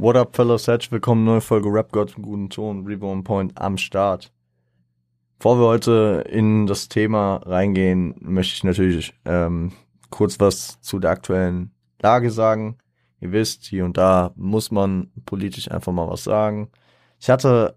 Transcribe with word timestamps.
What 0.00 0.16
up, 0.16 0.34
fellas? 0.34 0.66
Herzlich 0.66 0.92
willkommen, 0.92 1.24
neue 1.24 1.42
Folge 1.42 1.68
Rap 1.70 1.92
God 1.92 2.16
im 2.16 2.22
guten 2.22 2.48
Ton, 2.48 2.86
Reborn 2.86 3.22
Point 3.22 3.60
am 3.60 3.76
Start. 3.76 4.32
Bevor 5.36 5.58
wir 5.58 5.66
heute 5.66 6.24
in 6.26 6.66
das 6.66 6.88
Thema 6.88 7.42
reingehen, 7.44 8.14
möchte 8.18 8.54
ich 8.54 8.64
natürlich 8.64 9.12
ähm, 9.26 9.72
kurz 10.08 10.40
was 10.40 10.80
zu 10.80 11.00
der 11.00 11.10
aktuellen 11.10 11.74
Lage 12.00 12.30
sagen. 12.30 12.78
Ihr 13.20 13.32
wisst, 13.32 13.64
hier 13.64 13.84
und 13.84 13.98
da 13.98 14.32
muss 14.36 14.70
man 14.70 15.10
politisch 15.26 15.70
einfach 15.70 15.92
mal 15.92 16.08
was 16.08 16.24
sagen. 16.24 16.70
Ich 17.20 17.28
hatte 17.28 17.76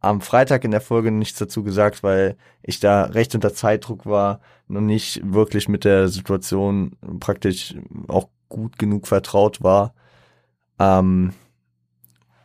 am 0.00 0.22
Freitag 0.22 0.64
in 0.64 0.70
der 0.70 0.80
Folge 0.80 1.10
nichts 1.10 1.38
dazu 1.38 1.62
gesagt, 1.62 2.02
weil 2.02 2.38
ich 2.62 2.80
da 2.80 3.02
recht 3.04 3.34
unter 3.34 3.52
Zeitdruck 3.52 4.06
war, 4.06 4.40
noch 4.68 4.80
nicht 4.80 5.20
wirklich 5.22 5.68
mit 5.68 5.84
der 5.84 6.08
Situation 6.08 6.96
praktisch 7.20 7.76
auch 8.06 8.30
gut 8.48 8.78
genug 8.78 9.06
vertraut 9.06 9.62
war. 9.62 9.92
Ähm, 10.78 11.34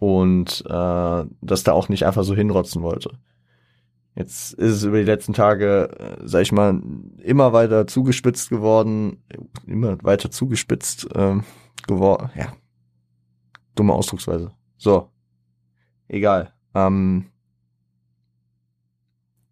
und 0.04 0.66
äh, 0.68 1.26
das 1.42 1.64
da 1.64 1.72
auch 1.72 1.88
nicht 1.88 2.06
einfach 2.06 2.26
so 2.26 2.36
hinrotzen 2.36 2.82
wollte. 2.82 3.12
Jetzt 4.16 4.52
ist 4.56 4.74
es 4.74 4.84
über 4.84 4.98
die 4.98 5.06
letzten 5.06 5.32
Tage, 5.32 5.98
äh, 5.98 6.28
sag 6.28 6.42
ich 6.42 6.52
mal, 6.52 6.82
immer 7.20 7.54
weiter 7.54 7.88
zugespitzt 7.88 8.50
geworden, 8.50 9.24
immer 9.66 9.98
weiter 10.04 10.30
zugespitzt 10.30 11.08
ähm, 11.16 11.46
geworden. 11.88 12.32
Ja, 12.36 12.52
dumme 13.76 13.94
Ausdrucksweise. 13.94 14.52
So, 14.76 15.08
egal. 16.10 16.54
Ähm, 16.76 17.30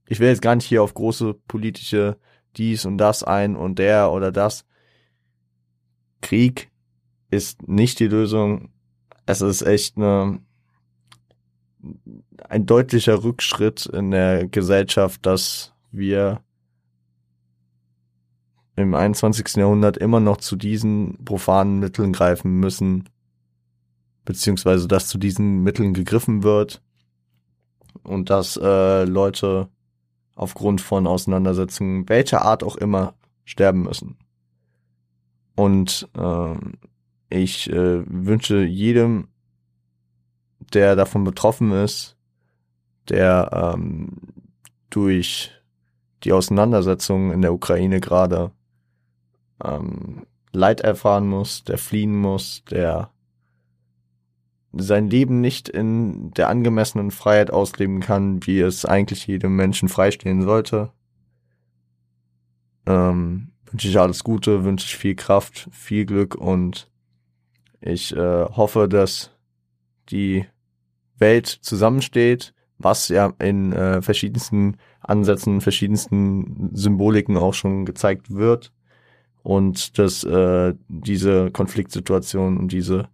ich 0.06 0.20
will 0.20 0.28
jetzt 0.28 0.42
gar 0.42 0.56
nicht 0.56 0.66
hier 0.66 0.84
auf 0.84 0.94
große 0.94 1.34
politische 1.48 2.18
dies 2.58 2.86
und 2.86 2.98
das 2.98 3.24
ein 3.24 3.56
und 3.56 3.80
der 3.80 4.12
oder 4.12 4.34
das. 4.34 4.66
Krieg 6.20 6.70
ist 7.30 7.66
nicht 7.70 8.02
die 8.02 8.10
Lösung. 8.10 8.74
Es 9.26 9.42
ist 9.42 9.62
echt 9.62 9.98
eine, 9.98 10.40
ein 12.50 12.66
deutlicher 12.66 13.24
Rückschritt 13.24 13.86
in 13.86 14.12
der 14.12 14.48
Gesellschaft, 14.48 15.26
dass 15.26 15.74
wir 15.92 16.42
im 18.76 18.94
21. 18.94 19.56
Jahrhundert 19.58 19.98
immer 19.98 20.20
noch 20.20 20.38
zu 20.38 20.56
diesen 20.56 21.24
profanen 21.24 21.80
Mitteln 21.80 22.14
greifen 22.14 22.60
müssen, 22.60 23.10
beziehungsweise 24.26 24.88
dass 24.88 25.08
zu 25.08 25.18
diesen 25.18 25.64
Mitteln 25.64 25.94
gegriffen 25.94 26.44
wird 26.44 26.82
und 28.04 28.30
dass 28.30 28.58
äh, 28.58 29.04
Leute 29.04 29.70
aufgrund 30.36 30.82
von 30.82 31.08
Auseinandersetzungen 31.08 32.08
welcher 32.10 32.44
Art 32.44 32.64
auch 32.64 32.78
immer 32.78 33.14
sterben 33.46 33.84
müssen. 33.84 34.18
Und 35.56 36.10
äh, 36.18 36.56
ich 37.32 37.70
äh, 37.72 38.04
wünsche 38.06 38.64
jedem, 38.64 39.30
der 40.74 40.96
davon 40.96 41.24
betroffen 41.24 41.72
ist, 41.72 42.18
der 43.10 43.74
ähm, 43.76 44.18
durch 44.90 45.52
die 46.24 46.34
Auseinandersetzungen 46.34 47.32
in 47.32 47.42
der 47.42 47.54
Ukraine 47.54 48.00
gerade 48.00 48.52
ähm, 49.64 50.26
Leid 50.52 50.82
erfahren 50.82 51.28
muss, 51.28 51.64
der 51.64 51.78
fliehen 51.78 52.16
muss, 52.16 52.64
der 52.70 53.10
sein 54.74 55.10
Leben 55.10 55.42
nicht 55.42 55.70
in 55.70 56.32
der 56.32 56.50
angemessenen 56.50 57.12
Freiheit 57.12 57.52
ausleben 57.52 58.00
kann, 58.02 58.46
wie 58.46 58.60
es 58.60 58.86
eigentlich 58.86 59.28
jedem 59.28 59.56
Menschen 59.56 59.90
freistehen 59.90 60.42
sollte. 60.44 60.92
Ähm, 62.86 63.52
wünsche 63.66 63.88
ich 63.88 64.00
alles 64.00 64.24
Gute, 64.24 64.64
wünsche 64.64 64.86
ich 64.86 64.98
viel 64.98 65.16
Kraft, 65.16 65.70
viel 65.72 66.06
Glück 66.06 66.36
und 66.36 66.91
ich 67.82 68.16
äh, 68.16 68.46
hoffe, 68.46 68.88
dass 68.88 69.32
die 70.10 70.46
Welt 71.18 71.48
zusammensteht, 71.48 72.54
was 72.78 73.10
ja 73.10 73.34
in 73.40 73.74
äh, 73.74 74.02
verschiedensten 74.02 74.78
Ansätzen, 75.02 75.62
verschiedensten 75.62 76.70
Symboliken 76.74 77.38
auch 77.38 77.54
schon 77.54 77.86
gezeigt 77.86 78.34
wird 78.34 78.72
und 79.44 79.98
dass 79.98 80.24
äh, 80.24 80.74
diese 80.88 81.52
Konfliktsituation 81.52 82.58
und 82.58 82.72
diese 82.72 83.10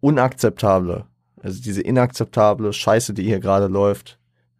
unakzeptable, 0.00 1.06
also 1.42 1.62
diese 1.62 1.82
inakzeptable 1.82 2.72
Scheiße, 2.72 3.14
die 3.14 3.24
hier 3.24 3.40
gerade 3.40 3.66
läuft, 3.66 4.18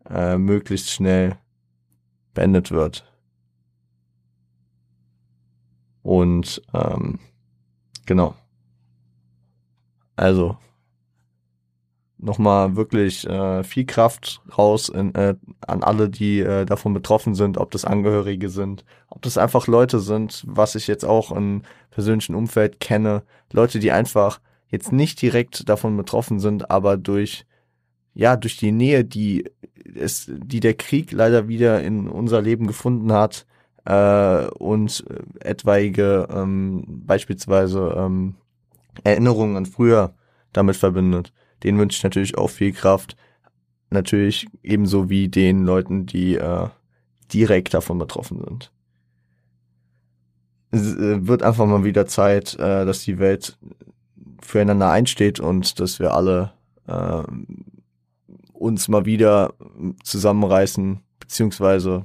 äh, 0.08 0.36
möglichst 0.36 0.90
schnell 0.90 1.36
beendet 2.34 2.70
wird. 2.70 3.10
Und 6.02 6.60
ähm, 6.74 7.18
genau. 8.04 8.34
Also 10.16 10.56
nochmal 12.18 12.76
wirklich 12.76 13.26
äh, 13.28 13.62
viel 13.64 13.84
Kraft 13.84 14.40
raus 14.56 14.88
in, 14.88 15.14
äh, 15.14 15.34
an 15.66 15.82
alle, 15.82 16.08
die 16.08 16.40
äh, 16.40 16.64
davon 16.64 16.94
betroffen 16.94 17.34
sind, 17.34 17.58
ob 17.58 17.70
das 17.70 17.84
Angehörige 17.84 18.48
sind, 18.48 18.84
ob 19.08 19.22
das 19.22 19.38
einfach 19.38 19.66
Leute 19.66 20.00
sind, 20.00 20.44
was 20.46 20.74
ich 20.74 20.86
jetzt 20.86 21.04
auch 21.04 21.32
im 21.32 21.62
persönlichen 21.90 22.34
Umfeld 22.34 22.80
kenne, 22.80 23.22
Leute, 23.52 23.78
die 23.78 23.92
einfach 23.92 24.40
jetzt 24.68 24.92
nicht 24.92 25.20
direkt 25.20 25.68
davon 25.68 25.96
betroffen 25.96 26.40
sind, 26.40 26.70
aber 26.70 26.96
durch 26.96 27.46
ja 28.14 28.36
durch 28.36 28.56
die 28.56 28.72
Nähe, 28.72 29.04
die 29.04 29.44
es, 29.94 30.30
die 30.32 30.60
der 30.60 30.74
Krieg 30.74 31.12
leider 31.12 31.48
wieder 31.48 31.82
in 31.82 32.08
unser 32.08 32.40
Leben 32.40 32.66
gefunden 32.66 33.12
hat 33.12 33.46
äh, 33.84 34.46
und 34.58 35.04
etwaige 35.40 36.28
ähm, 36.30 36.84
beispielsweise 37.06 37.94
ähm, 37.96 38.36
Erinnerungen 39.02 39.56
an 39.56 39.66
früher 39.66 40.14
damit 40.52 40.76
verbindet. 40.76 41.32
Den 41.62 41.78
wünsche 41.78 41.96
ich 41.96 42.04
natürlich 42.04 42.38
auch 42.38 42.50
viel 42.50 42.72
Kraft. 42.72 43.16
Natürlich 43.90 44.46
ebenso 44.62 45.10
wie 45.10 45.28
den 45.28 45.64
Leuten, 45.64 46.06
die 46.06 46.36
äh, 46.36 46.68
direkt 47.32 47.74
davon 47.74 47.98
betroffen 47.98 48.42
sind. 48.44 48.72
Es 50.70 50.94
äh, 50.96 51.26
wird 51.26 51.42
einfach 51.42 51.66
mal 51.66 51.84
wieder 51.84 52.06
Zeit, 52.06 52.54
äh, 52.54 52.84
dass 52.84 53.04
die 53.04 53.18
Welt 53.18 53.58
füreinander 54.40 54.90
einsteht 54.90 55.40
und 55.40 55.80
dass 55.80 55.98
wir 55.98 56.14
alle 56.14 56.52
äh, 56.86 57.22
uns 58.52 58.88
mal 58.88 59.04
wieder 59.06 59.54
zusammenreißen, 60.02 61.00
beziehungsweise 61.20 62.04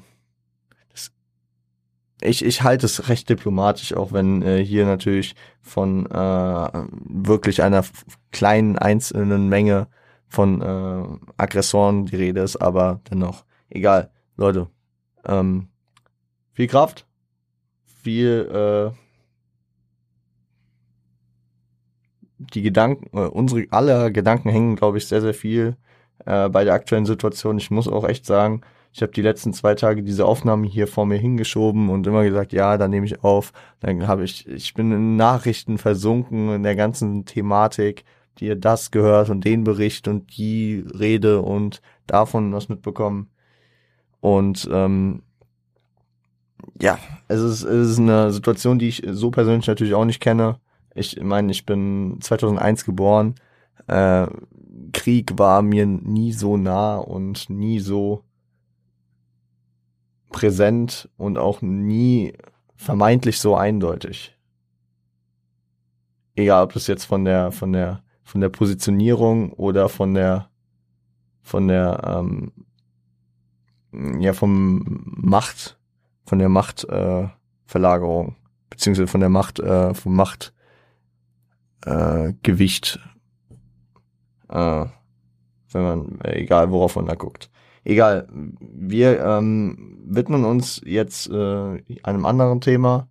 ich, 2.22 2.44
ich 2.44 2.64
halte 2.64 2.86
es 2.86 3.10
recht 3.10 3.30
diplomatisch, 3.30 3.94
auch 3.94 4.12
wenn 4.12 4.42
äh, 4.42 4.64
hier 4.64 4.86
natürlich 4.86 5.36
von 5.62 6.06
äh, 6.06 6.70
wirklich 7.08 7.64
einer 7.64 7.84
kleinen 8.32 8.78
einzelnen 8.78 9.48
Menge 9.48 9.88
von 10.28 10.62
äh, 10.62 11.04
Aggressoren 11.38 12.06
die 12.06 12.16
Rede 12.16 12.42
ist, 12.42 12.58
aber 12.58 13.02
dennoch, 13.10 13.46
egal, 13.70 14.12
Leute, 14.38 14.68
ähm, 15.26 15.70
viel 16.54 16.68
Kraft, 16.68 17.08
viel 18.04 18.92
äh, 18.94 18.96
die 22.38 22.62
Gedanken, 22.62 23.18
äh, 23.18 23.28
unsere 23.28 23.66
alle 23.72 24.12
Gedanken 24.12 24.50
hängen, 24.50 24.76
glaube 24.76 24.98
ich, 24.98 25.08
sehr, 25.08 25.22
sehr 25.22 25.34
viel 25.34 25.78
äh, 26.26 26.50
bei 26.50 26.64
der 26.64 26.74
aktuellen 26.74 27.06
Situation. 27.06 27.58
Ich 27.58 27.72
muss 27.72 27.88
auch 27.88 28.08
echt 28.08 28.26
sagen, 28.26 28.62
ich 28.92 29.02
habe 29.02 29.12
die 29.12 29.22
letzten 29.22 29.54
zwei 29.54 29.76
Tage 29.76 30.04
diese 30.04 30.26
Aufnahme 30.26 30.68
hier 30.68 30.88
vor 30.88 31.06
mir 31.06 31.18
hingeschoben 31.18 31.90
und 31.90 32.08
immer 32.08 32.24
gesagt, 32.24 32.54
ja, 32.54 32.78
dann 32.78 32.92
nehme 32.92 33.06
ich 33.06 33.24
auf. 33.24 33.54
Dann 33.80 34.08
habe 34.08 34.24
ich, 34.24 34.48
ich 34.48 34.74
bin 34.74 34.92
in 34.92 35.16
Nachrichten 35.16 35.78
versunken 35.78 36.50
in 36.54 36.64
der 36.64 36.76
ganzen 36.76 37.26
Thematik, 37.26 38.04
die 38.40 38.46
ihr 38.48 38.56
das 38.56 38.92
gehört 38.92 39.30
und 39.30 39.46
den 39.46 39.64
Bericht 39.64 40.08
und 40.08 40.36
die 40.38 40.84
Rede 40.98 41.42
und 41.42 41.82
davon 42.08 42.52
was 42.54 42.68
mitbekommen. 42.70 43.30
Und 44.22 44.68
ähm, 44.72 45.22
ja, 46.82 46.98
es 47.28 47.42
ist, 47.42 47.64
es 47.64 47.92
ist 47.92 48.00
eine 48.00 48.32
Situation, 48.32 48.80
die 48.80 48.90
ich 48.90 49.04
so 49.08 49.30
persönlich 49.32 49.68
natürlich 49.68 49.94
auch 49.94 50.06
nicht 50.06 50.20
kenne. 50.20 50.60
Ich 50.96 51.22
meine, 51.22 51.52
ich 51.52 51.66
bin 51.66 52.18
2001 52.22 52.86
geboren. 52.86 53.36
Äh, 53.88 54.28
Krieg 54.94 55.38
war 55.38 55.62
mir 55.62 55.86
nie 55.86 56.34
so 56.34 56.58
nah 56.58 56.98
und 56.98 57.50
nie 57.50 57.80
so 57.80 58.24
präsent 60.30 61.10
und 61.18 61.38
auch 61.38 61.62
nie 61.62 62.34
vermeintlich 62.76 63.40
so 63.40 63.56
eindeutig. 63.56 64.36
Egal, 66.36 66.64
ob 66.64 66.74
das 66.74 66.88
jetzt 66.88 67.06
von 67.06 67.26
der 67.26 67.52
von 67.52 67.74
der 67.74 68.04
von 68.24 68.42
der 68.42 68.50
Positionierung 68.50 69.52
oder 69.54 69.90
von 69.90 70.14
der 70.14 70.50
von 71.42 71.68
der 71.68 72.02
ähm, 72.06 72.52
ja 74.22 74.34
vom 74.34 75.04
Macht 75.04 75.78
von 76.26 76.40
der 76.40 76.50
Machtverlagerung 76.50 78.30
äh, 78.30 78.36
beziehungsweise 78.70 79.08
von 79.08 79.20
der 79.20 79.30
Macht 79.30 79.60
äh, 79.60 79.94
vom 79.94 80.16
Macht 80.16 80.54
äh, 81.86 82.34
Gewicht, 82.44 83.00
äh, 84.50 84.86
wenn 85.72 85.82
man, 85.82 86.22
egal 86.22 86.72
worauf 86.72 86.96
man 86.96 87.06
da 87.06 87.16
guckt. 87.16 87.50
Egal, 87.90 88.28
wir 88.32 89.20
ähm, 89.20 89.98
widmen 90.06 90.46
uns 90.46 90.80
jetzt 90.86 91.28
äh, 91.28 91.82
einem 92.04 92.28
anderen 92.28 92.62
Thema, 92.62 93.08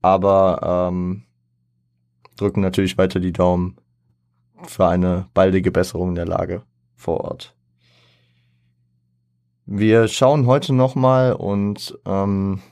aber 0.00 0.88
ähm, 0.88 1.24
drücken 2.38 2.62
natürlich 2.62 2.96
weiter 2.96 3.20
die 3.20 3.34
Daumen 3.34 3.76
für 4.62 4.88
eine 4.88 5.28
baldige 5.34 5.70
Besserung 5.70 6.14
der 6.14 6.24
Lage 6.24 6.62
vor 6.96 7.20
Ort. 7.20 7.54
Wir 9.66 10.08
schauen 10.08 10.46
heute 10.46 10.72
nochmal 10.72 11.34
und 11.34 11.98
ähm, 12.06 12.62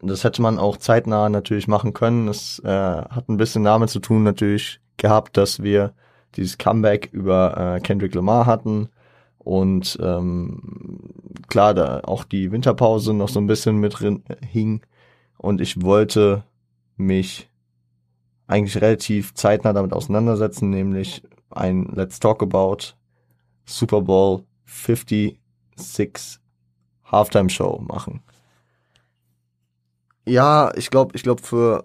das 0.00 0.24
hätte 0.24 0.42
man 0.42 0.58
auch 0.58 0.76
zeitnah 0.76 1.28
natürlich 1.28 1.68
machen 1.68 1.92
können. 1.92 2.26
Es 2.26 2.58
äh, 2.64 2.68
hat 2.68 3.28
ein 3.28 3.36
bisschen 3.36 3.62
damit 3.62 3.90
zu 3.90 4.00
tun 4.00 4.24
natürlich 4.24 4.80
gehabt, 4.96 5.36
dass 5.36 5.62
wir 5.62 5.94
dieses 6.34 6.58
Comeback 6.58 7.10
über 7.12 7.76
äh, 7.76 7.80
Kendrick 7.80 8.12
Lamar 8.12 8.46
hatten 8.46 8.88
und 9.46 9.96
ähm, 10.02 10.58
klar, 11.46 11.72
da 11.72 12.00
auch 12.00 12.24
die 12.24 12.50
Winterpause 12.50 13.14
noch 13.14 13.28
so 13.28 13.38
ein 13.38 13.46
bisschen 13.46 13.76
mit 13.76 14.00
drin 14.00 14.24
hing 14.44 14.80
und 15.38 15.60
ich 15.60 15.80
wollte 15.82 16.42
mich 16.96 17.48
eigentlich 18.48 18.80
relativ 18.80 19.34
zeitnah 19.34 19.72
damit 19.72 19.92
auseinandersetzen, 19.92 20.70
nämlich 20.70 21.22
ein 21.50 21.84
Let's 21.94 22.18
Talk 22.18 22.42
About 22.42 22.94
Super 23.64 24.00
Bowl 24.00 24.42
56 24.64 25.38
Halftime 27.04 27.48
Show 27.48 27.80
machen. 27.86 28.24
Ja, 30.26 30.72
ich 30.74 30.90
glaube, 30.90 31.14
ich 31.14 31.22
glaube 31.22 31.42
für 31.42 31.84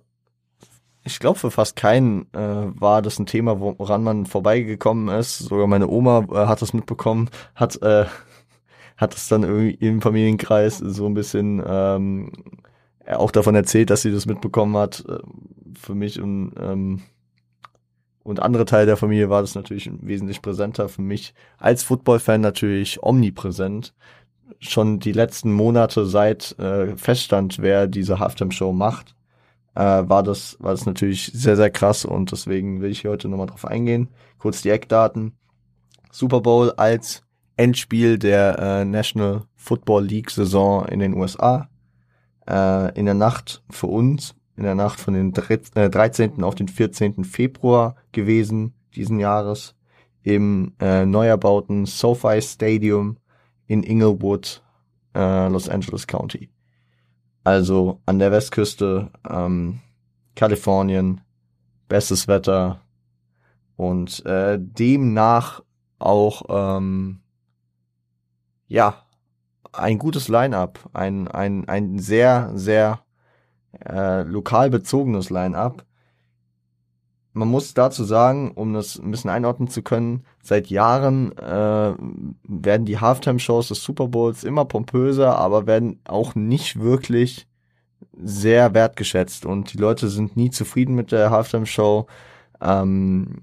ich 1.04 1.20
glaube 1.20 1.40
für 1.40 1.52
fast 1.52 1.76
keinen 1.76 2.24
äh, 2.34 2.68
war 2.80 3.02
das 3.02 3.20
ein 3.20 3.26
Thema, 3.26 3.60
woran 3.60 4.04
man 4.04 4.26
vorbeigekommen 4.26 5.08
ist. 5.16 5.40
Sogar 5.40 5.68
meine 5.68 5.88
Oma 5.88 6.26
äh, 6.32 6.48
hat 6.48 6.62
das 6.62 6.74
mitbekommen, 6.74 7.30
hat 7.56 7.82
äh, 7.82 8.06
hat 8.98 9.16
es 9.16 9.28
dann 9.28 9.44
irgendwie 9.44 9.74
im 9.86 10.02
Familienkreis 10.02 10.78
so 10.78 11.08
ein 11.08 11.16
bisschen 11.16 11.64
ähm, 11.66 12.32
auch 13.08 13.32
davon 13.32 13.56
erzählt, 13.56 13.90
dass 13.90 14.04
sie 14.04 14.12
das 14.12 14.28
mitbekommen 14.28 14.78
hat. 14.78 15.04
Äh, 15.08 15.18
für 15.80 15.96
mich 15.96 16.22
und 16.22 16.54
ähm, 16.60 17.02
und 18.24 18.40
andere 18.40 18.66
Teile 18.66 18.86
der 18.86 18.98
Familie 18.98 19.30
war 19.30 19.42
das 19.42 19.56
natürlich 19.56 19.90
wesentlich 20.00 20.44
präsenter. 20.44 20.90
Für 20.90 21.02
mich 21.02 21.34
als 21.58 21.82
Football-Fan 21.84 22.40
natürlich 22.42 23.02
omnipräsent 23.02 23.96
schon 24.60 25.00
die 25.00 25.12
letzten 25.12 25.52
Monate 25.52 26.06
seit 26.06 26.58
äh, 26.60 26.96
feststand, 26.96 27.60
wer 27.60 27.88
diese 27.88 28.20
Halftime-Show 28.20 28.74
macht, 28.74 29.16
äh, 29.76 29.82
war 29.82 30.24
das 30.24 30.58
war 30.60 30.72
das 30.72 30.86
natürlich 30.86 31.32
sehr 31.34 31.56
sehr 31.56 31.70
krass 31.70 32.06
und 32.06 32.32
deswegen 32.32 32.82
will 32.82 32.92
ich 32.92 33.02
hier 33.02 33.12
heute 33.12 33.28
nochmal 33.30 33.48
drauf 33.48 33.66
eingehen. 33.66 34.10
Kurz 34.38 34.62
die 34.62 34.70
Eckdaten: 34.70 35.34
Super 36.12 36.42
Bowl 36.42 36.72
als 36.72 37.24
Endspiel 37.58 38.18
der 38.18 38.60
äh, 38.60 38.86
National 38.86 39.44
Football 39.56 40.06
League 40.06 40.32
Saison 40.32 40.86
in 40.86 41.00
den 41.00 41.14
USA. 41.14 41.70
Äh, 42.48 42.98
in 42.98 43.06
der 43.06 43.14
Nacht 43.14 43.64
für 43.70 43.88
uns, 43.88 44.36
in 44.56 44.64
der 44.64 44.76
Nacht 44.76 45.00
von 45.00 45.14
den 45.14 45.32
13. 45.32 46.40
Äh, 46.40 46.44
auf 46.44 46.56
den 46.56 46.68
14. 46.68 47.24
Februar 47.24 47.96
gewesen 48.12 48.74
diesen 48.96 49.20
Jahres 49.20 49.76
im 50.24 50.74
äh, 50.80 51.06
neu 51.06 51.28
erbauten 51.28 51.86
SoFi 51.86 52.42
Stadium 52.42 53.18
in 53.68 53.84
Inglewood, 53.84 54.62
äh, 55.16 55.48
Los 55.48 55.70
Angeles 55.70 56.08
County. 56.08 56.51
Also 57.44 58.02
an 58.06 58.20
der 58.20 58.32
Westküste, 58.32 59.10
ähm, 59.28 59.80
Kalifornien, 60.36 61.22
bestes 61.88 62.28
Wetter 62.28 62.82
und 63.76 64.26
äh, 64.26 64.58
demnach 64.60 65.62
auch 65.98 66.44
ähm, 66.50 67.22
ja 68.68 69.06
ein 69.74 69.98
gutes 69.98 70.28
Line-up, 70.28 70.90
ein 70.94 71.28
ein 71.28 71.68
ein 71.68 72.00
sehr 72.00 72.52
sehr 72.54 73.00
äh, 73.86 74.22
lokal 74.24 74.70
bezogenes 74.70 75.30
Line-up 75.30 75.86
man 77.34 77.48
muss 77.48 77.74
dazu 77.74 78.04
sagen, 78.04 78.52
um 78.52 78.74
das 78.74 79.00
ein 79.00 79.12
bisschen 79.12 79.30
einordnen 79.30 79.70
zu 79.70 79.82
können, 79.82 80.26
seit 80.42 80.68
Jahren 80.68 81.38
äh, 81.38 81.94
werden 82.44 82.86
die 82.86 83.00
Halftime-Shows 83.00 83.70
des 83.70 83.84
Super 83.84 84.08
Bowls 84.08 84.44
immer 84.44 84.66
pompöser, 84.66 85.38
aber 85.38 85.66
werden 85.66 86.00
auch 86.06 86.36
nicht 86.36 86.80
wirklich 86.80 87.48
sehr 88.22 88.74
wertgeschätzt. 88.74 89.46
Und 89.46 89.74
die 89.74 89.78
Leute 89.78 90.10
sind 90.10 90.36
nie 90.36 90.50
zufrieden 90.50 90.96
mit 90.96 91.12
der 91.12 91.32
Halftime-Show, 91.32 92.08
ähm, 92.62 93.42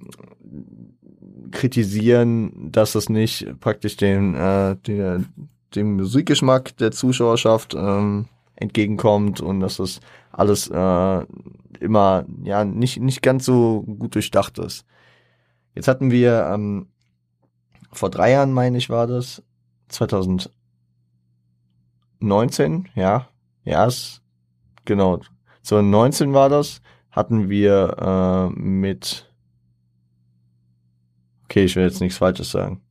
kritisieren, 1.50 2.70
dass 2.70 2.94
es 2.94 3.08
nicht 3.08 3.58
praktisch 3.60 3.96
den, 3.96 4.34
äh, 4.34 4.76
den, 4.76 5.26
dem 5.74 5.96
Musikgeschmack 5.96 6.76
der 6.76 6.90
Zuschauerschaft 6.90 7.74
ähm, 7.74 8.26
entgegenkommt 8.56 9.40
und 9.40 9.60
dass 9.60 9.78
es 9.78 10.00
alles 10.32 10.68
äh, 10.68 11.26
immer 11.80 12.24
ja 12.42 12.64
nicht 12.64 13.00
nicht 13.00 13.22
ganz 13.22 13.44
so 13.44 13.82
gut 13.82 14.14
durchdacht 14.14 14.58
ist. 14.58 14.84
Jetzt 15.74 15.88
hatten 15.88 16.10
wir 16.10 16.50
ähm, 16.52 16.88
vor 17.92 18.10
drei 18.10 18.32
Jahren, 18.32 18.52
meine 18.52 18.78
ich, 18.78 18.90
war 18.90 19.06
das 19.06 19.42
2019, 19.88 22.88
ja, 22.94 23.28
ja, 23.64 23.86
ist, 23.86 24.22
genau, 24.84 25.20
2019 25.62 26.34
war 26.34 26.48
das, 26.48 26.80
hatten 27.10 27.48
wir 27.48 27.96
äh, 27.98 28.48
mit, 28.58 29.32
okay, 31.44 31.64
ich 31.64 31.76
will 31.76 31.84
jetzt 31.84 32.00
nichts 32.00 32.18
Falsches 32.18 32.50
sagen. 32.50 32.82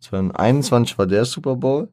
2021 0.00 0.98
war 0.98 1.06
der 1.06 1.24
Super 1.24 1.54
Bowl, 1.56 1.88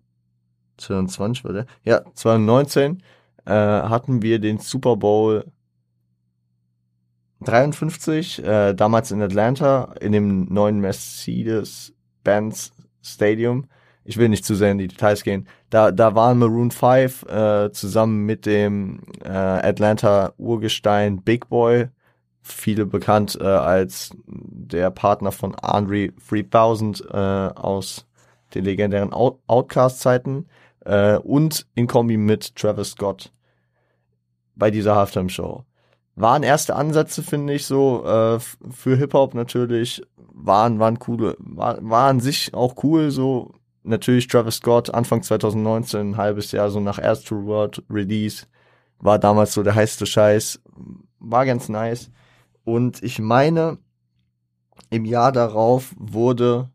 2020 0.78 1.46
war 1.46 1.54
der, 1.54 1.66
ja, 1.84 2.02
2019 2.14 3.02
äh, 3.46 3.52
hatten 3.52 4.22
wir 4.22 4.40
den 4.40 4.60
Super 4.60 4.98
Bowl 4.98 5.46
53, 7.42 8.44
äh, 8.44 8.74
damals 8.74 9.12
in 9.12 9.22
Atlanta, 9.22 9.94
in 10.00 10.12
dem 10.12 10.46
neuen 10.46 10.80
Mercedes-Benz 10.80 12.74
Stadium. 13.02 13.66
Ich 14.04 14.18
will 14.18 14.30
nicht 14.30 14.46
zu 14.46 14.56
sehr 14.56 14.72
in 14.72 14.78
die 14.78 14.88
Details 14.88 15.24
gehen. 15.24 15.48
Da, 15.70 15.92
da 15.92 16.16
waren 16.16 16.40
Maroon 16.40 16.72
5 16.72 17.24
äh, 17.24 17.72
zusammen 17.72 18.26
mit 18.26 18.46
dem 18.46 19.02
äh, 19.24 19.30
Atlanta 19.30 20.34
Urgestein 20.38 21.22
Big 21.22 21.50
Boy, 21.50 21.88
viele 22.42 22.86
bekannt 22.86 23.38
äh, 23.40 23.46
als 23.46 24.16
der 24.28 24.90
Partner 24.92 25.32
von 25.32 25.56
Andre 25.56 26.10
3000 26.30 27.06
äh, 27.12 27.16
aus 27.16 28.08
den 28.54 28.66
legendären 28.66 29.14
Out 29.14 29.40
Outcast-Zeiten 29.48 30.48
äh, 30.86 31.18
und 31.18 31.68
in 31.76 31.88
Kombi 31.88 32.18
mit 32.18 32.56
Travis 32.56 32.92
Scott 32.92 33.32
bei 34.56 34.72
dieser 34.72 34.96
Halftime-Show. 34.96 35.64
Waren 36.16 36.44
erste 36.44 36.76
Ansätze, 36.76 37.24
finde 37.24 37.54
ich, 37.54 37.66
so 37.66 38.06
äh, 38.06 38.40
für 38.40 38.96
Hip-Hop 38.98 39.34
natürlich, 39.34 40.02
waren, 40.18 40.80
waren 40.80 41.00
coole, 41.00 41.36
war, 41.40 41.78
war 41.82 42.10
an 42.10 42.20
sich 42.20 42.54
auch 42.54 42.84
cool, 42.84 43.12
so 43.12 43.54
natürlich 43.84 44.28
Travis 44.28 44.56
Scott, 44.56 44.94
Anfang 44.94 45.24
2019, 45.24 46.12
ein 46.12 46.18
halbes 46.18 46.52
Jahr 46.52 46.70
so 46.70 46.80
nach 46.80 47.00
Astro 47.00 47.46
World 47.46 47.84
Release, 47.90 48.46
war 49.00 49.20
damals 49.20 49.54
so 49.54 49.64
der 49.64 49.76
heißeste 49.76 50.06
Scheiß, 50.06 50.62
war 51.20 51.46
ganz 51.46 51.70
nice. 51.70 52.12
Und 52.64 53.02
ich 53.02 53.20
meine, 53.20 53.80
im 54.90 55.06
Jahr 55.06 55.32
darauf 55.32 55.94
wurde 55.98 56.70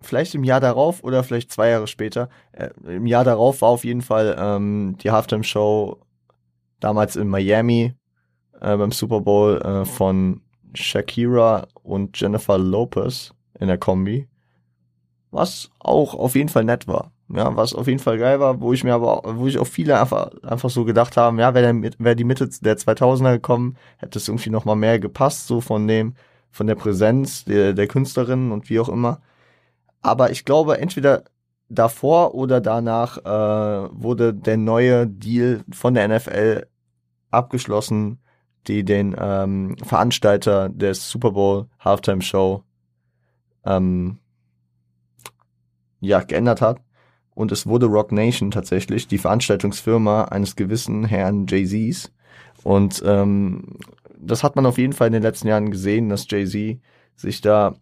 vielleicht 0.00 0.34
im 0.34 0.44
Jahr 0.44 0.60
darauf 0.60 1.04
oder 1.04 1.22
vielleicht 1.22 1.52
zwei 1.52 1.70
Jahre 1.70 1.86
später. 1.86 2.28
Äh, 2.52 2.70
Im 2.86 3.06
Jahr 3.06 3.24
darauf 3.24 3.62
war 3.62 3.68
auf 3.68 3.84
jeden 3.84 4.02
Fall 4.02 4.36
ähm, 4.38 4.96
die 5.02 5.10
Halftime-Show 5.10 6.00
damals 6.80 7.16
in 7.16 7.28
Miami 7.28 7.94
äh, 8.60 8.76
beim 8.76 8.92
Super 8.92 9.20
Bowl 9.20 9.60
äh, 9.60 9.84
von 9.84 10.42
Shakira 10.74 11.66
und 11.82 12.18
Jennifer 12.18 12.58
Lopez 12.58 13.34
in 13.58 13.68
der 13.68 13.78
Kombi. 13.78 14.28
Was 15.30 15.70
auch 15.78 16.14
auf 16.14 16.34
jeden 16.34 16.48
Fall 16.48 16.64
nett 16.64 16.88
war. 16.88 17.12
Ja, 17.32 17.54
was 17.54 17.74
auf 17.74 17.86
jeden 17.86 18.00
Fall 18.00 18.18
geil 18.18 18.40
war, 18.40 18.60
wo 18.60 18.72
ich 18.72 18.82
mir 18.82 18.92
aber, 18.92 19.22
wo 19.38 19.46
ich 19.46 19.58
auch 19.58 19.66
viele 19.66 20.00
einfach, 20.00 20.30
einfach 20.42 20.68
so 20.68 20.84
gedacht 20.84 21.16
haben, 21.16 21.38
ja, 21.38 21.54
wäre 21.54 21.80
wär 21.98 22.14
die 22.16 22.24
Mitte 22.24 22.48
der 22.60 22.76
2000er 22.76 23.34
gekommen, 23.34 23.76
hätte 23.98 24.18
es 24.18 24.26
irgendwie 24.26 24.50
noch 24.50 24.64
mal 24.64 24.74
mehr 24.74 24.98
gepasst, 24.98 25.46
so 25.46 25.60
von 25.60 25.86
dem, 25.86 26.14
von 26.50 26.66
der 26.66 26.74
Präsenz 26.74 27.44
der, 27.44 27.72
der 27.72 27.86
Künstlerin 27.86 28.50
und 28.50 28.68
wie 28.68 28.80
auch 28.80 28.88
immer. 28.88 29.20
Aber 30.02 30.30
ich 30.30 30.44
glaube, 30.44 30.78
entweder 30.78 31.24
davor 31.68 32.34
oder 32.34 32.60
danach 32.60 33.18
äh, 33.18 33.88
wurde 33.92 34.34
der 34.34 34.56
neue 34.56 35.06
Deal 35.06 35.62
von 35.70 35.94
der 35.94 36.08
NFL 36.08 36.66
abgeschlossen, 37.30 38.18
die 38.66 38.84
den 38.84 39.16
ähm, 39.18 39.76
Veranstalter 39.82 40.68
des 40.68 41.10
Super 41.10 41.32
Bowl 41.32 41.66
Halftime 41.78 42.22
Show 42.22 42.62
ähm, 43.64 44.18
ja 46.00 46.20
geändert 46.20 46.60
hat. 46.60 46.80
Und 47.34 47.52
es 47.52 47.66
wurde 47.66 47.86
Rock 47.86 48.12
Nation 48.12 48.50
tatsächlich, 48.50 49.06
die 49.06 49.18
Veranstaltungsfirma 49.18 50.24
eines 50.24 50.56
gewissen 50.56 51.04
Herrn 51.04 51.46
Jay-Z's. 51.48 52.12
Und 52.64 53.02
ähm, 53.06 53.78
das 54.18 54.42
hat 54.42 54.56
man 54.56 54.66
auf 54.66 54.76
jeden 54.76 54.92
Fall 54.92 55.06
in 55.06 55.14
den 55.14 55.22
letzten 55.22 55.48
Jahren 55.48 55.70
gesehen, 55.70 56.08
dass 56.08 56.26
Jay-Z 56.28 56.78
sich 57.16 57.40
da 57.40 57.76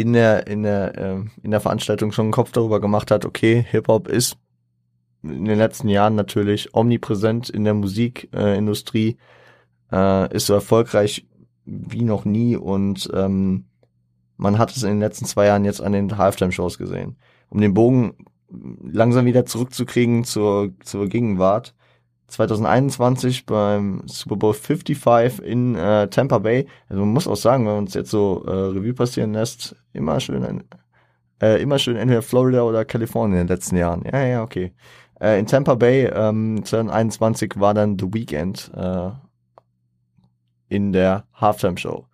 in 0.00 0.12
der, 0.12 0.46
in 0.46 0.62
der, 0.62 0.98
äh, 0.98 1.20
in 1.42 1.50
der 1.50 1.60
Veranstaltung 1.60 2.12
schon 2.12 2.26
einen 2.26 2.32
Kopf 2.32 2.52
darüber 2.52 2.80
gemacht 2.80 3.10
hat, 3.10 3.24
okay, 3.24 3.64
Hip-Hop 3.70 4.08
ist 4.08 4.36
in 5.22 5.44
den 5.44 5.58
letzten 5.58 5.88
Jahren 5.88 6.14
natürlich 6.14 6.74
omnipräsent 6.74 7.50
in 7.50 7.64
der 7.64 7.74
Musikindustrie, 7.74 9.18
äh, 9.92 10.34
ist 10.34 10.46
so 10.46 10.54
erfolgreich 10.54 11.26
wie 11.64 12.02
noch 12.02 12.24
nie 12.24 12.56
und 12.56 13.10
ähm, 13.14 13.66
man 14.36 14.58
hat 14.58 14.74
es 14.74 14.82
in 14.82 14.90
den 14.90 15.00
letzten 15.00 15.26
zwei 15.26 15.46
Jahren 15.46 15.66
jetzt 15.66 15.82
an 15.82 15.92
den 15.92 16.16
Halftime-Shows 16.16 16.78
gesehen. 16.78 17.16
Um 17.50 17.60
den 17.60 17.74
Bogen 17.74 18.14
langsam 18.82 19.26
wieder 19.26 19.44
zurückzukriegen 19.44 20.24
zur, 20.24 20.72
zur 20.82 21.08
Gegenwart. 21.08 21.74
2021 22.30 23.44
beim 23.46 24.02
Super 24.06 24.36
Bowl 24.36 24.54
55 24.54 25.44
in 25.44 25.74
äh, 25.74 26.08
Tampa 26.08 26.38
Bay. 26.38 26.66
Also 26.88 27.00
man 27.04 27.12
muss 27.12 27.28
auch 27.28 27.36
sagen, 27.36 27.64
wenn 27.66 27.72
man 27.72 27.82
uns 27.84 27.94
jetzt 27.94 28.10
so 28.10 28.44
äh, 28.46 28.50
Revue 28.50 28.94
passieren 28.94 29.32
lässt, 29.32 29.76
immer 29.92 30.20
schön 30.20 30.44
ein, 30.44 30.64
äh, 31.42 31.60
immer 31.60 31.78
schön 31.78 31.96
entweder 31.96 32.22
Florida 32.22 32.62
oder 32.62 32.84
Kalifornien 32.84 33.40
in 33.40 33.46
den 33.46 33.54
letzten 33.54 33.76
Jahren. 33.76 34.04
Ja, 34.10 34.24
ja, 34.24 34.42
okay. 34.42 34.72
Äh, 35.20 35.38
in 35.38 35.46
Tampa 35.46 35.74
Bay 35.74 36.06
ähm, 36.06 36.64
2021 36.64 37.54
war 37.56 37.74
dann 37.74 37.98
The 37.98 38.06
Weekend 38.12 38.70
äh, 38.74 39.10
in 40.68 40.92
der 40.92 41.24
Halftime 41.34 41.76
Show. 41.76 42.06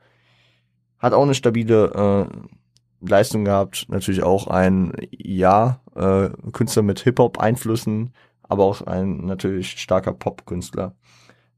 Hat 0.99 1.13
auch 1.13 1.23
eine 1.23 1.35
stabile 1.35 2.29
äh, 2.33 3.07
Leistung 3.07 3.45
gehabt, 3.45 3.87
natürlich 3.89 4.23
auch 4.23 4.47
ein 4.49 4.93
ja 5.11 5.81
äh, 5.95 6.31
Künstler 6.53 6.83
mit 6.83 7.01
Hip 7.01 7.19
Hop 7.19 7.39
Einflüssen, 7.39 8.13
aber 8.49 8.65
auch 8.65 8.83
ein 8.83 9.25
natürlich 9.27 9.81
starker 9.81 10.13
Pop-Künstler. 10.13 10.95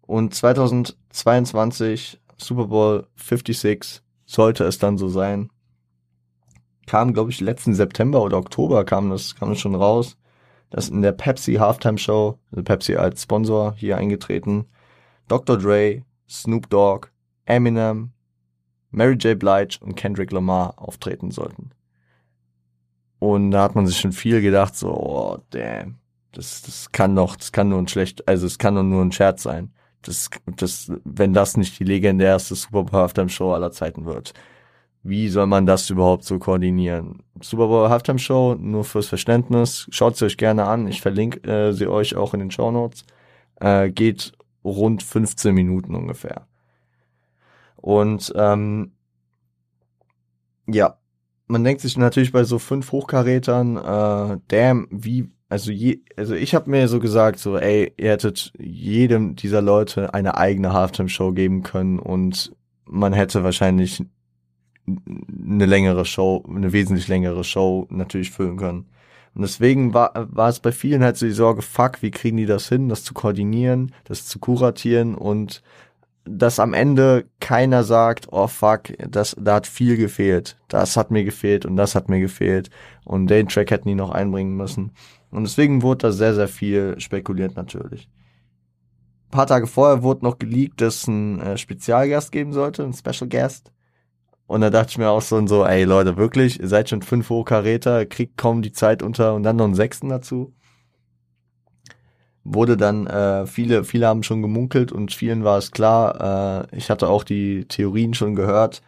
Und 0.02 0.34
2022 0.34 2.20
Super 2.36 2.66
Bowl 2.66 3.06
56 3.16 4.02
sollte 4.24 4.64
es 4.64 4.78
dann 4.78 4.96
so 4.96 5.08
sein. 5.08 5.50
Kam, 6.86 7.12
glaube 7.12 7.30
ich, 7.30 7.40
letzten 7.40 7.74
September 7.74 8.22
oder 8.22 8.38
Oktober 8.38 8.84
kam 8.84 9.10
das, 9.10 9.34
kam 9.34 9.50
das 9.50 9.60
schon 9.60 9.74
raus. 9.74 10.16
Das 10.70 10.88
in 10.88 11.02
der 11.02 11.12
Pepsi 11.12 11.54
Halftime 11.54 11.98
Show, 11.98 12.38
also 12.50 12.62
Pepsi 12.62 12.96
als 12.96 13.22
Sponsor 13.22 13.74
hier 13.74 13.96
eingetreten. 13.96 14.66
Dr. 15.26 15.58
Dre, 15.58 16.02
Snoop 16.28 16.68
Dogg, 16.70 17.08
Eminem, 17.44 18.12
Mary 18.90 19.14
J. 19.14 19.38
Blige 19.38 19.78
und 19.80 19.96
Kendrick 19.96 20.32
Lamar 20.32 20.74
auftreten 20.76 21.30
sollten. 21.30 21.70
Und 23.18 23.50
da 23.50 23.62
hat 23.62 23.74
man 23.74 23.86
sich 23.86 23.98
schon 23.98 24.12
viel 24.12 24.40
gedacht, 24.40 24.76
so, 24.76 24.90
oh, 24.90 25.38
damn, 25.50 25.98
das, 26.38 26.62
das 26.62 26.92
kann 26.92 27.16
doch, 27.16 27.34
das 27.34 27.50
kann 27.50 27.68
nur 27.68 27.80
ein 27.80 27.88
schlecht, 27.88 28.26
also 28.28 28.46
es 28.46 28.58
kann 28.58 28.76
doch 28.76 28.84
nur 28.84 29.04
ein 29.04 29.10
Scherz 29.12 29.42
sein. 29.42 29.72
Das, 30.02 30.30
das, 30.46 30.92
wenn 31.04 31.34
das 31.34 31.56
nicht 31.56 31.78
die 31.80 31.84
legendärste 31.84 32.54
Super 32.54 32.84
Bowl 32.84 33.00
Halftime 33.00 33.28
Show 33.28 33.52
aller 33.52 33.72
Zeiten 33.72 34.04
wird. 34.04 34.32
Wie 35.02 35.28
soll 35.28 35.46
man 35.48 35.66
das 35.66 35.90
überhaupt 35.90 36.24
so 36.24 36.38
koordinieren? 36.38 37.24
Super 37.40 37.66
Bowl 37.66 37.88
Halftime 37.88 38.20
Show, 38.20 38.54
nur 38.54 38.84
fürs 38.84 39.08
Verständnis. 39.08 39.88
Schaut 39.90 40.16
sie 40.16 40.26
euch 40.26 40.36
gerne 40.36 40.66
an. 40.66 40.86
Ich 40.86 41.00
verlinke 41.00 41.42
äh, 41.50 41.72
sie 41.72 41.88
euch 41.88 42.14
auch 42.14 42.34
in 42.34 42.40
den 42.40 42.52
Show 42.52 42.70
Notes. 42.70 43.04
Äh, 43.56 43.90
geht 43.90 44.32
rund 44.64 45.02
15 45.02 45.52
Minuten 45.52 45.96
ungefähr. 45.96 46.46
Und 47.76 48.32
ähm, 48.36 48.92
ja, 50.68 50.98
man 51.48 51.64
denkt 51.64 51.80
sich 51.80 51.96
natürlich 51.96 52.30
bei 52.30 52.44
so 52.44 52.60
fünf 52.60 52.92
Hochkarätern, 52.92 53.76
äh, 53.76 54.38
damn, 54.46 54.86
wie, 54.90 55.30
also 55.48 55.72
je, 55.72 56.00
also 56.16 56.34
ich 56.34 56.54
habe 56.54 56.70
mir 56.70 56.88
so 56.88 57.00
gesagt, 57.00 57.38
so, 57.38 57.56
ey, 57.56 57.92
ihr 57.96 58.10
hättet 58.10 58.52
jedem 58.58 59.34
dieser 59.34 59.62
Leute 59.62 60.12
eine 60.14 60.36
eigene 60.36 60.72
Halftime-Show 60.72 61.32
geben 61.32 61.62
können 61.62 61.98
und 61.98 62.52
man 62.84 63.12
hätte 63.12 63.44
wahrscheinlich 63.44 64.04
eine 64.86 65.66
längere 65.66 66.04
Show, 66.04 66.44
eine 66.48 66.72
wesentlich 66.72 67.08
längere 67.08 67.44
Show 67.44 67.86
natürlich 67.90 68.30
füllen 68.30 68.56
können. 68.56 68.86
Und 69.34 69.42
deswegen 69.42 69.94
war, 69.94 70.12
war 70.34 70.48
es 70.48 70.60
bei 70.60 70.72
vielen 70.72 71.02
halt 71.02 71.16
so 71.16 71.26
die 71.26 71.32
Sorge, 71.32 71.62
fuck, 71.62 72.02
wie 72.02 72.10
kriegen 72.10 72.36
die 72.36 72.46
das 72.46 72.68
hin, 72.68 72.88
das 72.88 73.04
zu 73.04 73.14
koordinieren, 73.14 73.92
das 74.04 74.26
zu 74.26 74.38
kuratieren 74.38 75.14
und 75.14 75.62
dass 76.24 76.60
am 76.60 76.74
Ende 76.74 77.24
keiner 77.40 77.84
sagt, 77.84 78.28
oh 78.32 78.48
fuck, 78.48 78.92
das, 78.98 79.34
da 79.38 79.56
hat 79.56 79.66
viel 79.66 79.96
gefehlt. 79.96 80.58
Das 80.68 80.96
hat 80.96 81.10
mir 81.10 81.24
gefehlt 81.24 81.64
und 81.64 81.76
das 81.76 81.94
hat 81.94 82.08
mir 82.08 82.20
gefehlt. 82.20 82.68
Und 83.04 83.28
den 83.28 83.48
Track 83.48 83.70
hätten 83.70 83.88
die 83.88 83.94
noch 83.94 84.10
einbringen 84.10 84.54
müssen. 84.54 84.92
Und 85.30 85.44
deswegen 85.44 85.82
wurde 85.82 86.08
da 86.08 86.12
sehr, 86.12 86.34
sehr 86.34 86.48
viel 86.48 86.98
spekuliert 86.98 87.56
natürlich. 87.56 88.08
Ein 89.26 89.30
paar 89.30 89.46
Tage 89.46 89.66
vorher 89.66 90.02
wurde 90.02 90.24
noch 90.24 90.38
geleakt, 90.38 90.80
dass 90.80 91.06
ein 91.06 91.40
äh, 91.40 91.58
Spezialgast 91.58 92.32
geben 92.32 92.52
sollte, 92.52 92.82
ein 92.82 92.94
Special 92.94 93.28
Guest. 93.28 93.72
Und 94.46 94.62
da 94.62 94.70
dachte 94.70 94.90
ich 94.92 94.98
mir 94.98 95.10
auch 95.10 95.20
so 95.20 95.36
und 95.36 95.48
so, 95.48 95.64
ey 95.66 95.84
Leute, 95.84 96.16
wirklich, 96.16 96.58
ihr 96.60 96.68
seid 96.68 96.88
schon 96.88 97.02
fünf 97.02 97.28
Hochkaräter, 97.28 98.06
kriegt 98.06 98.38
kaum 98.38 98.62
die 98.62 98.72
Zeit 98.72 99.02
unter 99.02 99.34
und 99.34 99.42
dann 99.42 99.56
noch 99.56 99.66
einen 99.66 99.74
Sechsten 99.74 100.08
dazu 100.08 100.54
wurde 102.54 102.76
dann, 102.76 103.06
äh, 103.06 103.46
viele, 103.46 103.84
viele 103.84 104.06
haben 104.06 104.22
schon 104.22 104.42
gemunkelt 104.42 104.92
und 104.92 105.12
vielen 105.12 105.44
war 105.44 105.58
es 105.58 105.70
klar, 105.70 106.66
äh, 106.70 106.76
ich 106.76 106.90
hatte 106.90 107.08
auch 107.08 107.24
die 107.24 107.66
Theorien 107.66 108.14
schon 108.14 108.34
gehört 108.34 108.82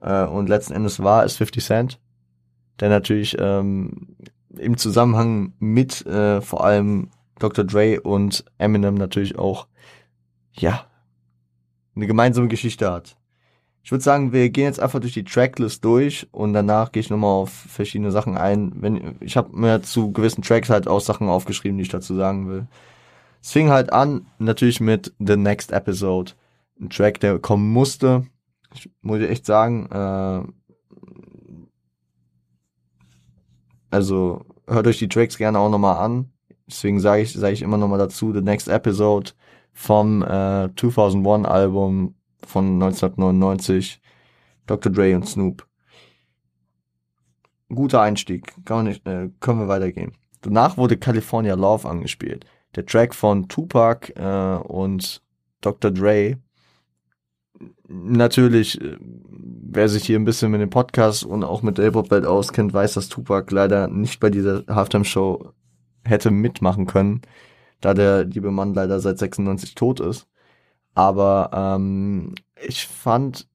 äh, 0.00 0.24
und 0.24 0.48
letzten 0.48 0.74
Endes 0.74 1.02
war 1.02 1.24
es 1.24 1.36
50 1.36 1.64
Cent, 1.64 2.00
der 2.80 2.88
natürlich 2.88 3.36
ähm, 3.38 4.16
im 4.56 4.76
Zusammenhang 4.76 5.52
mit 5.58 6.04
äh, 6.06 6.40
vor 6.40 6.64
allem 6.64 7.08
Dr. 7.38 7.64
Dre 7.64 8.00
und 8.00 8.44
Eminem 8.58 8.94
natürlich 8.94 9.38
auch, 9.38 9.66
ja, 10.52 10.86
eine 11.94 12.06
gemeinsame 12.06 12.48
Geschichte 12.48 12.90
hat. 12.90 13.16
Ich 13.82 13.90
würde 13.90 14.04
sagen, 14.04 14.32
wir 14.32 14.50
gehen 14.50 14.64
jetzt 14.64 14.80
einfach 14.80 15.00
durch 15.00 15.14
die 15.14 15.24
Tracklist 15.24 15.84
durch 15.84 16.28
und 16.32 16.52
danach 16.52 16.92
gehe 16.92 17.00
ich 17.00 17.10
nochmal 17.10 17.30
auf 17.30 17.50
verschiedene 17.50 18.10
Sachen 18.10 18.36
ein. 18.36 18.72
Wenn 18.76 19.16
ich 19.20 19.36
habe 19.36 19.56
mir 19.56 19.82
zu 19.82 20.12
gewissen 20.12 20.42
Tracks 20.42 20.68
halt 20.68 20.86
auch 20.86 21.00
Sachen 21.00 21.28
aufgeschrieben, 21.28 21.78
die 21.78 21.82
ich 21.82 21.88
dazu 21.88 22.14
sagen 22.14 22.48
will. 22.48 22.66
Es 23.42 23.52
fing 23.52 23.70
halt 23.70 23.90
an, 23.92 24.26
natürlich 24.38 24.80
mit 24.80 25.14
The 25.18 25.36
Next 25.36 25.72
Episode. 25.72 26.32
Ein 26.78 26.90
Track, 26.90 27.20
der 27.20 27.38
kommen 27.38 27.70
musste. 27.72 28.26
Ich 28.74 28.90
muss 29.00 29.20
echt 29.20 29.46
sagen, 29.46 29.86
äh, 29.90 30.42
also 33.90 34.44
hört 34.66 34.86
euch 34.86 34.98
die 34.98 35.08
Tracks 35.08 35.38
gerne 35.38 35.58
auch 35.58 35.70
nochmal 35.70 35.96
an. 35.96 36.32
Deswegen 36.66 37.00
sage 37.00 37.22
ich, 37.22 37.32
sage 37.32 37.52
ich 37.52 37.62
immer 37.62 37.76
nochmal 37.76 37.98
dazu, 37.98 38.32
The 38.32 38.42
Next 38.42 38.68
Episode 38.68 39.32
vom 39.72 40.22
äh, 40.22 40.68
2001 40.76 41.46
Album 41.46 42.14
von 42.46 42.74
1999, 42.74 44.00
Dr. 44.66 44.92
Dre 44.92 45.14
und 45.16 45.28
Snoop. 45.28 45.66
Guter 47.68 48.00
Einstieg, 48.02 48.54
nicht, 48.82 49.06
äh, 49.06 49.30
können 49.40 49.60
wir 49.60 49.68
weitergehen. 49.68 50.12
Danach 50.42 50.76
wurde 50.76 50.96
California 50.96 51.54
Love 51.54 51.88
angespielt 51.88 52.46
der 52.74 52.86
Track 52.86 53.14
von 53.14 53.48
Tupac 53.48 54.12
äh, 54.16 54.58
und 54.66 55.22
Dr. 55.60 55.90
Dre. 55.90 56.38
Natürlich, 57.88 58.80
äh, 58.80 58.96
wer 59.00 59.88
sich 59.88 60.04
hier 60.04 60.18
ein 60.18 60.24
bisschen 60.24 60.50
mit 60.50 60.60
dem 60.60 60.70
Podcast 60.70 61.24
und 61.24 61.44
auch 61.44 61.62
mit 61.62 61.78
der 61.78 61.86
Hip-Hop-Welt 61.86 62.24
auskennt, 62.24 62.72
weiß, 62.72 62.94
dass 62.94 63.08
Tupac 63.08 63.54
leider 63.54 63.88
nicht 63.88 64.20
bei 64.20 64.30
dieser 64.30 64.64
Halftime-Show 64.66 65.52
hätte 66.04 66.30
mitmachen 66.30 66.86
können, 66.86 67.22
da 67.80 67.94
der 67.94 68.24
liebe 68.24 68.50
Mann 68.50 68.74
leider 68.74 69.00
seit 69.00 69.18
96 69.18 69.74
tot 69.74 70.00
ist. 70.00 70.26
Aber 70.94 71.50
ähm, 71.52 72.34
ich 72.66 72.86
fand, 72.86 73.48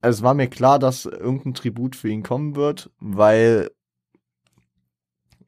es 0.00 0.22
war 0.22 0.34
mir 0.34 0.48
klar, 0.48 0.78
dass 0.78 1.04
irgendein 1.04 1.54
Tribut 1.54 1.96
für 1.96 2.08
ihn 2.08 2.22
kommen 2.22 2.56
wird, 2.56 2.90
weil 2.98 3.70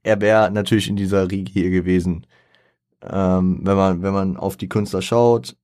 er 0.02 0.20
wäre 0.20 0.50
natürlich 0.50 0.88
in 0.88 0.96
dieser 0.96 1.30
Riege 1.30 1.52
hier 1.52 1.70
gewesen. 1.70 2.26
Ähm, 3.02 3.60
wenn 3.62 3.76
man, 3.76 4.02
wenn 4.02 4.12
man 4.12 4.36
auf 4.36 4.56
die 4.56 4.68
Künstler 4.68 5.02
schaut, 5.02 5.56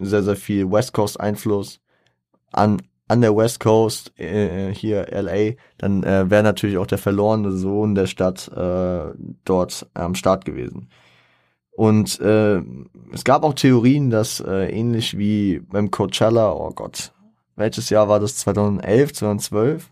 sehr, 0.00 0.22
sehr 0.22 0.36
viel 0.36 0.70
West 0.70 0.92
Coast 0.92 1.20
Einfluss 1.20 1.80
an, 2.52 2.82
an 3.08 3.20
der 3.20 3.36
West 3.36 3.60
Coast, 3.60 4.18
äh, 4.18 4.72
hier 4.74 5.06
LA, 5.10 5.54
dann 5.78 6.02
äh, 6.02 6.30
wäre 6.30 6.42
natürlich 6.42 6.78
auch 6.78 6.86
der 6.86 6.98
verlorene 6.98 7.52
Sohn 7.52 7.94
der 7.94 8.06
Stadt 8.06 8.48
äh, 8.48 9.12
dort 9.44 9.88
am 9.94 10.14
Start 10.14 10.44
gewesen. 10.44 10.88
Und 11.72 12.20
äh, 12.20 12.60
es 13.12 13.24
gab 13.24 13.42
auch 13.42 13.54
Theorien, 13.54 14.10
dass 14.10 14.40
äh, 14.40 14.70
ähnlich 14.70 15.16
wie 15.16 15.60
beim 15.60 15.90
Coachella, 15.90 16.52
oh 16.52 16.70
Gott, 16.70 17.12
welches 17.56 17.90
Jahr 17.90 18.08
war 18.08 18.20
das? 18.20 18.36
2011, 18.36 19.12
2012? 19.14 19.90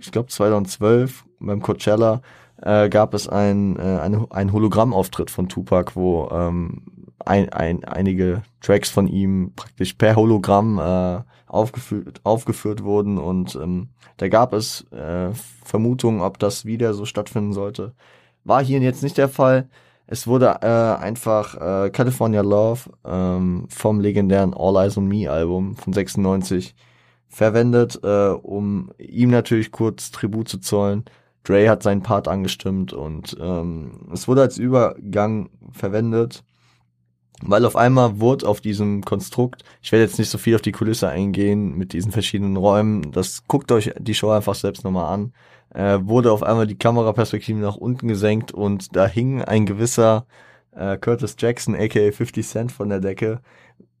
ich 0.00 0.12
glaube 0.12 0.28
2012 0.28 1.24
beim 1.40 1.62
Coachella 1.62 2.22
äh, 2.62 2.88
gab 2.88 3.14
es 3.14 3.28
ein, 3.28 3.76
äh, 3.76 3.98
ein, 4.00 4.30
ein 4.30 4.52
Hologrammauftritt 4.52 5.30
von 5.30 5.48
Tupac, 5.48 5.94
wo 5.94 6.28
ähm, 6.32 6.97
ein, 7.24 7.48
ein, 7.50 7.84
einige 7.84 8.42
Tracks 8.60 8.90
von 8.90 9.08
ihm 9.08 9.52
praktisch 9.56 9.94
per 9.94 10.16
Hologramm 10.16 10.78
äh, 10.78 11.22
aufgeführt, 11.46 12.20
aufgeführt 12.24 12.82
wurden 12.84 13.18
und 13.18 13.56
ähm, 13.56 13.88
da 14.16 14.28
gab 14.28 14.52
es 14.52 14.90
äh, 14.92 15.30
Vermutungen, 15.64 16.20
ob 16.20 16.38
das 16.38 16.64
wieder 16.64 16.94
so 16.94 17.04
stattfinden 17.04 17.52
sollte. 17.52 17.94
War 18.44 18.62
hier 18.62 18.80
jetzt 18.80 19.02
nicht 19.02 19.18
der 19.18 19.28
Fall. 19.28 19.68
Es 20.06 20.26
wurde 20.26 20.58
äh, 20.62 21.02
einfach 21.02 21.54
äh, 21.54 21.90
California 21.90 22.40
Love 22.40 22.90
ähm, 23.04 23.66
vom 23.68 24.00
legendären 24.00 24.54
All 24.54 24.76
Eyes 24.76 24.96
on 24.96 25.06
Me 25.06 25.30
Album 25.30 25.76
von 25.76 25.92
96 25.92 26.74
verwendet, 27.28 28.00
äh, 28.02 28.28
um 28.28 28.90
ihm 28.98 29.30
natürlich 29.30 29.70
kurz 29.70 30.10
Tribut 30.10 30.48
zu 30.48 30.58
zollen. 30.58 31.04
Dre 31.44 31.68
hat 31.68 31.82
seinen 31.82 32.02
Part 32.02 32.26
angestimmt 32.26 32.92
und 32.92 33.36
ähm, 33.40 34.08
es 34.12 34.28
wurde 34.28 34.42
als 34.42 34.58
Übergang 34.58 35.50
verwendet. 35.72 36.42
Weil 37.42 37.64
auf 37.64 37.76
einmal 37.76 38.20
wurde 38.20 38.48
auf 38.48 38.60
diesem 38.60 39.02
Konstrukt, 39.02 39.62
ich 39.82 39.92
werde 39.92 40.04
jetzt 40.04 40.18
nicht 40.18 40.30
so 40.30 40.38
viel 40.38 40.54
auf 40.54 40.62
die 40.62 40.72
Kulisse 40.72 41.08
eingehen 41.08 41.76
mit 41.76 41.92
diesen 41.92 42.12
verschiedenen 42.12 42.56
Räumen, 42.56 43.12
das 43.12 43.44
guckt 43.46 43.70
euch 43.72 43.92
die 43.98 44.14
Show 44.14 44.30
einfach 44.30 44.54
selbst 44.54 44.84
nochmal 44.84 45.12
an, 45.12 45.32
äh, 45.74 45.98
wurde 46.02 46.32
auf 46.32 46.42
einmal 46.42 46.66
die 46.66 46.78
Kameraperspektive 46.78 47.58
nach 47.58 47.76
unten 47.76 48.08
gesenkt 48.08 48.52
und 48.52 48.96
da 48.96 49.06
hing 49.06 49.42
ein 49.42 49.66
gewisser 49.66 50.26
äh, 50.74 50.96
Curtis 50.96 51.36
Jackson, 51.38 51.74
aka 51.74 52.10
50 52.10 52.46
Cent 52.46 52.72
von 52.72 52.88
der 52.88 53.00
Decke. 53.00 53.40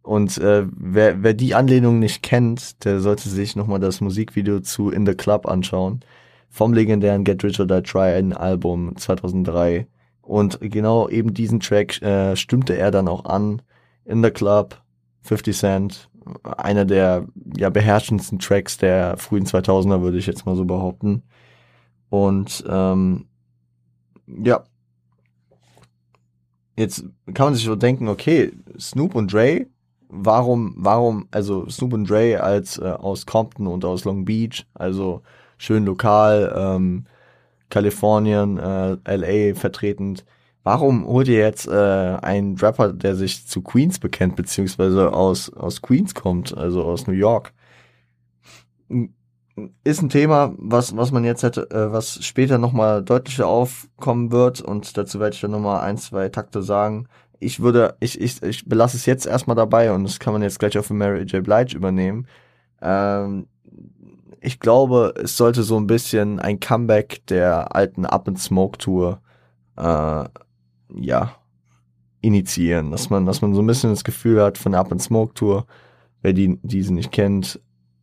Und 0.02 0.38
äh, 0.38 0.64
wer, 0.70 1.22
wer 1.22 1.34
die 1.34 1.54
Anlehnung 1.54 1.98
nicht 1.98 2.22
kennt, 2.22 2.84
der 2.84 3.00
sollte 3.00 3.28
sich 3.28 3.56
nochmal 3.56 3.80
das 3.80 4.00
Musikvideo 4.00 4.60
zu 4.60 4.90
In 4.90 5.04
the 5.04 5.14
Club 5.14 5.46
anschauen. 5.46 6.00
Vom 6.48 6.72
legendären 6.72 7.24
Get 7.24 7.44
Rich 7.44 7.60
or 7.60 7.66
Die 7.66 7.82
Try 7.82 8.32
Album 8.32 8.96
2003 8.96 9.86
und 10.28 10.58
genau 10.60 11.08
eben 11.08 11.32
diesen 11.32 11.58
Track 11.58 12.02
äh, 12.02 12.36
stimmte 12.36 12.76
er 12.76 12.90
dann 12.90 13.08
auch 13.08 13.24
an. 13.24 13.62
In 14.04 14.22
the 14.22 14.30
Club, 14.30 14.80
50 15.22 15.56
Cent, 15.56 16.10
einer 16.42 16.84
der 16.84 17.26
ja 17.56 17.70
beherrschendsten 17.70 18.38
Tracks 18.38 18.76
der 18.76 19.16
frühen 19.16 19.46
2000er, 19.46 20.02
würde 20.02 20.18
ich 20.18 20.26
jetzt 20.26 20.44
mal 20.44 20.54
so 20.54 20.66
behaupten. 20.66 21.22
Und 22.10 22.62
ähm, 22.68 23.26
ja, 24.26 24.64
jetzt 26.76 27.04
kann 27.32 27.46
man 27.46 27.54
sich 27.54 27.64
so 27.64 27.74
denken, 27.74 28.08
okay, 28.08 28.52
Snoop 28.78 29.14
und 29.14 29.32
Dre, 29.32 29.66
warum, 30.10 30.74
warum, 30.76 31.26
also 31.30 31.66
Snoop 31.70 31.94
und 31.94 32.08
Dre 32.08 32.42
als 32.42 32.76
äh, 32.76 32.84
aus 32.84 33.24
Compton 33.24 33.66
und 33.66 33.82
aus 33.86 34.04
Long 34.04 34.26
Beach, 34.26 34.66
also 34.74 35.22
schön 35.56 35.86
lokal, 35.86 36.54
ähm, 36.54 37.06
Kalifornien, 37.70 38.58
äh, 38.58 38.96
LA 39.16 39.54
vertretend. 39.54 40.24
Warum 40.64 41.06
holt 41.06 41.28
ihr 41.28 41.38
jetzt 41.38 41.66
äh, 41.66 41.70
einen 41.72 42.56
Rapper, 42.58 42.92
der 42.92 43.14
sich 43.14 43.46
zu 43.46 43.62
Queens 43.62 43.98
bekennt, 43.98 44.36
beziehungsweise 44.36 45.12
aus, 45.12 45.52
aus 45.52 45.80
Queens 45.80 46.14
kommt, 46.14 46.56
also 46.56 46.84
aus 46.84 47.06
New 47.06 47.14
York? 47.14 47.52
Ist 49.84 50.02
ein 50.02 50.10
Thema, 50.10 50.54
was, 50.56 50.96
was 50.96 51.10
man 51.10 51.24
jetzt 51.24 51.42
hätte, 51.42 51.70
äh, 51.70 51.92
was 51.92 52.24
später 52.24 52.58
nochmal 52.58 53.02
deutlicher 53.02 53.46
aufkommen 53.46 54.30
wird 54.30 54.60
und 54.60 54.96
dazu 54.96 55.20
werde 55.20 55.34
ich 55.34 55.40
dann 55.40 55.50
nochmal 55.50 55.80
ein, 55.80 55.96
zwei 55.96 56.28
Takte 56.28 56.62
sagen. 56.62 57.08
Ich 57.40 57.60
würde, 57.60 57.96
ich, 58.00 58.20
ich, 58.20 58.42
ich 58.42 58.68
belasse 58.68 58.96
es 58.96 59.06
jetzt 59.06 59.26
erstmal 59.26 59.56
dabei 59.56 59.92
und 59.92 60.04
das 60.04 60.18
kann 60.18 60.32
man 60.32 60.42
jetzt 60.42 60.58
gleich 60.58 60.76
auf 60.76 60.90
Mary 60.90 61.22
J. 61.22 61.42
Blige 61.42 61.76
übernehmen. 61.76 62.26
Ähm, 62.82 63.46
ich 64.40 64.60
glaube, 64.60 65.14
es 65.16 65.36
sollte 65.36 65.62
so 65.62 65.76
ein 65.76 65.86
bisschen 65.86 66.38
ein 66.40 66.60
Comeback 66.60 67.26
der 67.26 67.74
alten 67.74 68.06
Up 68.06 68.28
and 68.28 68.38
Smoke 68.38 68.78
Tour, 68.78 69.20
äh, 69.76 70.24
ja, 70.94 71.36
initiieren, 72.20 72.90
dass 72.90 73.10
man, 73.10 73.26
dass 73.26 73.42
man 73.42 73.54
so 73.54 73.62
ein 73.62 73.66
bisschen 73.66 73.90
das 73.90 74.04
Gefühl 74.04 74.42
hat 74.42 74.58
von 74.58 74.72
der 74.72 74.80
Up 74.80 74.92
and 74.92 75.02
Smoke 75.02 75.34
Tour. 75.34 75.66
Wer 76.22 76.32
die, 76.32 76.58
diese 76.62 76.92
nicht 76.92 77.12
kennt, 77.12 77.60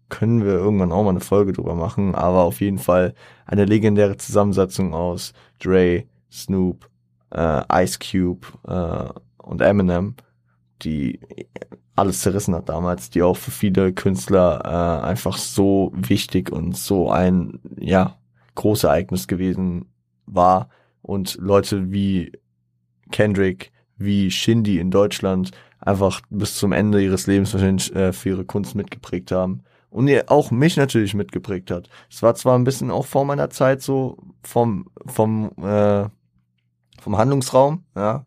können 0.10 0.46
wir 0.46 0.54
irgendwann 0.54 0.92
auch 0.92 1.04
mal 1.04 1.10
eine 1.10 1.20
Folge 1.20 1.52
drüber 1.54 1.76
machen, 1.76 2.16
aber 2.16 2.44
auf 2.44 2.62
jeden 2.62 2.78
Fall 2.78 3.14
eine 3.46 3.66
legendäre 3.66 4.18
Zusammensetzung 4.18 4.94
aus 4.94 5.34
Dre, 5.60 6.04
Snoop, 6.32 6.90
äh, 7.32 7.84
Ice 7.84 8.00
Cube 8.00 8.48
äh, 8.68 9.20
und 9.38 9.62
Eminem, 9.62 10.16
die 10.82 11.20
alles 11.96 12.22
zerrissen 12.22 12.54
hat 12.56 12.70
damals, 12.70 13.10
die 13.10 13.22
auch 13.22 13.38
für 13.38 13.52
viele 13.52 13.94
Künstler 13.94 14.62
äh, 14.66 15.06
einfach 15.06 15.38
so 15.38 15.92
wichtig 15.96 16.52
und 16.52 16.76
so 16.76 17.10
ein 17.10 17.60
ja 17.78 18.18
großes 18.56 18.86
Ereignis 18.86 19.28
gewesen 19.28 19.86
war 20.26 20.70
und 21.02 21.38
Leute 21.40 21.92
wie 21.92 22.32
Kendrick, 23.12 23.72
wie 23.98 24.32
Shindy 24.32 24.80
in 24.80 24.92
Deutschland 24.92 25.52
einfach 25.80 26.22
bis 26.30 26.56
zum 26.56 26.72
Ende 26.72 27.02
ihres 27.02 27.28
Lebens 27.28 27.54
wahrscheinlich 27.54 27.94
äh, 27.96 28.12
für 28.12 28.30
ihre 28.30 28.46
Kunst 28.46 28.76
mitgeprägt 28.76 29.32
haben 29.32 29.62
und 29.90 30.08
ihr 30.08 30.26
auch 30.28 30.52
mich 30.52 30.76
natürlich 30.76 31.14
mitgeprägt 31.14 31.72
hat. 31.72 31.90
Es 32.10 32.22
war 32.22 32.36
zwar 32.36 32.58
ein 32.58 32.64
bisschen 32.66 32.92
auch 32.92 33.06
vor 33.06 33.24
meiner 33.24 33.50
Zeit 33.50 33.82
so 33.82 34.18
vom 34.44 34.90
vom 35.06 35.52
äh, 35.62 36.10
vom 37.00 37.18
Handlungsraum, 37.18 37.84
ja, 37.96 38.26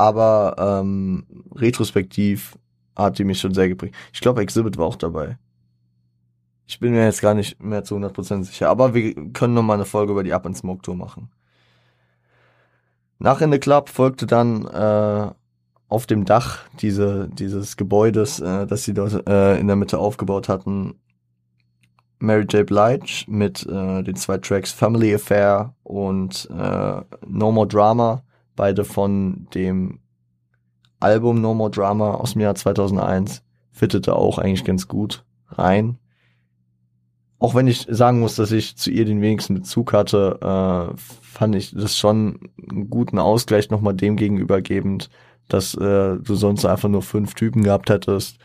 aber 0.00 0.56
ähm, 0.58 1.26
retrospektiv 1.54 2.56
hat 2.96 3.18
die 3.18 3.24
mich 3.24 3.38
schon 3.38 3.52
sehr 3.52 3.68
geprägt. 3.68 3.94
Ich 4.14 4.20
glaube, 4.20 4.40
Exhibit 4.40 4.78
war 4.78 4.86
auch 4.86 4.96
dabei. 4.96 5.36
Ich 6.66 6.80
bin 6.80 6.92
mir 6.92 7.04
jetzt 7.04 7.20
gar 7.20 7.34
nicht 7.34 7.62
mehr 7.62 7.84
zu 7.84 7.96
100% 7.96 8.44
sicher, 8.44 8.70
aber 8.70 8.94
wir 8.94 9.14
können 9.32 9.52
noch 9.52 9.62
mal 9.62 9.74
eine 9.74 9.84
Folge 9.84 10.12
über 10.12 10.22
die 10.22 10.32
Up 10.32 10.46
and 10.46 10.56
Smoke 10.56 10.80
Tour 10.80 10.96
machen. 10.96 11.30
Nach 13.18 13.42
In 13.42 13.52
the 13.52 13.58
Club 13.58 13.90
folgte 13.90 14.26
dann 14.26 14.66
äh, 14.68 15.30
auf 15.88 16.06
dem 16.06 16.24
Dach 16.24 16.60
diese, 16.80 17.28
dieses 17.28 17.76
Gebäudes, 17.76 18.40
äh, 18.40 18.66
das 18.66 18.84
sie 18.84 18.94
dort 18.94 19.28
äh, 19.28 19.58
in 19.58 19.66
der 19.66 19.76
Mitte 19.76 19.98
aufgebaut 19.98 20.48
hatten, 20.48 20.94
Mary 22.20 22.44
J. 22.44 22.66
Blige 22.66 23.24
mit 23.26 23.66
äh, 23.66 24.02
den 24.02 24.16
zwei 24.16 24.38
Tracks 24.38 24.72
Family 24.72 25.14
Affair 25.14 25.74
und 25.82 26.48
äh, 26.50 27.02
No 27.26 27.52
More 27.52 27.66
Drama, 27.66 28.22
beide 28.60 28.84
von 28.84 29.46
dem 29.54 30.00
Album 31.00 31.40
No 31.40 31.54
More 31.54 31.70
Drama 31.70 32.12
aus 32.16 32.34
dem 32.34 32.42
Jahr 32.42 32.54
2001 32.54 33.42
fittete 33.72 34.14
auch 34.14 34.36
eigentlich 34.36 34.66
ganz 34.66 34.86
gut 34.86 35.24
rein. 35.48 35.96
Auch 37.38 37.54
wenn 37.54 37.66
ich 37.66 37.86
sagen 37.88 38.20
muss, 38.20 38.36
dass 38.36 38.52
ich 38.52 38.76
zu 38.76 38.90
ihr 38.90 39.06
den 39.06 39.22
wenigsten 39.22 39.54
Bezug 39.54 39.94
hatte, 39.94 40.40
äh, 40.42 40.94
fand 41.22 41.54
ich 41.56 41.74
das 41.74 41.96
schon 41.96 42.50
einen 42.70 42.90
guten 42.90 43.18
Ausgleich 43.18 43.70
nochmal 43.70 43.94
dem 43.94 44.16
gegenübergebend, 44.16 45.08
dass 45.48 45.72
äh, 45.76 46.18
du 46.18 46.34
sonst 46.34 46.66
einfach 46.66 46.90
nur 46.90 47.00
fünf 47.00 47.32
Typen 47.32 47.62
gehabt 47.62 47.88
hättest. 47.88 48.36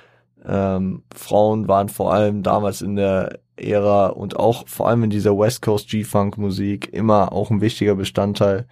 Ähm, 0.45 1.03
Frauen 1.13 1.67
waren 1.67 1.89
vor 1.89 2.13
allem 2.13 2.41
damals 2.41 2.81
in 2.81 2.95
der 2.95 3.39
Ära 3.57 4.07
und 4.07 4.39
auch 4.39 4.65
vor 4.65 4.87
allem 4.87 5.03
in 5.03 5.09
dieser 5.09 5.37
West 5.37 5.61
Coast 5.61 5.89
G-Funk 5.89 6.37
Musik 6.37 6.93
immer 6.93 7.33
auch 7.33 7.51
ein 7.51 7.59
wichtiger 7.59 7.95
Bestandteil 7.95 8.65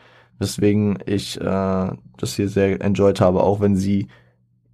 weswegen 0.44 1.00
ich 1.06 1.40
äh, 1.40 1.92
das 2.18 2.36
hier 2.36 2.50
sehr 2.50 2.82
enjoyed 2.82 3.20
habe, 3.22 3.42
auch 3.42 3.60
wenn 3.60 3.76
sie 3.76 4.08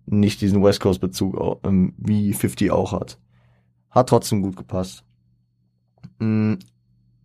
nicht 0.05 0.41
diesen 0.41 0.63
West 0.63 0.79
Coast 0.82 0.99
Bezug 0.99 1.60
ähm, 1.63 1.93
wie 1.97 2.34
50 2.34 2.71
auch 2.71 2.91
hat. 2.91 3.17
Hat 3.91 4.10
trotzdem 4.10 4.41
gut 4.41 4.58
gepasst. 4.58 5.03
Mm, 6.19 6.55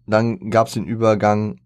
dann 0.06 0.50
gab's 0.50 0.74
den 0.74 0.84
Übergang 0.84 1.60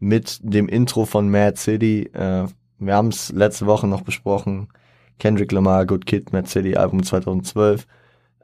mit 0.00 0.40
dem 0.42 0.68
Intro 0.68 1.04
von 1.04 1.30
Mad 1.30 1.56
City. 1.56 2.10
Äh, 2.12 2.46
wir 2.78 2.94
haben 2.94 3.08
es 3.08 3.30
letzte 3.32 3.66
Woche 3.66 3.86
noch 3.86 4.02
besprochen. 4.02 4.68
Kendrick 5.18 5.52
Lamar, 5.52 5.86
Good 5.86 6.06
Kid, 6.06 6.32
Mad 6.32 6.48
City, 6.48 6.76
Album 6.76 7.02
2012. 7.02 7.86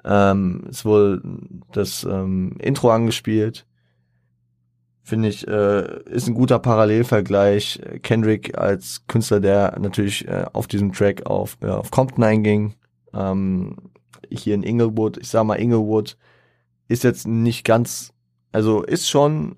Ähm, 0.04 0.64
es 0.70 0.84
wurde 0.84 1.22
das 1.72 2.04
ähm, 2.04 2.54
Intro 2.60 2.90
angespielt 2.90 3.66
finde 5.06 5.28
ich, 5.28 5.46
äh, 5.46 6.02
ist 6.10 6.26
ein 6.26 6.34
guter 6.34 6.58
Parallelvergleich. 6.58 7.80
Kendrick 8.02 8.58
als 8.58 9.06
Künstler, 9.06 9.38
der 9.38 9.78
natürlich 9.78 10.26
äh, 10.26 10.46
auf 10.52 10.66
diesem 10.66 10.92
Track 10.92 11.26
auf, 11.26 11.56
äh, 11.62 11.68
auf 11.68 11.92
Compton 11.92 12.24
einging, 12.24 12.74
ähm, 13.14 13.76
hier 14.28 14.56
in 14.56 14.64
Inglewood, 14.64 15.16
ich 15.16 15.28
sag 15.28 15.44
mal 15.44 15.60
Inglewood, 15.60 16.16
ist 16.88 17.04
jetzt 17.04 17.28
nicht 17.28 17.64
ganz, 17.64 18.12
also 18.50 18.82
ist 18.82 19.08
schon, 19.08 19.54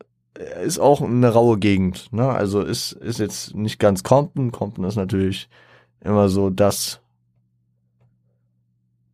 ist 0.62 0.78
auch 0.78 1.00
eine 1.00 1.30
raue 1.30 1.58
Gegend, 1.58 2.12
ne? 2.12 2.28
Also 2.28 2.60
ist, 2.60 2.92
ist 2.92 3.18
jetzt 3.18 3.54
nicht 3.54 3.78
ganz 3.78 4.02
Compton. 4.02 4.52
Compton 4.52 4.84
ist 4.84 4.96
natürlich 4.96 5.48
immer 6.00 6.28
so 6.28 6.50
das, 6.50 7.00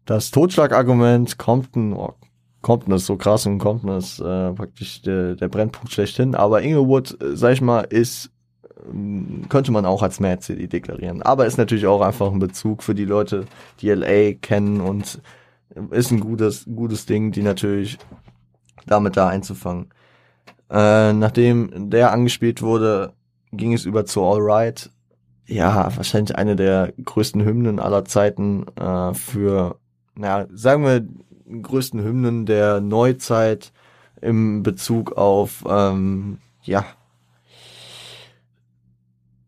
das 0.04 0.32
Totschlagargument. 0.32 1.38
Compton, 1.38 1.92
oh, 1.92 2.14
Compton 2.64 2.98
so 2.98 3.16
krass 3.16 3.44
und 3.46 3.58
Compton 3.58 3.98
ist 3.98 4.20
äh, 4.20 4.52
praktisch 4.52 5.02
der, 5.02 5.36
der 5.36 5.48
Brennpunkt 5.48 5.92
schlechthin. 5.92 6.34
Aber 6.34 6.62
Inglewood, 6.62 7.22
äh, 7.22 7.36
sag 7.36 7.52
ich 7.52 7.60
mal, 7.60 7.82
ist 7.82 8.30
ähm, 8.90 9.44
könnte 9.50 9.70
man 9.70 9.84
auch 9.84 10.02
als 10.02 10.18
Mad 10.18 10.42
City 10.42 10.66
deklarieren. 10.66 11.20
Aber 11.22 11.44
ist 11.46 11.58
natürlich 11.58 11.86
auch 11.86 12.00
einfach 12.00 12.32
ein 12.32 12.38
Bezug 12.38 12.82
für 12.82 12.94
die 12.94 13.04
Leute, 13.04 13.44
die 13.80 13.90
LA 13.90 14.32
kennen 14.40 14.80
und 14.80 15.20
ist 15.90 16.10
ein 16.10 16.20
gutes, 16.20 16.64
gutes 16.64 17.04
Ding, 17.04 17.32
die 17.32 17.42
natürlich 17.42 17.98
damit 18.86 19.18
da 19.18 19.28
einzufangen. 19.28 19.90
Äh, 20.70 21.12
nachdem 21.12 21.90
der 21.90 22.12
angespielt 22.12 22.62
wurde, 22.62 23.12
ging 23.52 23.74
es 23.74 23.84
über 23.84 24.06
zu 24.06 24.24
All 24.24 24.40
Right. 24.40 24.90
Ja, 25.46 25.94
wahrscheinlich 25.96 26.34
eine 26.36 26.56
der 26.56 26.94
größten 27.04 27.44
Hymnen 27.44 27.78
aller 27.78 28.06
Zeiten 28.06 28.66
äh, 28.76 29.12
für, 29.12 29.76
naja, 30.14 30.46
sagen 30.50 30.84
wir 30.84 31.06
größten 31.62 32.02
Hymnen 32.02 32.46
der 32.46 32.80
Neuzeit 32.80 33.72
im 34.20 34.62
Bezug 34.62 35.12
auf, 35.12 35.64
ähm, 35.68 36.38
ja, 36.62 36.84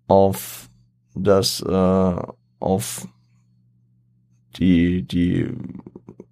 auf 0.09 0.69
das, 1.15 1.61
äh, 1.63 2.17
auf 2.61 3.09
die, 4.57 5.03
die 5.03 5.51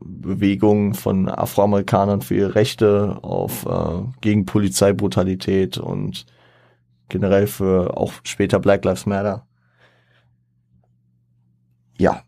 Bewegung 0.00 0.94
von 0.94 1.29
Afroamerikanern 1.29 2.20
für 2.22 2.35
ihre 2.37 2.55
Rechte, 2.55 3.18
auf 3.22 3.66
äh, 3.66 4.03
gegen 4.20 4.46
Polizeibrutalität 4.46 5.79
und 5.79 6.27
generell 7.09 7.46
für 7.46 7.96
auch 7.96 8.12
später 8.24 8.59
Black 8.59 8.85
Lives 8.85 9.07
Matter. 9.07 9.46
ja, 11.98 12.22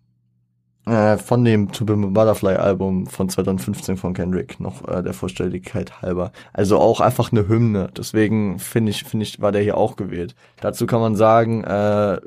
äh, 0.87 1.17
von 1.19 1.45
dem 1.45 1.73
To 1.73 1.85
Be 1.85 1.97
Butterfly 1.97 2.55
Album 2.55 3.07
von 3.07 3.29
2015 3.29 3.97
von 3.97 4.15
Kendrick, 4.15 4.61
noch 4.61 4.87
äh, 4.89 5.03
der 5.03 5.13
Vollständigkeit 5.13 6.01
halber. 6.01 6.33
Also 6.53 6.79
auch 6.79 7.01
einfach 7.01 7.33
eine 7.33 7.49
Hymne. 7.49 7.91
Deswegen 7.97 8.59
finde 8.59 8.91
ich, 8.91 9.05
finde 9.05 9.25
ich, 9.25 9.41
war 9.41 9.53
der 9.53 9.63
hier 9.63 9.77
auch 9.77 9.97
gewählt. 9.97 10.35
Dazu 10.61 10.87
kann 10.87 11.01
man 11.01 11.17
sagen, 11.17 11.65
äh, 11.65 12.21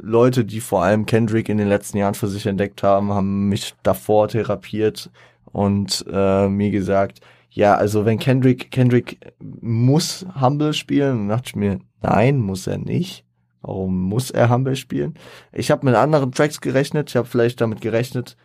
Leute, 0.00 0.44
die 0.44 0.60
vor 0.60 0.82
allem 0.82 1.06
Kendrick 1.06 1.48
in 1.48 1.58
den 1.58 1.68
letzten 1.68 1.98
Jahren 1.98 2.14
für 2.14 2.28
sich 2.28 2.46
entdeckt 2.46 2.82
haben, 2.82 3.12
haben 3.12 3.48
mich 3.48 3.74
davor 3.82 4.28
therapiert 4.28 5.10
und 5.52 6.04
äh, 6.10 6.48
mir 6.48 6.70
gesagt, 6.70 7.20
ja, 7.50 7.74
also 7.74 8.04
wenn 8.04 8.18
Kendrick, 8.18 8.70
Kendrick 8.70 9.18
muss 9.40 10.24
Humble 10.40 10.72
spielen, 10.72 11.28
dachte 11.28 11.48
ich 11.48 11.56
mir, 11.56 11.80
nein, 12.00 12.38
muss 12.38 12.66
er 12.66 12.78
nicht. 12.78 13.24
Warum 13.62 14.02
muss 14.08 14.30
er 14.30 14.50
Humble 14.50 14.76
spielen? 14.76 15.14
Ich 15.52 15.70
habe 15.70 15.84
mit 15.84 15.94
anderen 15.94 16.32
Tracks 16.32 16.60
gerechnet. 16.60 17.10
Ich 17.10 17.16
habe 17.16 17.28
vielleicht 17.28 17.60
damit 17.60 17.80
gerechnet, 17.80 18.36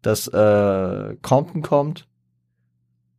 dass 0.00 0.28
äh, 0.28 1.16
Compton 1.22 1.62
kommt. 1.62 2.08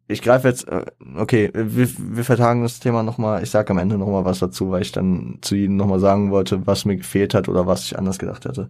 Ich 0.07 0.21
greife 0.21 0.47
jetzt, 0.47 0.67
äh, 0.67 0.85
okay, 1.15 1.51
wir, 1.53 1.87
wir 1.97 2.23
vertagen 2.23 2.63
das 2.63 2.79
Thema 2.79 3.03
nochmal. 3.03 3.43
Ich 3.43 3.51
sage 3.51 3.71
am 3.71 3.77
Ende 3.77 3.97
nochmal 3.97 4.25
was 4.25 4.39
dazu, 4.39 4.71
weil 4.71 4.81
ich 4.81 4.91
dann 4.91 5.37
zu 5.41 5.55
Ihnen 5.55 5.77
nochmal 5.77 5.99
sagen 5.99 6.31
wollte, 6.31 6.67
was 6.67 6.85
mir 6.85 6.97
gefehlt 6.97 7.33
hat 7.33 7.47
oder 7.47 7.67
was 7.67 7.85
ich 7.85 7.97
anders 7.97 8.19
gedacht 8.19 8.45
hätte. 8.45 8.69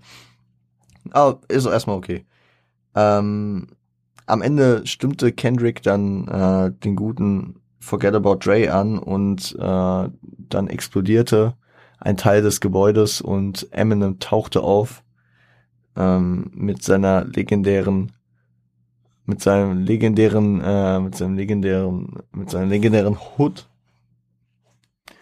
Aber 1.11 1.39
ist 1.47 1.65
erstmal 1.65 1.97
okay. 1.97 2.25
Ähm, 2.95 3.67
am 4.25 4.41
Ende 4.41 4.85
stimmte 4.85 5.31
Kendrick 5.31 5.81
dann 5.81 6.27
äh, 6.27 6.71
den 6.71 6.95
guten 6.95 7.55
Forget 7.79 8.15
About 8.15 8.37
Dre 8.45 8.71
an 8.71 8.97
und 8.97 9.55
äh, 9.59 10.09
dann 10.49 10.67
explodierte 10.67 11.55
ein 12.03 12.17
Teil 12.17 12.41
des 12.41 12.59
Gebäudes 12.59 13.21
und 13.21 13.67
Eminem 13.71 14.19
tauchte 14.19 14.61
auf 14.61 15.03
ähm, 15.95 16.51
mit 16.53 16.83
seiner 16.83 17.23
legendären 17.23 18.11
mit 19.25 19.41
seinem 19.41 19.83
legendären 19.85 20.61
äh, 20.61 20.99
mit 20.99 21.15
seinem 21.15 21.35
legendären 21.35 22.23
mit 22.33 22.49
seinem 22.49 22.69
legendären 22.69 23.17
Hood. 23.37 23.69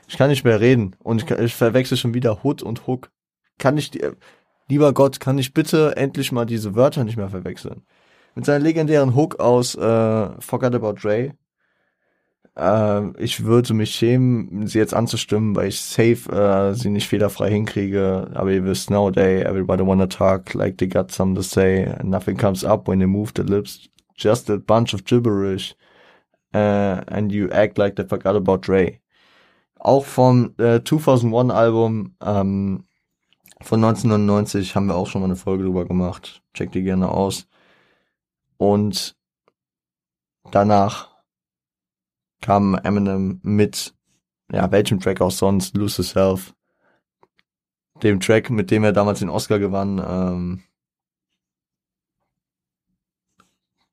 Ich 0.07 0.17
kann 0.17 0.31
nicht 0.31 0.43
mehr 0.43 0.59
reden 0.59 0.95
und 1.03 1.21
ich, 1.21 1.29
ich 1.29 1.53
verwechsel 1.53 1.97
schon 1.97 2.15
wieder 2.15 2.43
Hood 2.43 2.63
und 2.63 2.87
Hook. 2.87 3.11
Kann 3.59 3.77
ich 3.77 3.91
lieber 4.67 4.91
Gott 4.93 5.19
kann 5.19 5.37
ich 5.37 5.53
bitte 5.53 5.95
endlich 5.97 6.31
mal 6.31 6.45
diese 6.45 6.73
Wörter 6.75 7.03
nicht 7.03 7.17
mehr 7.17 7.29
verwechseln? 7.29 7.83
Mit 8.33 8.45
seinem 8.45 8.63
legendären 8.63 9.13
Hook 9.13 9.39
aus 9.39 9.75
äh, 9.75 10.41
Forgot 10.41 10.73
About 10.73 10.93
Dre 10.93 11.33
äh, 12.57 13.21
ich 13.21 13.43
würde 13.43 13.73
mich 13.73 13.95
schämen, 13.95 14.67
sie 14.67 14.79
jetzt 14.79 14.93
anzustimmen, 14.93 15.55
weil 15.55 15.69
ich 15.69 15.81
safe 15.81 16.29
äh, 16.31 16.73
sie 16.73 16.89
nicht 16.89 17.07
fehlerfrei 17.07 17.49
hinkriege. 17.49 18.29
Aber 18.33 18.51
ihr 18.51 18.65
wisst, 18.65 18.89
nowadays 18.89 19.45
everybody 19.45 19.85
wanna 19.85 20.07
talk 20.07 20.53
like 20.53 20.77
they 20.77 20.87
got 20.87 21.11
something 21.11 21.35
to 21.35 21.41
say. 21.41 21.93
nothing 22.03 22.37
comes 22.37 22.63
up 22.63 22.87
when 22.87 22.99
they 22.99 23.07
move 23.07 23.31
the 23.35 23.43
lips. 23.43 23.89
Just 24.15 24.49
a 24.49 24.57
bunch 24.57 24.93
of 24.93 25.05
gibberish. 25.05 25.75
Uh, 26.53 27.01
and 27.07 27.31
you 27.31 27.49
act 27.51 27.77
like 27.77 27.95
they 27.95 28.03
forgot 28.03 28.35
about 28.35 28.61
Dre. 28.61 28.99
Auch 29.79 30.05
vom 30.05 30.53
äh, 30.57 30.83
2001 30.83 31.51
Album 31.51 32.15
ähm, 32.21 32.83
von 33.61 33.83
1999 33.83 34.75
haben 34.75 34.87
wir 34.87 34.95
auch 34.95 35.07
schon 35.07 35.21
mal 35.21 35.25
eine 35.27 35.35
Folge 35.35 35.63
drüber 35.63 35.85
gemacht. 35.85 36.43
Checkt 36.53 36.75
die 36.75 36.83
gerne 36.83 37.09
aus. 37.09 37.47
Und 38.57 39.15
danach 40.51 41.10
kam 42.41 42.75
Eminem 42.75 43.39
mit, 43.43 43.93
ja, 44.51 44.71
welchem 44.71 44.99
Track 44.99 45.21
auch 45.21 45.31
sonst, 45.31 45.75
Lose 45.75 46.01
Yourself, 46.01 46.53
dem 48.03 48.19
Track, 48.19 48.49
mit 48.49 48.71
dem 48.71 48.83
er 48.83 48.93
damals 48.93 49.19
den 49.19 49.29
Oscar 49.29 49.59
gewann, 49.59 50.01
ähm, 50.05 50.63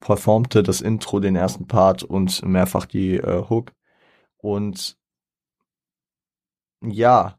performte 0.00 0.62
das 0.62 0.80
Intro, 0.80 1.20
den 1.20 1.36
ersten 1.36 1.66
Part 1.66 2.02
und 2.02 2.42
mehrfach 2.44 2.86
die 2.86 3.16
äh, 3.16 3.44
Hook. 3.48 3.72
Und 4.38 4.96
ja, 6.80 7.38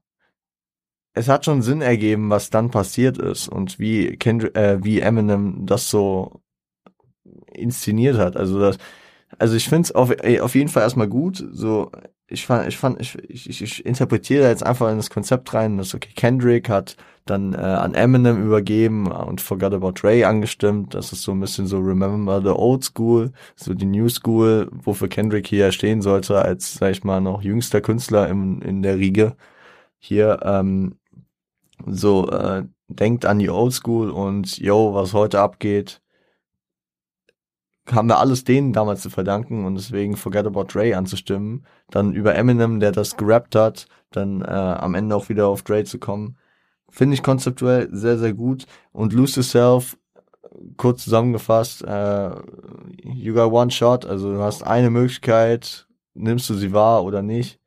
es 1.13 1.27
hat 1.27 1.45
schon 1.45 1.61
Sinn 1.61 1.81
ergeben, 1.81 2.29
was 2.29 2.49
dann 2.49 2.71
passiert 2.71 3.17
ist 3.17 3.47
und 3.47 3.79
wie 3.79 4.17
Kendrick, 4.17 4.55
äh, 4.55 4.83
wie 4.83 4.99
Eminem 4.99 5.65
das 5.65 5.89
so 5.89 6.41
inszeniert 7.53 8.17
hat. 8.17 8.37
Also 8.37 8.59
das, 8.59 8.77
also 9.39 9.55
ich 9.55 9.67
finde 9.67 9.83
es 9.83 9.91
auf, 9.93 10.11
auf 10.41 10.55
jeden 10.55 10.69
Fall 10.69 10.83
erstmal 10.83 11.07
gut. 11.07 11.43
So, 11.51 11.91
ich 12.27 12.45
fand, 12.45 12.67
ich 12.67 12.77
fand, 12.77 13.01
ich, 13.01 13.17
ich, 13.29 13.61
ich 13.61 13.85
interpretiere 13.85 14.47
jetzt 14.47 14.65
einfach 14.65 14.89
in 14.91 14.97
das 14.97 15.09
Konzept 15.09 15.53
rein, 15.53 15.77
dass 15.77 15.95
okay, 15.95 16.11
Kendrick 16.15 16.69
hat 16.69 16.95
dann 17.25 17.53
äh, 17.53 17.57
an 17.57 17.95
Eminem 17.95 18.43
übergeben 18.43 19.11
und 19.11 19.41
Forgot 19.41 19.73
About 19.73 19.93
Dre 20.01 20.25
angestimmt. 20.27 20.93
Das 20.93 21.11
ist 21.11 21.23
so 21.23 21.31
ein 21.31 21.39
bisschen 21.39 21.67
so 21.67 21.79
Remember 21.79 22.41
the 22.41 22.49
Old 22.49 22.83
School, 22.83 23.31
so 23.55 23.73
die 23.73 23.85
New 23.85 24.09
School, 24.09 24.69
wofür 24.71 25.07
Kendrick 25.07 25.47
hier 25.47 25.71
stehen 25.71 26.01
sollte, 26.01 26.39
als, 26.41 26.75
sag 26.75 26.91
ich 26.91 27.03
mal, 27.03 27.21
noch 27.21 27.41
jüngster 27.41 27.81
Künstler 27.81 28.27
im, 28.29 28.61
in 28.61 28.81
der 28.83 28.97
Riege. 28.97 29.35
Hier, 29.99 30.39
ähm, 30.43 30.95
so, 31.85 32.29
äh, 32.29 32.63
denkt 32.87 33.25
an 33.25 33.39
die 33.39 33.49
Old 33.49 33.73
School 33.73 34.09
und 34.09 34.57
yo, 34.57 34.93
was 34.93 35.13
heute 35.13 35.39
abgeht, 35.39 36.01
haben 37.93 38.07
wir 38.07 38.19
alles 38.19 38.43
denen 38.43 38.73
damals 38.73 39.01
zu 39.01 39.09
verdanken 39.09 39.65
und 39.65 39.75
deswegen 39.75 40.15
Forget 40.15 40.47
About 40.47 40.65
Dre 40.65 40.95
anzustimmen, 40.95 41.65
dann 41.89 42.13
über 42.13 42.35
Eminem, 42.35 42.79
der 42.79 42.91
das 42.91 43.17
gerappt 43.17 43.55
hat, 43.55 43.87
dann 44.11 44.41
äh, 44.41 44.45
am 44.45 44.95
Ende 44.95 45.15
auch 45.15 45.29
wieder 45.29 45.47
auf 45.47 45.63
Dre 45.63 45.83
zu 45.83 45.99
kommen, 45.99 46.37
finde 46.89 47.13
ich 47.15 47.23
konzeptuell 47.23 47.89
sehr, 47.91 48.17
sehr 48.17 48.33
gut. 48.33 48.65
Und 48.91 49.13
Lose 49.13 49.37
Yourself, 49.37 49.97
kurz 50.77 51.03
zusammengefasst, 51.03 51.83
äh, 51.83 52.31
you 53.03 53.33
got 53.33 53.51
one 53.51 53.71
shot, 53.71 54.05
also 54.05 54.33
du 54.33 54.39
hast 54.39 54.63
eine 54.63 54.89
Möglichkeit, 54.89 55.87
nimmst 56.13 56.49
du 56.49 56.55
sie 56.55 56.73
wahr 56.73 57.03
oder 57.03 57.21
nicht, 57.21 57.59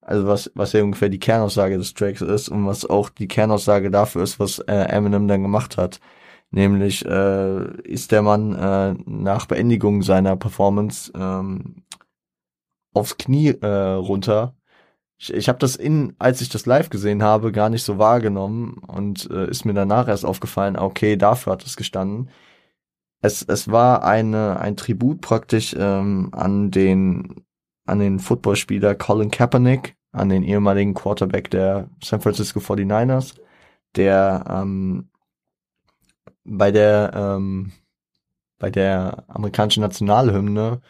also 0.00 0.26
was, 0.26 0.50
was 0.54 0.72
ja 0.72 0.82
ungefähr 0.82 1.08
die 1.08 1.18
Kernaussage 1.18 1.78
des 1.78 1.94
Tracks 1.94 2.20
ist 2.20 2.48
und 2.48 2.66
was 2.66 2.84
auch 2.84 3.10
die 3.10 3.28
Kernaussage 3.28 3.90
dafür 3.90 4.22
ist, 4.22 4.38
was 4.38 4.58
äh, 4.60 4.74
Eminem 4.74 5.26
dann 5.26 5.42
gemacht 5.42 5.76
hat. 5.76 6.00
Nämlich 6.50 7.04
äh, 7.04 7.80
ist 7.82 8.12
der 8.12 8.22
Mann 8.22 8.54
äh, 8.54 8.94
nach 9.04 9.46
Beendigung 9.46 10.02
seiner 10.02 10.36
Performance 10.36 11.12
ähm, 11.14 11.84
aufs 12.94 13.18
Knie 13.18 13.48
äh, 13.48 13.66
runter. 13.66 14.54
Ich, 15.18 15.32
ich 15.32 15.48
habe 15.48 15.58
das 15.58 15.76
in, 15.76 16.14
als 16.18 16.40
ich 16.40 16.48
das 16.48 16.66
live 16.66 16.90
gesehen 16.90 17.22
habe, 17.22 17.52
gar 17.52 17.68
nicht 17.68 17.82
so 17.82 17.98
wahrgenommen 17.98 18.78
und 18.86 19.30
äh, 19.30 19.50
ist 19.50 19.64
mir 19.64 19.74
danach 19.74 20.08
erst 20.08 20.24
aufgefallen, 20.24 20.76
okay, 20.76 21.16
dafür 21.16 21.54
hat 21.54 21.64
es 21.66 21.76
gestanden. 21.76 22.30
Es, 23.22 23.42
es 23.42 23.70
war 23.70 24.04
eine, 24.04 24.60
ein 24.60 24.76
Tribut 24.76 25.20
praktisch 25.20 25.74
ähm, 25.78 26.28
an 26.32 26.70
den 26.70 27.46
an 27.86 28.00
den 28.00 28.18
Footballspieler 28.18 28.94
Colin 28.96 29.30
Kaepernick, 29.30 29.96
an 30.12 30.28
den 30.28 30.42
ehemaligen 30.42 30.94
Quarterback 30.94 31.50
der 31.50 31.88
San 32.02 32.20
Francisco 32.20 32.58
49ers, 32.58 33.36
der 33.94 34.44
ähm, 34.48 35.08
bei 36.46 36.70
der 36.70 37.12
ähm, 37.14 37.72
bei 38.58 38.70
der 38.70 39.24
amerikanischen 39.28 39.82
Nationalhymne 39.82 40.80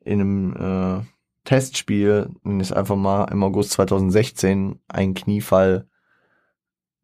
in 0.00 0.20
einem 0.20 0.56
äh, 0.56 1.04
Testspiel 1.44 2.30
ist 2.60 2.72
einfach 2.72 2.96
mal 2.96 3.24
im 3.24 3.42
August 3.42 3.72
2016 3.72 4.78
ein 4.88 5.14
Kniefall 5.14 5.86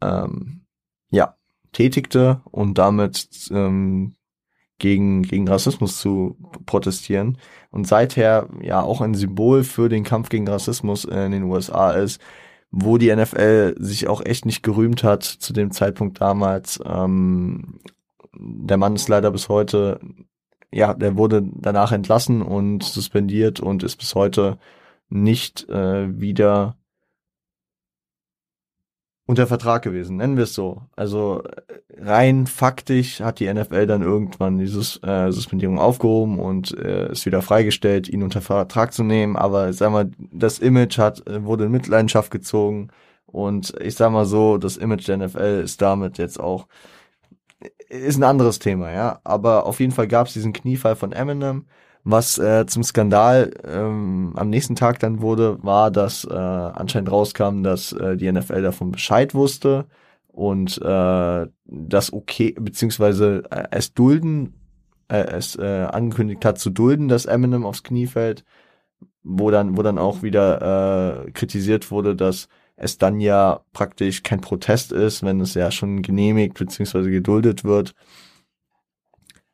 ähm, 0.00 0.62
ja 1.10 1.36
tätigte 1.72 2.40
und 2.50 2.78
damit 2.78 3.28
ähm, 3.50 4.14
gegen 4.78 5.22
gegen 5.22 5.48
Rassismus 5.48 5.98
zu 5.98 6.36
protestieren. 6.64 7.38
Und 7.70 7.86
seither 7.86 8.48
ja 8.62 8.80
auch 8.82 9.00
ein 9.00 9.14
Symbol 9.14 9.64
für 9.64 9.88
den 9.88 10.04
Kampf 10.04 10.28
gegen 10.28 10.48
Rassismus 10.48 11.04
in 11.04 11.32
den 11.32 11.44
USA 11.44 11.92
ist 11.92 12.20
wo 12.70 12.98
die 12.98 13.14
NFL 13.14 13.74
sich 13.78 14.08
auch 14.08 14.24
echt 14.24 14.44
nicht 14.44 14.62
gerühmt 14.62 15.02
hat 15.02 15.24
zu 15.24 15.52
dem 15.52 15.70
Zeitpunkt 15.70 16.20
damals 16.20 16.80
ähm, 16.84 17.80
der 18.38 18.76
Mann 18.76 18.96
ist 18.96 19.08
leider 19.08 19.30
bis 19.30 19.48
heute, 19.48 20.00
ja, 20.72 20.94
der 20.94 21.16
wurde 21.16 21.42
danach 21.42 21.92
entlassen 21.92 22.42
und 22.42 22.82
suspendiert 22.82 23.60
und 23.60 23.82
ist 23.82 23.96
bis 23.96 24.14
heute 24.14 24.58
nicht 25.08 25.68
äh, 25.68 26.20
wieder 26.20 26.76
unter 29.26 29.48
Vertrag 29.48 29.82
gewesen, 29.82 30.16
nennen 30.16 30.36
wir 30.36 30.44
es 30.44 30.54
so. 30.54 30.82
Also 30.94 31.42
rein 31.96 32.46
faktisch 32.46 33.20
hat 33.20 33.40
die 33.40 33.52
NFL 33.52 33.86
dann 33.86 34.02
irgendwann 34.02 34.58
diese 34.58 35.02
äh, 35.02 35.32
Suspendierung 35.32 35.80
aufgehoben 35.80 36.38
und 36.38 36.76
äh, 36.78 37.10
ist 37.10 37.26
wieder 37.26 37.42
freigestellt, 37.42 38.08
ihn 38.08 38.22
unter 38.22 38.40
Vertrag 38.40 38.92
zu 38.92 39.02
nehmen. 39.02 39.36
Aber 39.36 39.72
sag 39.72 39.90
mal, 39.90 40.10
das 40.18 40.60
Image 40.60 40.98
hat 40.98 41.24
wurde 41.26 41.64
in 41.64 41.72
Mitleidenschaft 41.72 42.30
gezogen 42.30 42.90
und 43.26 43.74
ich 43.80 43.96
sag 43.96 44.12
mal 44.12 44.26
so, 44.26 44.58
das 44.58 44.76
Image 44.76 45.08
der 45.08 45.16
NFL 45.16 45.60
ist 45.64 45.82
damit 45.82 46.18
jetzt 46.18 46.38
auch 46.38 46.68
ist 47.88 48.18
ein 48.18 48.24
anderes 48.24 48.58
Thema, 48.58 48.90
ja. 48.92 49.20
Aber 49.24 49.66
auf 49.66 49.80
jeden 49.80 49.92
Fall 49.92 50.08
gab 50.08 50.26
es 50.26 50.32
diesen 50.34 50.52
Kniefall 50.52 50.96
von 50.96 51.12
Eminem. 51.12 51.66
Was 52.08 52.38
äh, 52.38 52.66
zum 52.66 52.84
Skandal 52.84 53.52
ähm, 53.64 54.32
am 54.36 54.48
nächsten 54.48 54.76
Tag 54.76 55.00
dann 55.00 55.22
wurde, 55.22 55.58
war, 55.64 55.90
dass 55.90 56.24
äh, 56.24 56.32
anscheinend 56.32 57.10
rauskam, 57.10 57.64
dass 57.64 57.92
äh, 57.92 58.16
die 58.16 58.30
NFL 58.30 58.62
davon 58.62 58.92
Bescheid 58.92 59.34
wusste 59.34 59.86
und 60.28 60.80
äh, 60.80 61.46
das 61.64 62.12
okay, 62.12 62.54
beziehungsweise 62.60 63.42
äh, 63.50 63.64
es 63.72 63.92
dulden, 63.92 64.54
äh, 65.08 65.18
es 65.18 65.56
äh, 65.56 65.88
angekündigt 65.90 66.44
hat 66.44 66.58
zu 66.60 66.70
dulden, 66.70 67.08
dass 67.08 67.26
Eminem 67.26 67.66
aufs 67.66 67.82
Knie 67.82 68.06
fällt, 68.06 68.44
wo 69.24 69.50
dann, 69.50 69.76
wo 69.76 69.82
dann 69.82 69.98
auch 69.98 70.22
wieder 70.22 71.24
äh, 71.26 71.30
kritisiert 71.32 71.90
wurde, 71.90 72.14
dass 72.14 72.48
es 72.76 72.98
dann 72.98 73.20
ja 73.20 73.60
praktisch 73.72 74.22
kein 74.22 74.40
Protest 74.40 74.92
ist, 74.92 75.22
wenn 75.22 75.40
es 75.40 75.54
ja 75.54 75.70
schon 75.70 76.02
genehmigt 76.02 76.58
beziehungsweise 76.58 77.10
geduldet 77.10 77.64
wird. 77.64 77.94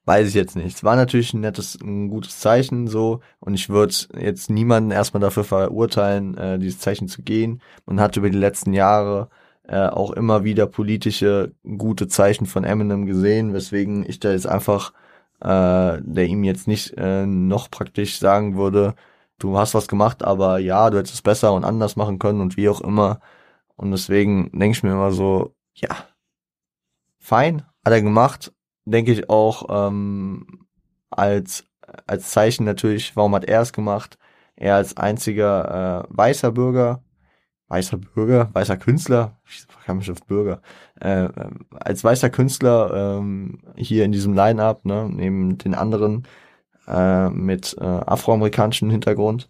Weiß 0.04 0.28
ich 0.28 0.34
jetzt 0.34 0.56
nicht. 0.56 0.76
Es 0.76 0.82
war 0.82 0.96
natürlich 0.96 1.32
ein 1.32 1.40
nettes, 1.40 1.78
ein 1.80 2.08
gutes 2.08 2.40
Zeichen 2.40 2.88
so 2.88 3.20
und 3.38 3.54
ich 3.54 3.68
würde 3.68 3.94
jetzt 4.18 4.50
niemanden 4.50 4.90
erstmal 4.90 5.20
dafür 5.20 5.44
verurteilen, 5.44 6.36
äh, 6.36 6.58
dieses 6.58 6.80
Zeichen 6.80 7.06
zu 7.06 7.22
gehen. 7.22 7.62
Man 7.86 8.00
hat 8.00 8.16
über 8.16 8.28
die 8.28 8.38
letzten 8.38 8.72
Jahre 8.72 9.28
äh, 9.68 9.86
auch 9.86 10.10
immer 10.10 10.42
wieder 10.42 10.66
politische 10.66 11.52
gute 11.78 12.08
Zeichen 12.08 12.46
von 12.46 12.64
Eminem 12.64 13.06
gesehen, 13.06 13.52
weswegen 13.54 14.04
ich 14.08 14.18
da 14.18 14.32
jetzt 14.32 14.46
einfach, 14.48 14.92
äh, 15.40 15.98
der 16.02 16.26
ihm 16.26 16.42
jetzt 16.42 16.66
nicht 16.66 16.94
äh, 16.96 17.24
noch 17.24 17.70
praktisch 17.70 18.18
sagen 18.18 18.56
würde, 18.56 18.94
du 19.42 19.58
hast 19.58 19.74
was 19.74 19.88
gemacht, 19.88 20.22
aber 20.22 20.58
ja, 20.58 20.90
du 20.90 20.98
hättest 20.98 21.14
es 21.14 21.22
besser 21.22 21.52
und 21.52 21.64
anders 21.64 21.96
machen 21.96 22.18
können 22.18 22.40
und 22.40 22.56
wie 22.56 22.68
auch 22.68 22.80
immer. 22.80 23.20
Und 23.76 23.90
deswegen 23.90 24.50
denke 24.52 24.76
ich 24.76 24.82
mir 24.82 24.92
immer 24.92 25.12
so, 25.12 25.54
ja, 25.74 25.88
fein, 27.18 27.62
hat 27.84 27.92
er 27.92 28.02
gemacht. 28.02 28.52
Denke 28.84 29.12
ich 29.12 29.30
auch 29.30 29.66
ähm, 29.70 30.66
als, 31.10 31.64
als 32.06 32.30
Zeichen 32.30 32.64
natürlich, 32.64 33.16
warum 33.16 33.34
hat 33.34 33.44
er 33.44 33.60
es 33.60 33.72
gemacht? 33.72 34.18
Er 34.56 34.76
als 34.76 34.96
einziger 34.96 36.04
äh, 36.04 36.16
weißer 36.16 36.52
Bürger, 36.52 37.02
weißer 37.68 37.98
Bürger, 37.98 38.50
weißer 38.52 38.76
Künstler, 38.76 39.40
ich 39.46 39.66
kam 39.84 39.98
mich 39.98 40.10
auf 40.10 40.24
Bürger, 40.26 40.60
äh, 41.00 41.28
als 41.70 42.04
weißer 42.04 42.30
Künstler 42.30 43.18
ähm, 43.18 43.60
hier 43.76 44.04
in 44.04 44.12
diesem 44.12 44.34
Line-Up, 44.34 44.84
ne, 44.84 45.08
neben 45.10 45.58
den 45.58 45.74
anderen 45.74 46.26
äh, 46.92 47.30
mit 47.30 47.76
äh, 47.80 47.84
afroamerikanischem 47.84 48.90
Hintergrund. 48.90 49.48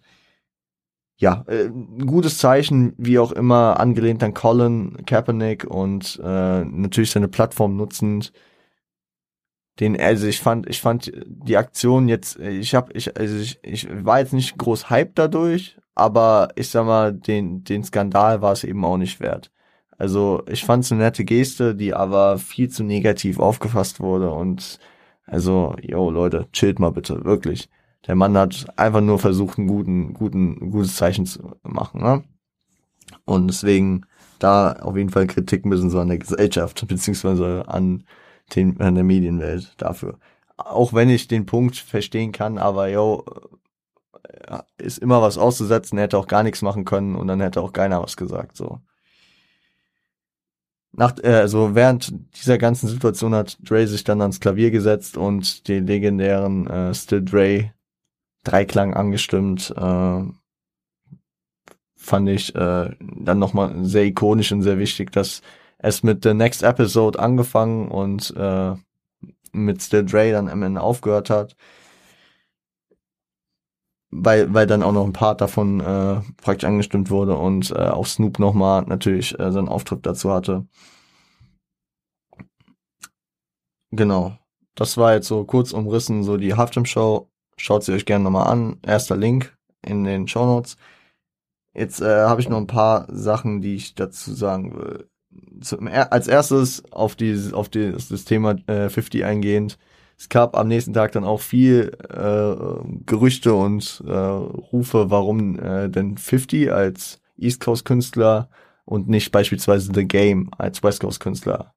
Ja, 1.17 1.45
äh, 1.47 1.69
gutes 2.05 2.37
Zeichen, 2.37 2.93
wie 2.97 3.19
auch 3.19 3.31
immer, 3.31 3.79
angelehnt 3.79 4.23
an 4.23 4.33
Colin 4.33 5.05
Kaepernick 5.05 5.65
und 5.65 6.19
äh, 6.23 6.65
natürlich 6.65 7.11
seine 7.11 7.27
Plattform 7.27 7.75
nutzend. 7.77 8.33
Den, 9.79 9.99
also 9.99 10.27
ich 10.27 10.39
fand, 10.39 10.69
ich 10.69 10.81
fand 10.81 11.11
die 11.25 11.57
Aktion 11.57 12.07
jetzt, 12.07 12.39
ich 12.39 12.75
habe, 12.75 12.93
ich, 12.93 13.17
also 13.17 13.35
ich, 13.37 13.59
ich 13.63 13.87
war 14.05 14.19
jetzt 14.19 14.33
nicht 14.33 14.57
groß 14.57 14.89
hype 14.89 15.15
dadurch, 15.15 15.77
aber 15.95 16.49
ich 16.55 16.69
sag 16.69 16.85
mal, 16.85 17.13
den, 17.13 17.63
den 17.63 17.83
Skandal 17.83 18.41
war 18.41 18.53
es 18.53 18.63
eben 18.63 18.85
auch 18.85 18.97
nicht 18.97 19.19
wert. 19.19 19.51
Also 19.97 20.43
ich 20.47 20.63
fand 20.65 20.83
es 20.83 20.91
eine 20.91 21.01
nette 21.01 21.23
Geste, 21.25 21.75
die 21.75 21.93
aber 21.93 22.37
viel 22.37 22.69
zu 22.69 22.83
negativ 22.83 23.39
aufgefasst 23.39 23.99
wurde 23.99 24.31
und 24.31 24.79
also, 25.25 25.75
yo, 25.81 26.09
Leute, 26.09 26.47
chillt 26.51 26.79
mal 26.79 26.91
bitte, 26.91 27.23
wirklich. 27.23 27.69
Der 28.07 28.15
Mann 28.15 28.37
hat 28.37 28.65
einfach 28.77 29.01
nur 29.01 29.19
versucht, 29.19 29.57
einen 29.57 29.67
guten, 29.67 30.13
guten, 30.13 30.57
ein 30.61 30.71
gutes 30.71 30.95
Zeichen 30.95 31.25
zu 31.25 31.55
machen, 31.63 32.01
ne? 32.01 32.23
Und 33.25 33.47
deswegen 33.47 34.05
da 34.39 34.73
auf 34.73 34.97
jeden 34.97 35.09
Fall 35.09 35.27
Kritik 35.27 35.65
müssen 35.65 35.89
so 35.89 35.99
an 35.99 36.09
der 36.09 36.17
Gesellschaft, 36.17 36.85
beziehungsweise 36.87 37.65
an, 37.67 38.03
den, 38.55 38.79
an 38.81 38.95
der 38.95 39.03
Medienwelt 39.03 39.73
dafür. 39.77 40.19
Auch 40.57 40.93
wenn 40.93 41.09
ich 41.09 41.27
den 41.27 41.45
Punkt 41.45 41.77
verstehen 41.77 42.31
kann, 42.31 42.57
aber 42.57 42.89
yo, 42.89 43.23
äh, 44.23 44.59
ist 44.77 44.99
immer 44.99 45.21
was 45.21 45.37
auszusetzen, 45.37 45.97
er 45.97 46.05
hätte 46.05 46.17
auch 46.17 46.27
gar 46.27 46.43
nichts 46.43 46.61
machen 46.61 46.85
können 46.85 47.15
und 47.15 47.27
dann 47.27 47.41
hätte 47.41 47.61
auch 47.61 47.73
keiner 47.73 48.01
was 48.03 48.17
gesagt, 48.17 48.57
so 48.57 48.79
nach, 50.95 51.15
äh, 51.23 51.33
also 51.33 51.75
während 51.75 52.13
dieser 52.37 52.57
ganzen 52.57 52.87
Situation 52.87 53.35
hat 53.35 53.57
Dre 53.67 53.87
sich 53.87 54.03
dann 54.03 54.21
ans 54.21 54.39
Klavier 54.39 54.71
gesetzt 54.71 55.17
und 55.17 55.67
den 55.67 55.87
legendären 55.87 56.67
äh, 56.67 56.93
Still 56.93 57.23
Dre 57.23 57.71
Dreiklang 58.43 58.93
angestimmt. 58.93 59.73
Äh, 59.75 60.23
fand 61.95 62.29
ich 62.29 62.53
äh, 62.55 62.95
dann 62.99 63.39
nochmal 63.39 63.85
sehr 63.85 64.03
ikonisch 64.03 64.51
und 64.51 64.61
sehr 64.61 64.77
wichtig, 64.77 65.11
dass 65.11 65.41
es 65.77 66.03
mit 66.03 66.23
The 66.23 66.33
Next 66.33 66.61
Episode 66.61 67.19
angefangen 67.19 67.87
und 67.87 68.33
äh, 68.35 68.75
mit 69.53 69.81
Still 69.81 70.05
Dre 70.05 70.31
dann 70.31 70.49
am 70.49 70.63
Ende 70.63 70.81
aufgehört 70.81 71.29
hat 71.29 71.55
weil, 74.15 74.53
weil 74.53 74.67
dann 74.67 74.83
auch 74.83 74.91
noch 74.91 75.05
ein 75.05 75.13
Part 75.13 75.41
davon 75.41 75.79
äh, 75.79 76.21
praktisch 76.41 76.67
angestimmt 76.67 77.09
wurde 77.09 77.35
und 77.35 77.71
äh, 77.71 77.89
auch 77.89 78.05
Snoop 78.05 78.39
nochmal 78.39 78.83
natürlich 78.83 79.37
äh, 79.39 79.51
seinen 79.51 79.69
Auftritt 79.69 80.05
dazu 80.05 80.31
hatte. 80.31 80.65
Genau. 83.91 84.37
Das 84.75 84.97
war 84.97 85.13
jetzt 85.13 85.27
so 85.27 85.43
kurz 85.45 85.71
umrissen, 85.71 86.23
so 86.23 86.37
die 86.37 86.55
Halftime-Show. 86.55 87.29
Schaut 87.57 87.83
sie 87.83 87.93
euch 87.93 88.05
gerne 88.05 88.23
nochmal 88.23 88.47
an. 88.47 88.77
Erster 88.81 89.15
Link 89.15 89.55
in 89.85 90.03
den 90.03 90.27
Show 90.27 90.45
Notes. 90.45 90.77
Jetzt 91.75 92.01
äh, 92.01 92.23
habe 92.25 92.41
ich 92.41 92.49
noch 92.49 92.57
ein 92.57 92.67
paar 92.67 93.07
Sachen, 93.09 93.61
die 93.61 93.75
ich 93.75 93.95
dazu 93.95 94.33
sagen 94.33 94.75
will. 94.75 95.09
Zum, 95.61 95.87
als 95.87 96.27
erstes 96.27 96.83
auf, 96.91 97.15
die, 97.15 97.51
auf 97.53 97.69
die, 97.69 97.91
das 97.91 98.25
Thema 98.25 98.55
äh, 98.67 98.89
50 98.89 99.25
eingehend 99.25 99.77
es 100.23 100.29
gab 100.29 100.55
am 100.55 100.69
nächsten 100.69 100.93
Tag 100.93 101.11
dann 101.11 101.25
auch 101.25 101.41
viel 101.41 101.97
äh, 102.09 103.03
Gerüchte 103.05 103.53
und 103.55 104.01
äh, 104.07 104.09
Rufe, 104.09 105.11
warum 105.11 105.59
äh, 105.59 105.89
denn 105.89 106.17
50 106.17 106.71
als 106.71 107.19
East 107.37 107.59
Coast 107.59 107.83
Künstler 107.83 108.49
und 108.85 109.09
nicht 109.09 109.33
beispielsweise 109.33 109.91
The 109.93 110.07
Game 110.07 110.49
als 110.57 110.81
West 110.81 111.01
Coast 111.01 111.19
Künstler, 111.19 111.73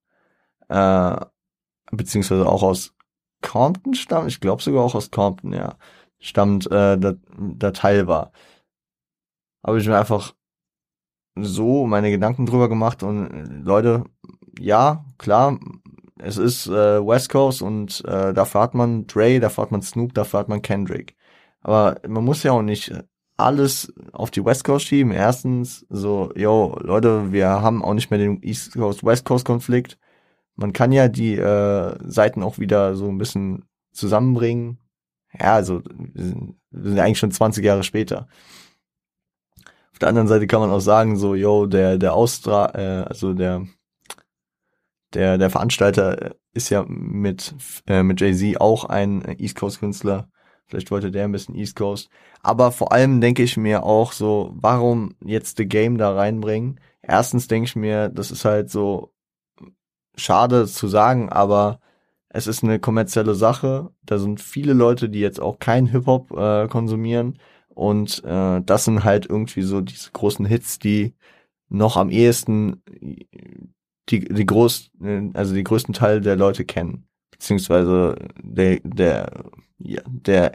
äh, 0.68 1.16
beziehungsweise 1.90 2.46
auch 2.46 2.62
aus 2.62 2.94
Compton 3.42 3.94
stammt, 3.94 4.28
ich 4.28 4.38
glaube 4.38 4.62
sogar 4.62 4.84
auch 4.84 4.94
aus 4.94 5.10
Compton, 5.10 5.52
ja, 5.52 5.74
stammt, 6.20 6.66
äh, 6.70 6.96
der, 6.96 7.16
der 7.36 7.72
Teil 7.72 8.06
war. 8.06 8.30
Habe 9.66 9.80
ich 9.80 9.88
mir 9.88 9.98
einfach 9.98 10.34
so 11.34 11.84
meine 11.84 12.12
Gedanken 12.12 12.46
drüber 12.46 12.68
gemacht 12.68 13.02
und 13.02 13.26
äh, 13.26 13.42
Leute, 13.64 14.04
ja, 14.60 15.04
klar, 15.18 15.58
es 16.18 16.38
ist 16.38 16.66
äh, 16.66 17.06
West 17.06 17.28
Coast 17.30 17.62
und 17.62 18.04
äh, 18.06 18.32
dafür 18.32 18.62
hat 18.62 18.74
man 18.74 19.06
Dre, 19.06 19.40
dafür 19.40 19.62
hat 19.62 19.72
man 19.72 19.82
Snoop, 19.82 20.14
dafür 20.14 20.40
hat 20.40 20.48
man 20.48 20.62
Kendrick. 20.62 21.14
Aber 21.60 21.96
man 22.06 22.24
muss 22.24 22.42
ja 22.42 22.52
auch 22.52 22.62
nicht 22.62 22.92
alles 23.36 23.92
auf 24.12 24.30
die 24.30 24.44
West 24.44 24.64
Coast 24.64 24.86
schieben. 24.86 25.12
Erstens, 25.12 25.86
so, 25.90 26.32
yo, 26.34 26.78
Leute, 26.80 27.32
wir 27.32 27.48
haben 27.48 27.84
auch 27.84 27.94
nicht 27.94 28.10
mehr 28.10 28.18
den 28.18 28.42
East 28.42 28.72
Coast-West 28.74 29.24
Coast-Konflikt. 29.24 29.98
Man 30.54 30.72
kann 30.72 30.92
ja 30.92 31.08
die 31.08 31.36
äh, 31.36 31.96
Seiten 32.08 32.42
auch 32.42 32.58
wieder 32.58 32.96
so 32.96 33.08
ein 33.08 33.18
bisschen 33.18 33.64
zusammenbringen. 33.92 34.78
Ja, 35.38 35.54
also 35.54 35.82
wir 35.84 36.24
sind, 36.24 36.56
wir 36.70 36.90
sind 36.90 36.98
eigentlich 36.98 37.18
schon 37.18 37.30
20 37.32 37.64
Jahre 37.64 37.82
später. 37.82 38.26
Auf 39.92 39.98
der 39.98 40.08
anderen 40.08 40.28
Seite 40.28 40.46
kann 40.46 40.60
man 40.60 40.70
auch 40.70 40.80
sagen, 40.80 41.16
so, 41.16 41.34
yo, 41.34 41.66
der, 41.66 41.98
der 41.98 42.14
Austra, 42.14 42.72
äh, 42.74 43.04
also 43.04 43.34
der 43.34 43.66
der, 45.14 45.38
der 45.38 45.50
Veranstalter 45.50 46.36
ist 46.52 46.70
ja 46.70 46.84
mit, 46.88 47.54
äh, 47.86 48.02
mit 48.02 48.20
Jay-Z 48.20 48.60
auch 48.60 48.84
ein 48.84 49.22
East 49.38 49.56
Coast 49.56 49.80
Künstler. 49.80 50.28
Vielleicht 50.66 50.90
wollte 50.90 51.10
der 51.10 51.24
ein 51.24 51.32
bisschen 51.32 51.54
East 51.54 51.76
Coast. 51.76 52.08
Aber 52.42 52.72
vor 52.72 52.92
allem 52.92 53.20
denke 53.20 53.42
ich 53.42 53.56
mir 53.56 53.84
auch 53.84 54.12
so, 54.12 54.52
warum 54.54 55.14
jetzt 55.24 55.58
The 55.58 55.66
Game 55.66 55.96
da 55.96 56.12
reinbringen? 56.14 56.80
Erstens 57.02 57.46
denke 57.46 57.66
ich 57.66 57.76
mir, 57.76 58.08
das 58.08 58.30
ist 58.30 58.44
halt 58.44 58.70
so 58.70 59.12
schade 60.16 60.66
zu 60.66 60.88
sagen, 60.88 61.28
aber 61.28 61.80
es 62.28 62.46
ist 62.46 62.64
eine 62.64 62.80
kommerzielle 62.80 63.34
Sache. 63.34 63.90
Da 64.02 64.18
sind 64.18 64.40
viele 64.40 64.72
Leute, 64.72 65.08
die 65.08 65.20
jetzt 65.20 65.40
auch 65.40 65.58
kein 65.58 65.86
Hip-Hop 65.86 66.32
äh, 66.32 66.68
konsumieren. 66.68 67.38
Und 67.68 68.24
äh, 68.24 68.60
das 68.62 68.84
sind 68.84 69.04
halt 69.04 69.26
irgendwie 69.26 69.62
so 69.62 69.80
diese 69.80 70.10
großen 70.10 70.46
Hits, 70.46 70.78
die 70.78 71.14
noch 71.68 71.96
am 71.96 72.10
ehesten 72.10 72.82
die, 74.08 74.20
die 74.20 74.46
groß, 74.46 74.90
also 75.34 75.54
die 75.54 75.64
größten 75.64 75.94
Teil 75.94 76.20
der 76.20 76.36
Leute 76.36 76.64
kennen. 76.64 77.06
Beziehungsweise 77.30 78.16
der, 78.42 78.80
der, 78.82 79.44
ja, 79.78 80.00
der, 80.06 80.52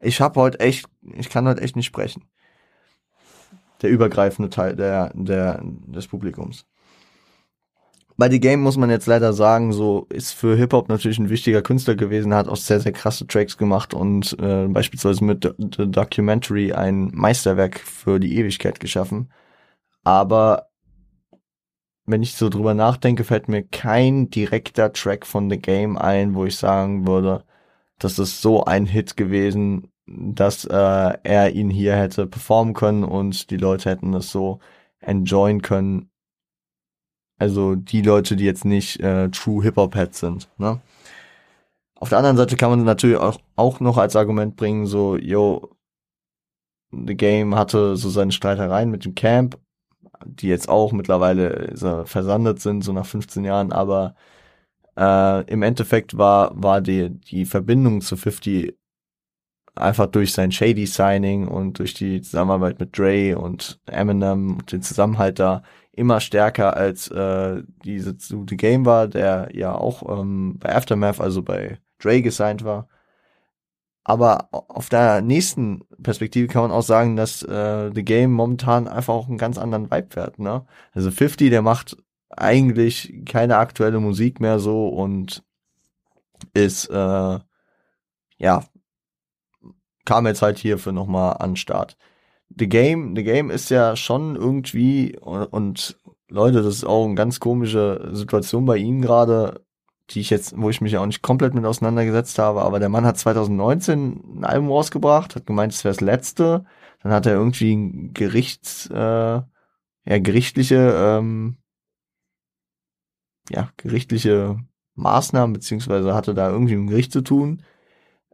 ich 0.00 0.20
habe 0.20 0.40
heute 0.40 0.60
echt, 0.60 0.86
ich 1.14 1.28
kann 1.28 1.48
heute 1.48 1.62
echt 1.62 1.76
nicht 1.76 1.86
sprechen. 1.86 2.24
Der 3.82 3.90
übergreifende 3.90 4.50
Teil 4.50 4.76
der, 4.76 5.12
der, 5.14 5.60
des 5.62 6.06
Publikums. 6.06 6.66
Bei 8.16 8.28
The 8.28 8.40
Game 8.40 8.60
muss 8.60 8.76
man 8.76 8.90
jetzt 8.90 9.06
leider 9.06 9.32
sagen, 9.32 9.72
so 9.72 10.06
ist 10.10 10.32
für 10.32 10.56
Hip-Hop 10.56 10.88
natürlich 10.88 11.20
ein 11.20 11.30
wichtiger 11.30 11.62
Künstler 11.62 11.94
gewesen, 11.94 12.34
hat 12.34 12.48
auch 12.48 12.56
sehr, 12.56 12.80
sehr 12.80 12.90
krasse 12.90 13.28
Tracks 13.28 13.56
gemacht 13.56 13.94
und 13.94 14.36
äh, 14.40 14.66
beispielsweise 14.66 15.22
mit 15.22 15.44
The 15.56 15.88
Documentary 15.88 16.72
ein 16.72 17.12
Meisterwerk 17.14 17.78
für 17.78 18.18
die 18.18 18.36
Ewigkeit 18.36 18.80
geschaffen. 18.80 19.30
Aber 20.02 20.67
wenn 22.08 22.22
ich 22.22 22.34
so 22.34 22.48
drüber 22.48 22.74
nachdenke, 22.74 23.24
fällt 23.24 23.48
mir 23.48 23.62
kein 23.62 24.30
direkter 24.30 24.92
Track 24.92 25.26
von 25.26 25.50
The 25.50 25.58
Game 25.58 25.96
ein, 25.98 26.34
wo 26.34 26.44
ich 26.46 26.56
sagen 26.56 27.06
würde, 27.06 27.44
das 27.98 28.18
ist 28.18 28.42
so 28.42 28.64
ein 28.64 28.86
Hit 28.86 29.16
gewesen, 29.16 29.92
dass 30.06 30.64
äh, 30.64 30.74
er 31.22 31.52
ihn 31.52 31.70
hier 31.70 31.96
hätte 31.96 32.26
performen 32.26 32.74
können 32.74 33.04
und 33.04 33.50
die 33.50 33.56
Leute 33.58 33.90
hätten 33.90 34.14
es 34.14 34.30
so 34.32 34.60
enjoyen 35.00 35.62
können, 35.62 36.10
Also 37.38 37.76
die 37.76 38.02
Leute, 38.02 38.36
die 38.36 38.44
jetzt 38.44 38.64
nicht 38.64 39.00
äh, 39.00 39.28
True 39.30 39.62
Hip-Hop-Heads 39.62 40.18
sind. 40.20 40.48
Ne? 40.58 40.80
Auf 41.94 42.08
der 42.10 42.18
anderen 42.18 42.36
Seite 42.36 42.56
kann 42.56 42.70
man 42.70 42.84
natürlich 42.84 43.16
auch, 43.16 43.38
auch 43.56 43.80
noch 43.80 43.98
als 43.98 44.16
Argument 44.16 44.56
bringen, 44.56 44.86
so, 44.86 45.16
yo, 45.16 45.70
The 46.90 47.14
Game 47.16 47.54
hatte 47.54 47.96
so 47.96 48.08
seine 48.10 48.32
Streitereien 48.32 48.90
mit 48.90 49.04
dem 49.04 49.14
Camp, 49.14 49.58
die 50.24 50.48
jetzt 50.48 50.68
auch 50.68 50.92
mittlerweile 50.92 51.76
so 51.76 52.04
versandet 52.04 52.60
sind, 52.60 52.82
so 52.82 52.92
nach 52.92 53.06
15 53.06 53.44
Jahren, 53.44 53.72
aber 53.72 54.14
äh, 54.96 55.44
im 55.50 55.62
Endeffekt 55.62 56.18
war, 56.18 56.52
war 56.54 56.80
die, 56.80 57.10
die 57.10 57.44
Verbindung 57.46 58.00
zu 58.00 58.16
50 58.16 58.74
einfach 59.74 60.06
durch 60.06 60.32
sein 60.32 60.50
Shady 60.52 60.86
Signing 60.86 61.46
und 61.46 61.78
durch 61.78 61.94
die 61.94 62.20
Zusammenarbeit 62.20 62.80
mit 62.80 62.98
Dre 62.98 63.38
und 63.38 63.80
Eminem 63.86 64.56
und 64.56 64.72
den 64.72 64.82
Zusammenhalt 64.82 65.38
da 65.38 65.62
immer 65.92 66.20
stärker 66.20 66.76
als 66.76 67.08
äh, 67.08 67.62
diese 67.84 68.16
zu 68.16 68.44
The 68.48 68.56
Game 68.56 68.86
war, 68.86 69.08
der 69.08 69.50
ja 69.52 69.74
auch 69.74 70.20
ähm, 70.20 70.58
bei 70.58 70.74
Aftermath, 70.74 71.20
also 71.20 71.42
bei 71.42 71.78
Dre 71.98 72.22
gesigned 72.22 72.64
war. 72.64 72.88
Aber 74.08 74.48
auf 74.50 74.88
der 74.88 75.20
nächsten 75.20 75.82
Perspektive 76.02 76.46
kann 76.48 76.62
man 76.62 76.70
auch 76.70 76.82
sagen, 76.82 77.14
dass 77.14 77.42
äh, 77.42 77.90
The 77.94 78.02
Game 78.02 78.32
momentan 78.32 78.88
einfach 78.88 79.12
auch 79.12 79.28
einen 79.28 79.36
ganz 79.36 79.58
anderen 79.58 79.90
Vibe 79.90 80.08
fährt. 80.08 80.38
Ne? 80.38 80.64
Also 80.94 81.10
50, 81.10 81.50
der 81.50 81.60
macht 81.60 81.94
eigentlich 82.30 83.12
keine 83.26 83.58
aktuelle 83.58 84.00
Musik 84.00 84.40
mehr 84.40 84.60
so 84.60 84.88
und 84.88 85.44
ist 86.54 86.88
äh, 86.88 87.38
ja 88.38 88.64
kam 90.06 90.26
jetzt 90.26 90.40
halt 90.40 90.56
hier 90.56 90.78
für 90.78 90.94
nochmal 90.94 91.36
an 91.38 91.56
Start. 91.56 91.98
The 92.58 92.66
Game, 92.66 93.14
The 93.14 93.24
Game 93.24 93.50
ist 93.50 93.68
ja 93.68 93.94
schon 93.94 94.36
irgendwie 94.36 95.18
und, 95.18 95.44
und 95.52 95.98
Leute, 96.30 96.62
das 96.62 96.76
ist 96.76 96.84
auch 96.84 97.04
eine 97.04 97.14
ganz 97.14 97.40
komische 97.40 98.08
Situation 98.12 98.64
bei 98.64 98.78
ihm 98.78 99.02
gerade, 99.02 99.66
die 100.10 100.20
ich 100.20 100.30
jetzt, 100.30 100.54
wo 100.56 100.70
ich 100.70 100.80
mich 100.80 100.96
auch 100.96 101.06
nicht 101.06 101.22
komplett 101.22 101.54
mit 101.54 101.64
auseinandergesetzt 101.64 102.38
habe, 102.38 102.62
aber 102.62 102.78
der 102.80 102.88
Mann 102.88 103.04
hat 103.04 103.18
2019 103.18 104.38
ein 104.40 104.44
Album 104.44 104.70
rausgebracht, 104.70 105.36
hat 105.36 105.46
gemeint, 105.46 105.72
es 105.72 105.84
wäre 105.84 105.94
das 105.94 106.00
letzte, 106.00 106.64
dann 107.02 107.12
hat 107.12 107.26
er 107.26 107.34
irgendwie 107.34 107.74
ein 107.74 108.14
Gerichts, 108.14 108.88
äh, 108.90 108.94
ja, 108.94 109.44
gerichtliche, 110.04 110.76
ähm, 110.76 111.58
ja, 113.50 113.70
gerichtliche 113.76 114.58
Maßnahmen, 114.94 115.52
beziehungsweise 115.52 116.14
hatte 116.14 116.34
da 116.34 116.50
irgendwie 116.50 116.74
im 116.74 116.86
Gericht 116.86 117.12
zu 117.12 117.22
tun. 117.22 117.62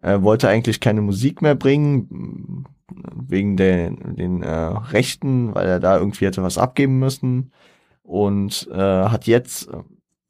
Er 0.01 0.23
wollte 0.23 0.49
eigentlich 0.49 0.81
keine 0.81 1.01
Musik 1.03 1.43
mehr 1.43 1.55
bringen, 1.55 2.67
wegen 2.89 3.57
der, 3.57 3.91
den 3.91 4.43
äh, 4.43 4.51
Rechten, 4.51 5.55
weil 5.55 5.67
er 5.67 5.81
da 5.81 5.99
irgendwie 5.99 6.27
hätte 6.27 6.43
was 6.43 6.59
abgeben 6.59 6.99
müssen. 6.99 7.53
Und 8.03 8.69
äh, 8.71 8.77
hat 8.77 9.27
jetzt 9.27 9.69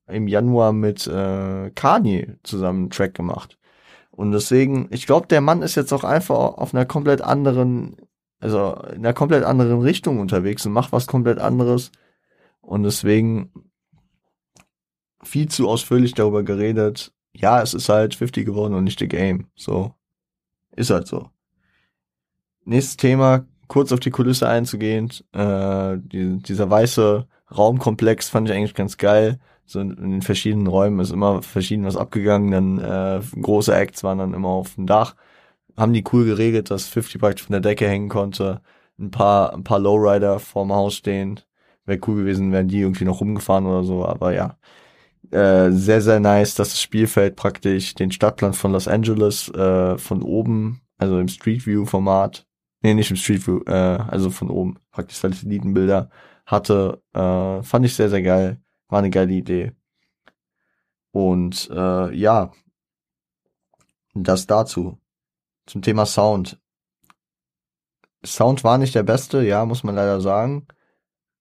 im 0.07 0.29
Januar 0.29 0.73
mit 0.73 1.07
äh, 1.07 1.71
Kanye 1.71 2.37
zusammen 2.43 2.85
einen 2.85 2.91
Track 2.91 3.15
gemacht. 3.15 3.59
Und 4.11 4.33
deswegen, 4.33 4.89
ich 4.91 5.07
glaube, 5.07 5.27
der 5.27 5.41
Mann 5.41 5.63
ist 5.63 5.75
jetzt 5.75 5.93
auch 5.93 6.05
einfach 6.05 6.37
auf 6.37 6.75
einer 6.75 6.87
komplett 6.87 7.21
anderen, 7.21 7.97
also 8.39 8.75
in 8.93 8.99
einer 8.99 9.15
komplett 9.15 9.45
anderen 9.45 9.81
Richtung 9.81 10.21
unterwegs 10.21 10.65
und 10.67 10.73
macht 10.73 10.93
was 10.93 11.07
komplett 11.07 11.39
anderes. 11.39 11.91
Und 12.61 12.85
deswegen 12.85 13.51
viel 15.23 15.49
zu 15.49 15.69
ausführlich 15.69 16.15
darüber 16.15 16.43
geredet, 16.43 17.13
ja, 17.33 17.61
es 17.61 17.75
ist 17.75 17.89
halt 17.89 18.15
50 18.15 18.47
geworden 18.47 18.75
und 18.75 18.85
nicht 18.85 19.01
the 19.01 19.09
game. 19.09 19.49
So. 19.57 19.95
Ist 20.77 20.91
halt 20.91 21.07
so. 21.07 21.31
Nächstes 22.65 22.97
Thema, 22.97 23.47
kurz 23.69 23.93
auf 23.93 24.01
die 24.01 24.11
Kulisse 24.11 24.49
einzugehen. 24.49 25.11
Äh, 25.33 25.99
die, 25.99 26.39
dieser 26.39 26.71
weiße 26.71 27.27
Raumkomplex 27.57 28.29
fand 28.29 28.49
ich 28.49 28.55
eigentlich 28.55 28.75
ganz 28.75 28.97
geil. 28.97 29.39
So 29.67 29.81
in, 29.81 29.97
den 29.97 30.23
verschiedenen 30.23 30.67
Räumen 30.67 31.01
ist 31.01 31.11
immer 31.11 31.43
verschieden 31.43 31.85
was 31.85 31.97
abgegangen. 31.97 32.51
Dann 32.51 32.79
äh, 32.79 33.21
große 33.41 33.75
Acts 33.75 34.05
waren 34.05 34.19
dann 34.19 34.35
immer 34.35 34.49
auf 34.49 34.75
dem 34.75 34.87
Dach. 34.87 35.15
Haben 35.77 35.93
die 35.93 36.05
cool 36.13 36.25
geregelt, 36.25 36.71
dass 36.71 36.89
50 36.89 37.21
praktisch 37.21 37.45
von 37.47 37.53
der 37.53 37.61
Decke 37.61 37.89
hängen 37.89 38.09
konnte. 38.09 38.61
Ein 38.99 39.11
paar, 39.11 39.53
ein 39.55 39.65
paar 39.65 39.81
Lowrider 39.81 40.39
vorm 40.39 40.73
Haus 40.73 40.95
stehen. 40.97 41.41
Wäre 41.87 42.01
cool 42.07 42.17
gewesen, 42.17 42.53
wären 42.53 42.69
die 42.69 42.81
irgendwie 42.81 43.05
noch 43.05 43.21
rumgefahren 43.21 43.67
oder 43.67 43.85
so. 43.85 44.07
Aber 44.07 44.33
ja, 44.33 44.57
äh, 45.31 45.71
sehr, 45.73 46.01
sehr 46.01 46.21
nice, 46.21 46.55
dass 46.55 46.71
das 46.71 46.81
Spielfeld 46.83 47.37
praktisch 47.37 47.95
den 47.95 48.13
Stadtplan 48.13 48.53
von 48.53 48.73
Los 48.73 48.89
Angeles 48.89 49.49
äh, 49.51 49.99
von 49.99 50.23
oben, 50.23 50.81
also 50.99 51.19
im 51.19 51.29
Street 51.29 51.67
View 51.67 51.87
Format, 51.87 52.47
nee, 52.83 52.95
nicht 52.95 53.11
im 53.11 53.17
Street 53.17 53.47
View, 53.47 53.61
äh, 53.67 53.73
also 53.73 54.31
von 54.31 54.51
oben, 54.51 54.79
praktisch 54.93 55.19
Satellitenbilder 55.19 56.11
hatte, 56.47 57.03
äh, 57.15 57.63
fand 57.63 57.87
ich 57.87 57.95
sehr, 57.95 58.11
sehr 58.11 58.23
geil, 58.23 58.61
war 58.89 58.99
eine 59.01 59.11
geile 59.11 59.33
Idee. 59.33 59.73
Und 61.13 61.71
äh, 61.71 62.15
ja, 62.15 62.53
das 64.15 64.47
dazu. 64.47 64.99
Zum 65.67 65.83
Thema 65.83 66.07
Sound. 66.07 66.59
Sound 68.25 68.65
war 68.65 68.79
nicht 68.79 68.95
der 68.95 69.03
beste, 69.03 69.43
ja, 69.43 69.65
muss 69.65 69.85
man 69.85 69.95
leider 69.95 70.21
sagen. 70.21 70.67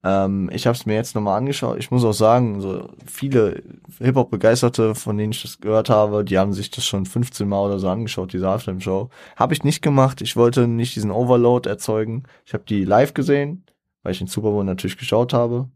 Ähm, 0.04 0.50
ich 0.54 0.68
habe 0.68 0.76
es 0.76 0.86
mir 0.86 0.96
jetzt 0.96 1.16
nochmal 1.16 1.38
angeschaut. 1.38 1.78
Ich 1.80 1.90
muss 1.90 2.04
auch 2.04 2.14
sagen, 2.14 2.60
so 2.62 2.90
viele 3.06 3.64
Hip-Hop-Begeisterte, 4.00 4.96
von 4.96 5.18
denen 5.18 5.32
ich 5.32 5.42
das 5.42 5.60
gehört 5.60 5.90
habe, 5.90 6.26
die 6.26 6.38
haben 6.38 6.54
sich 6.54 6.72
das 6.72 6.86
schon 6.86 7.06
15 7.06 7.48
Mal 7.48 7.66
oder 7.66 7.80
so 7.80 7.90
angeschaut, 7.90 8.34
diese 8.34 8.48
Halftime-Show. 8.50 9.10
Habe 9.38 9.54
ich 9.54 9.64
nicht 9.64 9.82
gemacht. 9.82 10.22
Ich 10.22 10.36
wollte 10.36 10.68
nicht 10.68 10.96
diesen 10.96 11.12
Overload 11.12 11.70
erzeugen. 11.70 12.24
Ich 12.46 12.54
habe 12.54 12.66
die 12.66 12.84
live 12.84 13.14
gesehen, 13.14 13.66
weil 14.04 14.12
ich 14.12 14.20
den 14.20 14.28
Super 14.28 14.52
Bowl 14.52 14.66
natürlich 14.66 14.98
geschaut 14.98 15.34
habe. 15.34 15.70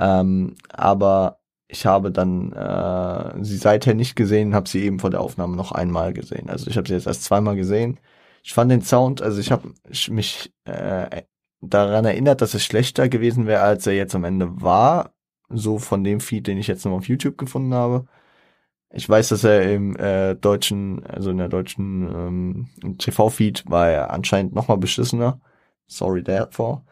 Ähm, 0.00 0.56
aber 0.70 1.40
ich 1.68 1.86
habe 1.86 2.10
dann 2.10 2.52
äh, 2.52 3.44
sie 3.44 3.56
seither 3.58 3.94
nicht 3.94 4.16
gesehen, 4.16 4.54
habe 4.54 4.68
sie 4.68 4.82
eben 4.84 4.98
vor 4.98 5.10
der 5.10 5.20
Aufnahme 5.20 5.56
noch 5.56 5.72
einmal 5.72 6.12
gesehen. 6.14 6.50
Also 6.50 6.68
ich 6.70 6.76
habe 6.76 6.88
sie 6.88 6.94
jetzt 6.94 7.06
erst 7.06 7.24
zweimal 7.24 7.56
gesehen. 7.56 8.00
Ich 8.42 8.54
fand 8.54 8.70
den 8.72 8.82
Sound, 8.82 9.22
also 9.22 9.40
ich 9.40 9.52
habe 9.52 9.72
mich 10.08 10.52
äh, 10.64 11.22
daran 11.60 12.06
erinnert, 12.06 12.40
dass 12.40 12.54
es 12.54 12.64
schlechter 12.64 13.08
gewesen 13.08 13.46
wäre, 13.46 13.62
als 13.62 13.86
er 13.86 13.94
jetzt 13.94 14.14
am 14.14 14.24
Ende 14.24 14.62
war. 14.62 15.12
So 15.50 15.78
von 15.78 16.04
dem 16.04 16.20
Feed, 16.20 16.46
den 16.46 16.58
ich 16.58 16.68
jetzt 16.68 16.84
noch 16.84 16.92
auf 16.92 17.08
YouTube 17.08 17.36
gefunden 17.38 17.74
habe. 17.74 18.06
Ich 18.92 19.08
weiß, 19.08 19.28
dass 19.28 19.44
er 19.44 19.72
im 19.72 19.96
äh, 19.96 20.34
deutschen, 20.34 21.04
also 21.06 21.30
in 21.30 21.38
der 21.38 21.48
deutschen 21.48 22.66
ähm, 22.82 22.96
TV-Feed 22.98 23.64
war 23.68 23.88
er 23.88 24.10
anscheinend 24.10 24.54
noch 24.54 24.68
mal 24.68 24.78
beschissener. 24.78 25.40
Sorry 25.86 26.22
therefore. 26.22 26.82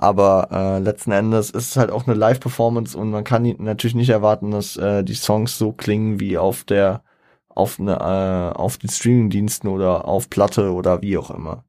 Aber 0.00 0.48
äh, 0.52 0.78
letzten 0.78 1.10
Endes 1.10 1.50
ist 1.50 1.70
es 1.70 1.76
halt 1.76 1.90
auch 1.90 2.06
eine 2.06 2.16
Live-Performance 2.16 2.96
und 2.96 3.10
man 3.10 3.24
kann 3.24 3.42
natürlich 3.58 3.96
nicht 3.96 4.10
erwarten, 4.10 4.52
dass 4.52 4.76
äh, 4.76 5.02
die 5.02 5.14
Songs 5.14 5.58
so 5.58 5.72
klingen 5.72 6.20
wie 6.20 6.38
auf 6.38 6.62
der, 6.62 7.02
auf 7.48 7.80
eine, 7.80 7.96
äh, 7.96 8.56
auf 8.56 8.78
den 8.78 8.90
Streaming-Diensten 8.90 9.66
oder 9.66 10.06
auf 10.06 10.30
Platte 10.30 10.72
oder 10.72 11.02
wie 11.02 11.18
auch 11.18 11.30
immer. 11.30 11.64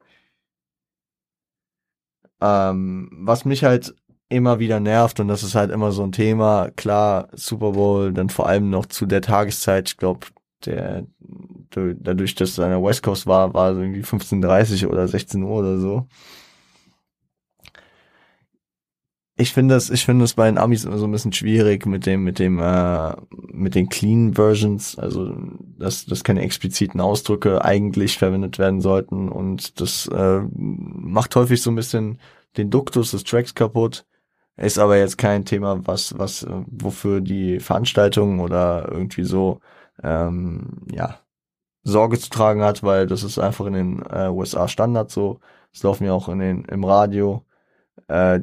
Ähm, 2.39 3.09
was 3.13 3.45
mich 3.45 3.63
halt 3.63 3.95
immer 4.29 4.59
wieder 4.59 4.79
nervt 4.79 5.19
und 5.19 5.27
das 5.27 5.41
ist 5.41 5.55
halt 5.55 5.71
immer 5.71 5.91
so 5.91 6.03
ein 6.03 6.11
Thema, 6.11 6.69
klar, 6.75 7.29
Super 7.33 7.71
Bowl, 7.71 8.13
dann 8.13 8.29
vor 8.29 8.47
allem 8.47 8.69
noch 8.69 8.85
zu 8.85 9.07
der 9.07 9.21
Tageszeit, 9.21 9.89
ich 9.89 9.97
glaube, 9.97 10.27
der 10.65 11.05
dadurch, 11.71 12.35
dass 12.35 12.49
es 12.51 12.59
an 12.59 12.69
der 12.69 12.83
West 12.83 13.03
Coast 13.03 13.27
war, 13.27 13.53
war 13.53 13.71
es 13.71 13.77
irgendwie 13.77 14.01
15.30 14.03 14.87
oder 14.87 15.07
16 15.07 15.43
Uhr 15.43 15.59
oder 15.59 15.79
so. 15.79 16.07
Ich 19.39 19.53
finde 19.53 19.75
das, 19.75 19.89
ich 19.89 20.03
finde 20.03 20.25
es 20.25 20.33
bei 20.33 20.47
den 20.47 20.57
Amis 20.57 20.83
immer 20.83 20.97
so 20.97 21.05
ein 21.05 21.13
bisschen 21.13 21.31
schwierig 21.31 21.85
mit 21.85 22.05
dem, 22.05 22.25
mit 22.25 22.39
dem, 22.39 22.59
äh, 22.59 23.15
mit 23.53 23.73
den 23.73 23.87
Clean 23.87 24.33
Versions, 24.33 24.99
also 24.99 25.33
dass, 25.77 26.05
dass 26.05 26.25
keine 26.25 26.41
expliziten 26.41 26.99
Ausdrücke 26.99 27.63
eigentlich 27.63 28.17
verwendet 28.17 28.59
werden 28.59 28.81
sollten 28.81 29.29
und 29.29 29.79
das 29.79 30.07
äh, 30.07 30.41
macht 30.51 31.37
häufig 31.37 31.61
so 31.61 31.71
ein 31.71 31.75
bisschen 31.75 32.19
den 32.57 32.69
Duktus 32.69 33.11
des 33.11 33.23
Tracks 33.23 33.55
kaputt. 33.55 34.05
Ist 34.57 34.77
aber 34.77 34.97
jetzt 34.97 35.17
kein 35.17 35.45
Thema, 35.45 35.87
was, 35.87 36.19
was, 36.19 36.45
wofür 36.67 37.21
die 37.21 37.61
Veranstaltung 37.61 38.41
oder 38.41 38.89
irgendwie 38.91 39.23
so, 39.23 39.61
ähm, 40.03 40.81
ja, 40.91 41.17
Sorge 41.83 42.19
zu 42.19 42.29
tragen 42.29 42.61
hat, 42.61 42.83
weil 42.83 43.07
das 43.07 43.23
ist 43.23 43.39
einfach 43.39 43.65
in 43.67 43.73
den 43.73 44.03
äh, 44.11 44.27
USA 44.27 44.67
Standard 44.67 45.11
so. 45.11 45.39
Es 45.71 45.81
laufen 45.83 46.03
ja 46.03 46.11
auch 46.11 46.27
in 46.27 46.39
den, 46.39 46.65
im 46.65 46.83
Radio 46.83 47.45
äh, 48.09 48.41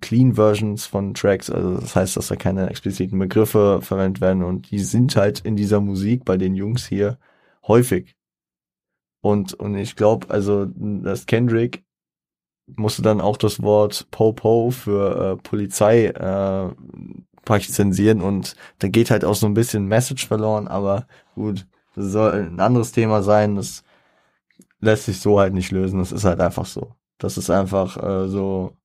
Clean 0.00 0.34
Versions 0.34 0.86
von 0.86 1.14
Tracks, 1.14 1.50
also 1.50 1.74
das 1.78 1.94
heißt, 1.96 2.16
dass 2.16 2.28
da 2.28 2.36
keine 2.36 2.70
expliziten 2.70 3.18
Begriffe 3.18 3.80
verwendet 3.82 4.20
werden. 4.20 4.42
Und 4.42 4.70
die 4.70 4.78
sind 4.78 5.16
halt 5.16 5.40
in 5.40 5.56
dieser 5.56 5.80
Musik 5.80 6.24
bei 6.24 6.36
den 6.36 6.54
Jungs 6.54 6.86
hier 6.86 7.18
häufig. 7.66 8.16
Und, 9.20 9.54
und 9.54 9.74
ich 9.76 9.96
glaube, 9.96 10.30
also, 10.30 10.66
dass 10.66 11.26
Kendrick 11.26 11.84
musste 12.76 13.02
dann 13.02 13.20
auch 13.20 13.36
das 13.36 13.62
Wort 13.62 14.08
Po-Po 14.10 14.70
für 14.70 15.32
äh, 15.32 15.42
Polizei 15.42 16.06
äh, 16.06 16.70
praktisch 17.44 17.70
zensieren 17.70 18.20
und 18.20 18.56
da 18.78 18.88
geht 18.88 19.10
halt 19.10 19.24
auch 19.24 19.34
so 19.34 19.46
ein 19.46 19.54
bisschen 19.54 19.86
Message 19.86 20.26
verloren, 20.26 20.68
aber 20.68 21.06
gut, 21.34 21.66
das 21.94 22.12
soll 22.12 22.32
ein 22.32 22.60
anderes 22.60 22.92
Thema 22.92 23.22
sein, 23.22 23.56
das 23.56 23.84
lässt 24.80 25.06
sich 25.06 25.20
so 25.20 25.40
halt 25.40 25.54
nicht 25.54 25.70
lösen, 25.72 25.98
das 25.98 26.12
ist 26.12 26.24
halt 26.24 26.40
einfach 26.40 26.66
so. 26.66 26.94
Das 27.18 27.38
ist 27.38 27.50
einfach 27.50 27.96
äh, 27.96 28.28
so 28.28 28.76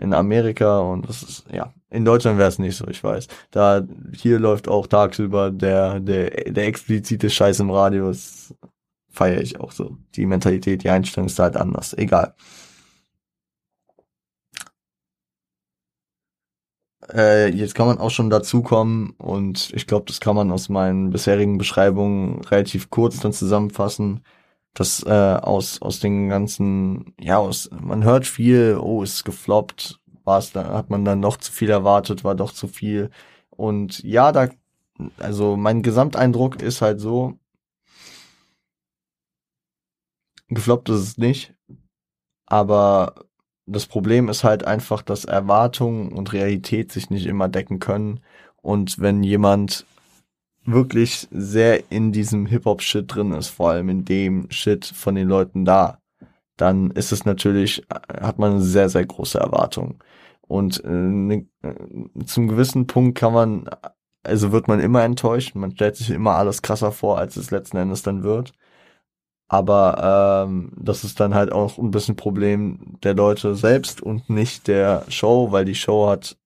in 0.00 0.14
Amerika 0.14 0.80
und 0.80 1.08
das 1.08 1.22
ist, 1.22 1.44
ja, 1.52 1.72
in 1.90 2.04
Deutschland 2.04 2.38
wäre 2.38 2.48
es 2.48 2.58
nicht 2.58 2.76
so, 2.76 2.86
ich 2.88 3.04
weiß. 3.04 3.28
Da, 3.50 3.82
hier 4.14 4.38
läuft 4.38 4.68
auch 4.68 4.86
tagsüber 4.86 5.50
der, 5.50 6.00
der, 6.00 6.30
der 6.30 6.66
explizite 6.66 7.28
Scheiß 7.30 7.60
im 7.60 7.70
Radio, 7.70 8.08
das 8.08 8.54
feiere 9.10 9.42
ich 9.42 9.60
auch 9.60 9.72
so. 9.72 9.98
Die 10.14 10.26
Mentalität, 10.26 10.84
die 10.84 10.90
Einstellung 10.90 11.26
ist 11.26 11.38
halt 11.38 11.56
anders, 11.56 11.94
egal. 11.94 12.34
Äh, 17.12 17.48
jetzt 17.48 17.74
kann 17.74 17.86
man 17.86 17.98
auch 17.98 18.10
schon 18.10 18.30
dazukommen 18.30 19.10
und 19.18 19.70
ich 19.74 19.86
glaube, 19.86 20.06
das 20.06 20.20
kann 20.20 20.36
man 20.36 20.50
aus 20.52 20.68
meinen 20.68 21.10
bisherigen 21.10 21.58
Beschreibungen 21.58 22.40
relativ 22.44 22.90
kurz 22.90 23.20
dann 23.20 23.32
zusammenfassen 23.32 24.22
dass 24.74 25.02
äh, 25.04 25.10
aus 25.10 25.82
aus 25.82 26.00
den 26.00 26.28
ganzen 26.28 27.14
ja 27.20 27.38
aus 27.38 27.70
man 27.72 28.04
hört 28.04 28.26
viel 28.26 28.78
oh 28.80 29.02
ist 29.02 29.24
gefloppt 29.24 30.00
war 30.24 30.42
dann 30.52 30.68
hat 30.68 30.90
man 30.90 31.04
dann 31.04 31.20
noch 31.20 31.36
zu 31.38 31.52
viel 31.52 31.70
erwartet 31.70 32.24
war 32.24 32.34
doch 32.34 32.52
zu 32.52 32.68
viel 32.68 33.10
und 33.50 34.02
ja 34.04 34.32
da 34.32 34.48
also 35.18 35.56
mein 35.56 35.82
Gesamteindruck 35.82 36.62
ist 36.62 36.82
halt 36.82 37.00
so 37.00 37.38
gefloppt 40.48 40.88
ist 40.90 41.00
es 41.00 41.18
nicht 41.18 41.54
aber 42.46 43.14
das 43.70 43.86
Problem 43.86 44.28
ist 44.28 44.44
halt 44.44 44.66
einfach, 44.66 45.02
dass 45.02 45.24
Erwartung 45.24 46.12
und 46.12 46.32
Realität 46.32 46.90
sich 46.90 47.08
nicht 47.08 47.26
immer 47.26 47.48
decken 47.48 47.78
können. 47.78 48.20
Und 48.56 48.98
wenn 48.98 49.22
jemand 49.22 49.86
wirklich 50.64 51.28
sehr 51.30 51.90
in 51.90 52.12
diesem 52.12 52.46
Hip-Hop-Shit 52.46 53.14
drin 53.14 53.32
ist, 53.32 53.48
vor 53.48 53.70
allem 53.70 53.88
in 53.88 54.04
dem 54.04 54.50
Shit 54.50 54.86
von 54.86 55.14
den 55.14 55.28
Leuten 55.28 55.64
da, 55.64 55.98
dann 56.56 56.90
ist 56.90 57.12
es 57.12 57.24
natürlich, 57.24 57.86
hat 57.88 58.38
man 58.38 58.52
eine 58.52 58.62
sehr, 58.62 58.88
sehr 58.88 59.06
große 59.06 59.38
Erwartung. 59.38 60.02
Und 60.42 60.82
äh, 60.84 60.88
ne, 60.90 61.46
äh, 61.62 62.24
zum 62.26 62.48
gewissen 62.48 62.86
Punkt 62.86 63.16
kann 63.18 63.32
man, 63.32 63.70
also 64.22 64.52
wird 64.52 64.68
man 64.68 64.80
immer 64.80 65.02
enttäuscht, 65.04 65.54
man 65.54 65.72
stellt 65.72 65.96
sich 65.96 66.10
immer 66.10 66.32
alles 66.32 66.62
krasser 66.62 66.92
vor, 66.92 67.18
als 67.18 67.36
es 67.36 67.50
letzten 67.50 67.78
Endes 67.78 68.02
dann 68.02 68.22
wird. 68.22 68.52
Aber 69.48 70.44
ähm, 70.46 70.72
das 70.76 71.02
ist 71.02 71.18
dann 71.18 71.34
halt 71.34 71.50
auch 71.50 71.78
ein 71.78 71.90
bisschen 71.90 72.16
Problem 72.16 72.98
der 73.02 73.14
Leute 73.14 73.54
selbst 73.56 74.00
und 74.00 74.30
nicht 74.30 74.68
der 74.68 75.04
Show, 75.08 75.50
weil 75.50 75.64
die 75.64 75.74
Show 75.74 76.08
hat 76.08 76.36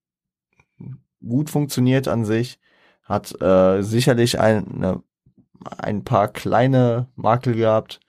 gut 1.21 1.51
funktioniert 1.51 2.09
an 2.09 2.25
sich 2.25 2.59
hat 3.05 3.40
äh, 3.40 3.82
sicherlich 3.82 4.40
eine, 4.40 5.02
ein 5.78 6.05
paar 6.05 6.28
kleine 6.28 7.09
Makel 7.16 7.55
gehabt. 7.55 8.00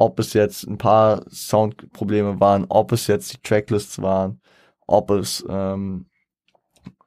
Ob 0.00 0.18
es 0.20 0.32
jetzt 0.32 0.64
ein 0.64 0.78
paar 0.78 1.24
Soundprobleme 1.28 2.38
waren, 2.38 2.66
ob 2.68 2.92
es 2.92 3.08
jetzt 3.08 3.32
die 3.32 3.42
Tracklists 3.42 4.00
waren, 4.00 4.40
ob 4.86 5.10
es 5.10 5.44
ähm, 5.48 6.06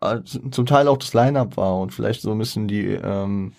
äh, 0.01 0.21
zum 0.23 0.65
Teil 0.65 0.87
auch 0.87 0.97
das 0.97 1.13
Line-Up 1.13 1.55
war 1.57 1.79
und 1.79 1.93
vielleicht 1.93 2.21
so 2.21 2.31
ein 2.31 2.37
bisschen 2.37 2.67
die, 2.67 2.87
ähm, 2.87 3.53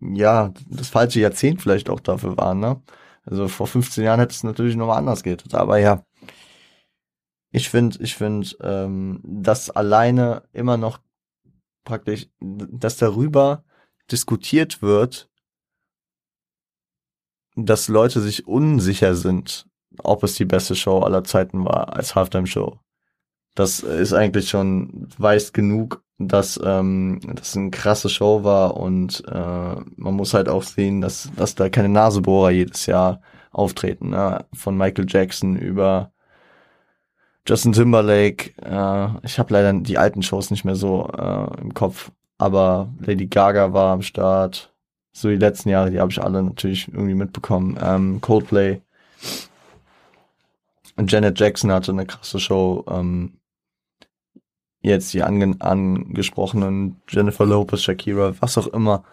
ja, 0.00 0.52
das 0.68 0.88
falsche 0.88 1.20
Jahrzehnt 1.20 1.62
vielleicht 1.62 1.90
auch 1.90 2.00
dafür 2.00 2.36
war, 2.36 2.54
ne? 2.54 2.80
Also 3.24 3.48
vor 3.48 3.66
15 3.66 4.04
Jahren 4.04 4.20
hätte 4.20 4.34
es 4.34 4.44
natürlich 4.44 4.76
nochmal 4.76 4.98
anders 4.98 5.24
geht. 5.24 5.52
Aber 5.52 5.78
ja, 5.78 6.04
ich 7.50 7.68
finde, 7.70 7.98
ich 8.00 8.14
finde, 8.14 8.48
ähm, 8.62 9.20
dass 9.24 9.70
alleine 9.70 10.44
immer 10.52 10.76
noch 10.76 11.00
praktisch, 11.86 12.28
dass 12.40 12.98
darüber 12.98 13.64
diskutiert 14.10 14.82
wird, 14.82 15.30
dass 17.54 17.88
Leute 17.88 18.20
sich 18.20 18.46
unsicher 18.46 19.14
sind, 19.14 19.66
ob 19.98 20.22
es 20.22 20.34
die 20.34 20.44
beste 20.44 20.74
Show 20.74 21.00
aller 21.00 21.24
Zeiten 21.24 21.64
war 21.64 21.96
als 21.96 22.14
Halftime 22.14 22.46
Show. 22.46 22.78
Das 23.54 23.80
ist 23.80 24.12
eigentlich 24.12 24.50
schon 24.50 25.08
weiß 25.16 25.54
genug, 25.54 26.04
dass 26.18 26.60
ähm, 26.62 27.20
das 27.34 27.56
eine 27.56 27.70
krasse 27.70 28.10
Show 28.10 28.44
war 28.44 28.76
und 28.76 29.22
äh, 29.26 29.76
man 29.96 30.14
muss 30.14 30.34
halt 30.34 30.50
auch 30.50 30.62
sehen, 30.62 31.00
dass 31.00 31.30
dass 31.36 31.54
da 31.54 31.70
keine 31.70 31.88
Nasebohrer 31.88 32.50
jedes 32.50 32.84
Jahr 32.84 33.22
auftreten, 33.50 34.10
ne? 34.10 34.44
von 34.52 34.76
Michael 34.76 35.06
Jackson 35.08 35.56
über 35.56 36.12
Justin 37.46 37.72
Timberlake, 37.72 38.52
äh, 38.62 39.08
ich 39.24 39.38
habe 39.38 39.52
leider 39.52 39.72
die 39.72 39.98
alten 39.98 40.22
Shows 40.22 40.50
nicht 40.50 40.64
mehr 40.64 40.74
so 40.74 41.08
äh, 41.16 41.60
im 41.60 41.74
Kopf, 41.74 42.10
aber 42.38 42.92
Lady 43.00 43.26
Gaga 43.26 43.72
war 43.72 43.92
am 43.92 44.02
Start. 44.02 44.72
So 45.12 45.28
die 45.28 45.36
letzten 45.36 45.70
Jahre, 45.70 45.90
die 45.90 46.00
habe 46.00 46.10
ich 46.10 46.22
alle 46.22 46.42
natürlich 46.42 46.88
irgendwie 46.88 47.14
mitbekommen. 47.14 47.78
Ähm, 47.80 48.20
Coldplay. 48.20 48.82
Und 50.96 51.10
Janet 51.10 51.38
Jackson 51.38 51.72
hatte 51.72 51.92
eine 51.92 52.04
krasse 52.04 52.40
Show. 52.40 52.84
Ähm, 52.88 53.38
jetzt 54.82 55.14
die 55.14 55.22
ange 55.22 55.56
angesprochenen 55.60 57.00
Jennifer 57.08 57.46
Lopez, 57.46 57.82
Shakira, 57.82 58.34
was 58.40 58.58
auch 58.58 58.66
immer. 58.66 59.04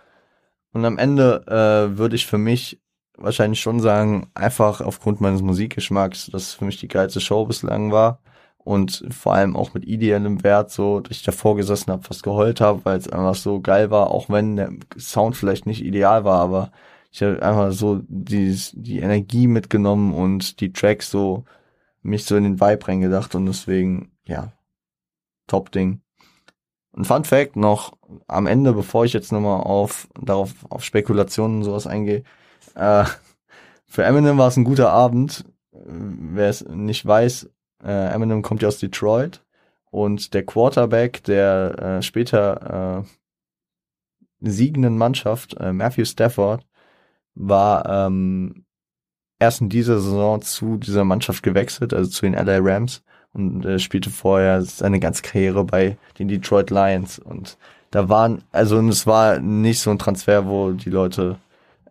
Und 0.74 0.86
am 0.86 0.98
Ende 0.98 1.46
äh, 1.48 1.98
würde 1.98 2.16
ich 2.16 2.26
für 2.26 2.38
mich 2.38 2.82
wahrscheinlich 3.18 3.62
schon 3.62 3.80
sagen, 3.80 4.28
einfach 4.34 4.82
aufgrund 4.82 5.22
meines 5.22 5.42
Musikgeschmacks, 5.42 6.28
dass 6.28 6.54
für 6.54 6.66
mich 6.66 6.80
die 6.80 6.88
geilste 6.88 7.22
Show 7.22 7.46
bislang 7.46 7.92
war. 7.92 8.20
Und 8.58 9.06
vor 9.12 9.34
allem 9.34 9.58
auch 9.58 9.74
mit 9.74 9.86
ideellem 9.86 10.44
Wert, 10.44 10.72
so, 10.72 11.02
dass 11.02 11.18
ich 11.18 11.24
davor 11.24 11.58
gesessen 11.58 11.92
habe, 11.92 12.04
fast 12.04 12.24
geheult 12.24 12.62
habe, 12.62 12.86
weil 12.86 12.98
es 12.98 13.10
einfach 13.10 13.36
so 13.36 13.60
geil 13.60 13.92
war, 13.92 14.10
auch 14.12 14.30
wenn 14.30 14.56
der 14.56 14.72
Sound 14.98 15.36
vielleicht 15.36 15.66
nicht 15.66 15.84
ideal 15.84 16.24
war, 16.24 16.40
aber 16.40 16.72
ich 17.12 17.22
habe 17.22 17.42
einfach 17.44 17.72
so 17.74 18.02
die, 18.08 18.58
die 18.74 19.00
Energie 19.00 19.48
mitgenommen 19.48 20.14
und 20.14 20.62
die 20.62 20.72
Tracks 20.72 21.12
so 21.12 21.44
mich 22.02 22.26
so 22.26 22.36
in 22.36 22.44
den 22.44 22.60
Vibe 22.60 22.88
reingedacht 22.88 23.36
und 23.36 23.46
deswegen, 23.46 24.12
ja, 24.26 24.54
Top-Ding. 25.48 26.02
Ein 26.96 27.06
Fun 27.06 27.24
Fact 27.24 27.56
noch 27.56 27.94
am 28.28 28.48
Ende, 28.48 28.74
bevor 28.74 29.06
ich 29.06 29.14
jetzt 29.14 29.32
nochmal 29.32 29.62
auf, 29.62 30.08
darauf, 30.20 30.54
auf 30.70 30.84
Spekulationen 30.84 31.58
und 31.58 31.64
sowas 31.64 31.86
eingehe, 31.86 32.24
äh, 32.76 33.06
für 33.86 34.04
Eminem 34.04 34.38
war 34.38 34.48
es 34.48 34.58
ein 34.58 34.64
guter 34.64 34.92
Abend. 34.92 35.46
Wer 35.72 36.50
es 36.50 36.66
nicht 36.68 37.06
weiß, 37.06 37.50
äh, 37.84 38.14
Eminem 38.14 38.42
kommt 38.42 38.62
ja 38.62 38.68
aus 38.68 38.80
Detroit 38.80 39.44
und 39.92 40.34
der 40.34 40.46
Quarterback 40.46 41.24
der 41.24 41.80
äh, 41.80 42.02
später 42.02 43.04
äh, 43.04 44.50
siegenden 44.50 44.98
Mannschaft, 44.98 45.56
äh, 45.60 45.74
Matthew 45.74 46.06
Stafford, 46.06 46.66
war 47.36 47.88
ähm, 47.88 48.66
erst 49.40 49.62
in 49.62 49.70
dieser 49.70 50.00
Saison 50.00 50.42
zu 50.42 50.78
dieser 50.78 51.04
Mannschaft 51.04 51.44
gewechselt, 51.44 51.94
also 51.94 52.10
zu 52.10 52.26
den 52.26 52.34
LA 52.34 52.60
Rams 52.60 53.04
und 53.34 53.66
äh, 53.66 53.80
spielte 53.80 54.10
vorher 54.10 54.62
seine 54.62 55.00
ganze 55.00 55.22
Karriere 55.22 55.64
bei 55.64 55.98
den 56.20 56.28
Detroit 56.28 56.70
Lions 56.70 57.20
und 57.20 57.58
da 57.92 58.10
waren, 58.10 58.44
also 58.52 58.80
es 58.88 59.06
war 59.06 59.40
nicht 59.40 59.80
so 59.80 59.92
ein 59.92 60.00
Transfer, 60.00 60.48
wo 60.48 60.72
die 60.72 60.90
Leute 60.90 61.38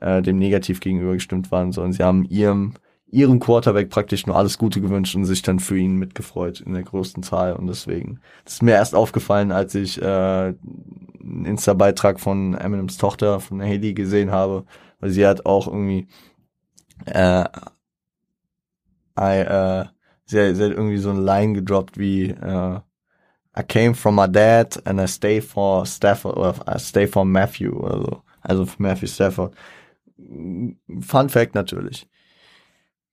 äh, 0.03 0.23
dem 0.23 0.39
negativ 0.39 0.81
gegenüber 0.81 1.15
gestimmt 1.15 1.51
waren, 1.51 1.73
sondern 1.73 1.93
sie 1.93 2.03
haben 2.03 2.25
ihrem 2.25 2.75
ihrem 3.07 3.41
Quarterback 3.41 3.91
praktisch 3.91 4.27
nur 4.27 4.37
alles 4.37 4.57
Gute 4.57 4.81
gewünscht 4.81 5.15
und 5.15 5.27
sich 5.27 5.43
dann 5.43 5.61
für 5.61 5.77
ihn 5.77 5.97
mitgefreut 5.97 6.61
in 6.61 6.73
der 6.73 6.83
größten 6.83 7.23
Zahl 7.23 7.55
und 7.55 7.67
deswegen 7.67 8.21
das 8.45 8.55
ist 8.55 8.63
mir 8.63 8.73
erst 8.73 8.95
aufgefallen, 8.95 9.53
als 9.53 9.75
ich 9.75 10.01
äh, 10.01 10.05
einen 10.05 11.45
Insta-Beitrag 11.45 12.21
von 12.21 12.55
Eminems 12.55 12.97
Tochter 12.97 13.41
von 13.41 13.61
Haley 13.61 13.93
gesehen 13.93 14.31
habe, 14.31 14.65
weil 15.01 15.11
sie 15.11 15.27
hat 15.27 15.45
auch 15.45 15.67
irgendwie 15.67 16.09
äh, 17.07 17.45
I, 19.19 19.41
äh, 19.41 19.85
sie, 20.25 20.55
sie 20.55 20.65
hat 20.65 20.73
irgendwie 20.73 20.97
so 20.97 21.11
eine 21.11 21.21
Line 21.21 21.53
gedroppt 21.53 21.99
wie 21.99 22.31
äh, 22.31 22.81
I 23.55 23.63
came 23.63 23.95
from 23.95 24.15
my 24.15 24.27
dad 24.27 24.81
and 24.87 24.99
I 24.99 25.07
stay 25.07 25.41
for 25.41 25.85
Stafford 25.85 26.37
oder 26.37 26.55
I 26.67 26.79
stay 26.79 27.07
for 27.07 27.25
Matthew 27.25 27.73
oder 27.73 27.99
so. 27.99 28.23
Also 28.41 28.65
für 28.65 28.83
Matthew 28.83 29.09
Stafford. 29.09 29.55
Fun 31.01 31.29
Fact 31.29 31.55
natürlich. 31.55 32.09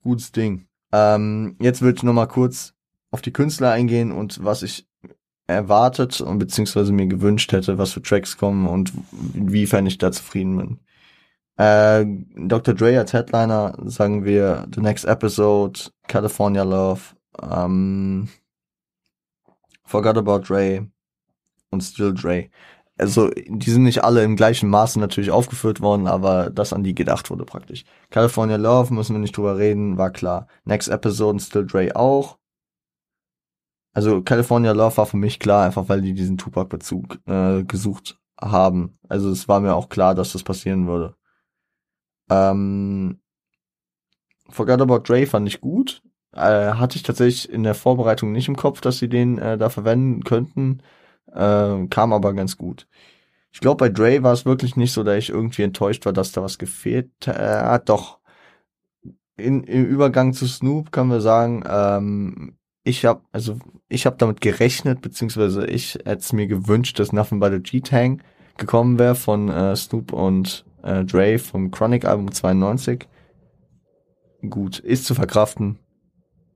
Gutes 0.01 0.31
Ding. 0.31 0.67
Ähm, 0.91 1.55
jetzt 1.61 1.81
würde 1.81 1.97
ich 1.97 2.03
nochmal 2.03 2.27
kurz 2.27 2.73
auf 3.11 3.21
die 3.21 3.33
Künstler 3.33 3.71
eingehen 3.71 4.11
und 4.11 4.43
was 4.43 4.63
ich 4.63 4.87
erwartet 5.47 6.21
und 6.21 6.39
beziehungsweise 6.39 6.93
mir 6.93 7.07
gewünscht 7.07 7.51
hätte, 7.51 7.77
was 7.77 7.93
für 7.93 8.01
Tracks 8.01 8.37
kommen 8.37 8.67
und 8.67 8.93
inwiefern 9.33 9.85
ich 9.87 9.97
da 9.97 10.11
zufrieden 10.11 10.57
bin. 10.57 10.79
Äh, 11.57 12.05
Dr. 12.47 12.73
Dre 12.73 12.97
als 12.97 13.13
Headliner 13.13 13.75
sagen 13.85 14.23
wir 14.23 14.67
The 14.73 14.81
Next 14.81 15.05
Episode, 15.05 15.79
California 16.07 16.63
Love, 16.63 17.01
ähm, 17.41 18.29
Forgot 19.83 20.17
About 20.17 20.39
Dre 20.47 20.87
und 21.71 21.81
Still 21.81 22.13
Dre 22.13 22.49
also 22.99 23.29
die 23.47 23.71
sind 23.71 23.83
nicht 23.83 24.03
alle 24.03 24.23
im 24.23 24.35
gleichen 24.35 24.69
Maße 24.69 24.99
natürlich 24.99 25.31
aufgeführt 25.31 25.81
worden, 25.81 26.07
aber 26.07 26.49
das 26.49 26.73
an 26.73 26.83
die 26.83 26.93
gedacht 26.93 27.29
wurde 27.29 27.45
praktisch. 27.45 27.85
California 28.09 28.57
Love, 28.57 28.93
müssen 28.93 29.15
wir 29.15 29.19
nicht 29.19 29.35
drüber 29.35 29.57
reden, 29.57 29.97
war 29.97 30.11
klar. 30.11 30.47
Next 30.65 30.89
Episode 30.89 31.39
Still 31.39 31.65
Dre 31.65 31.95
auch. 31.95 32.37
Also 33.93 34.21
California 34.21 34.71
Love 34.73 34.97
war 34.97 35.05
für 35.05 35.17
mich 35.17 35.39
klar, 35.39 35.65
einfach 35.65 35.89
weil 35.89 36.01
die 36.01 36.13
diesen 36.13 36.37
Tupac-Bezug 36.37 37.19
äh, 37.25 37.63
gesucht 37.63 38.19
haben. 38.39 38.97
Also 39.07 39.29
es 39.31 39.47
war 39.47 39.59
mir 39.59 39.75
auch 39.75 39.89
klar, 39.89 40.13
dass 40.13 40.33
das 40.33 40.43
passieren 40.43 40.87
würde. 40.87 41.15
Ähm, 42.29 43.19
Forgot 44.49 44.81
About 44.81 44.99
Dre 44.99 45.25
fand 45.25 45.47
ich 45.47 45.61
gut. 45.61 46.01
Äh, 46.33 46.73
hatte 46.73 46.95
ich 46.97 47.03
tatsächlich 47.03 47.49
in 47.49 47.63
der 47.63 47.75
Vorbereitung 47.75 48.31
nicht 48.31 48.47
im 48.47 48.55
Kopf, 48.55 48.81
dass 48.81 48.99
sie 48.99 49.09
den 49.09 49.37
äh, 49.39 49.57
da 49.57 49.69
verwenden 49.69 50.23
könnten. 50.23 50.81
Äh, 51.33 51.87
kam 51.87 52.13
aber 52.13 52.33
ganz 52.33 52.57
gut. 52.57 52.87
Ich 53.51 53.59
glaube, 53.59 53.77
bei 53.77 53.89
Dre 53.89 54.23
war 54.23 54.33
es 54.33 54.45
wirklich 54.45 54.75
nicht 54.75 54.93
so, 54.93 55.03
dass 55.03 55.17
ich 55.17 55.29
irgendwie 55.29 55.63
enttäuscht 55.63 56.05
war, 56.05 56.13
dass 56.13 56.31
da 56.31 56.41
was 56.41 56.59
gefehlt 56.59 57.27
äh, 57.27 57.33
hat. 57.33 57.89
Doch 57.89 58.19
in, 59.37 59.63
im 59.63 59.85
Übergang 59.85 60.33
zu 60.33 60.47
Snoop 60.47 60.91
kann 60.91 61.07
man 61.07 61.21
sagen, 61.21 61.63
ähm, 61.67 62.55
ich 62.83 63.05
habe 63.05 63.21
also 63.31 63.57
ich 63.87 64.05
habe 64.05 64.17
damit 64.17 64.41
gerechnet, 64.41 65.01
beziehungsweise 65.01 65.65
ich 65.65 65.95
hätte 65.95 66.17
es 66.17 66.33
mir 66.33 66.47
gewünscht, 66.47 66.99
dass 66.99 67.11
Nothing 67.11 67.39
But 67.39 67.53
a 67.53 67.57
G-Tang 67.57 68.21
gekommen 68.57 68.99
wäre 68.99 69.15
von 69.15 69.49
äh, 69.49 69.75
Snoop 69.75 70.13
und 70.13 70.65
äh, 70.83 71.03
Dre 71.05 71.39
vom 71.39 71.71
Chronic 71.71 72.05
Album 72.05 72.31
92. 72.31 73.07
Gut, 74.49 74.79
ist 74.79 75.05
zu 75.05 75.15
verkraften, 75.15 75.79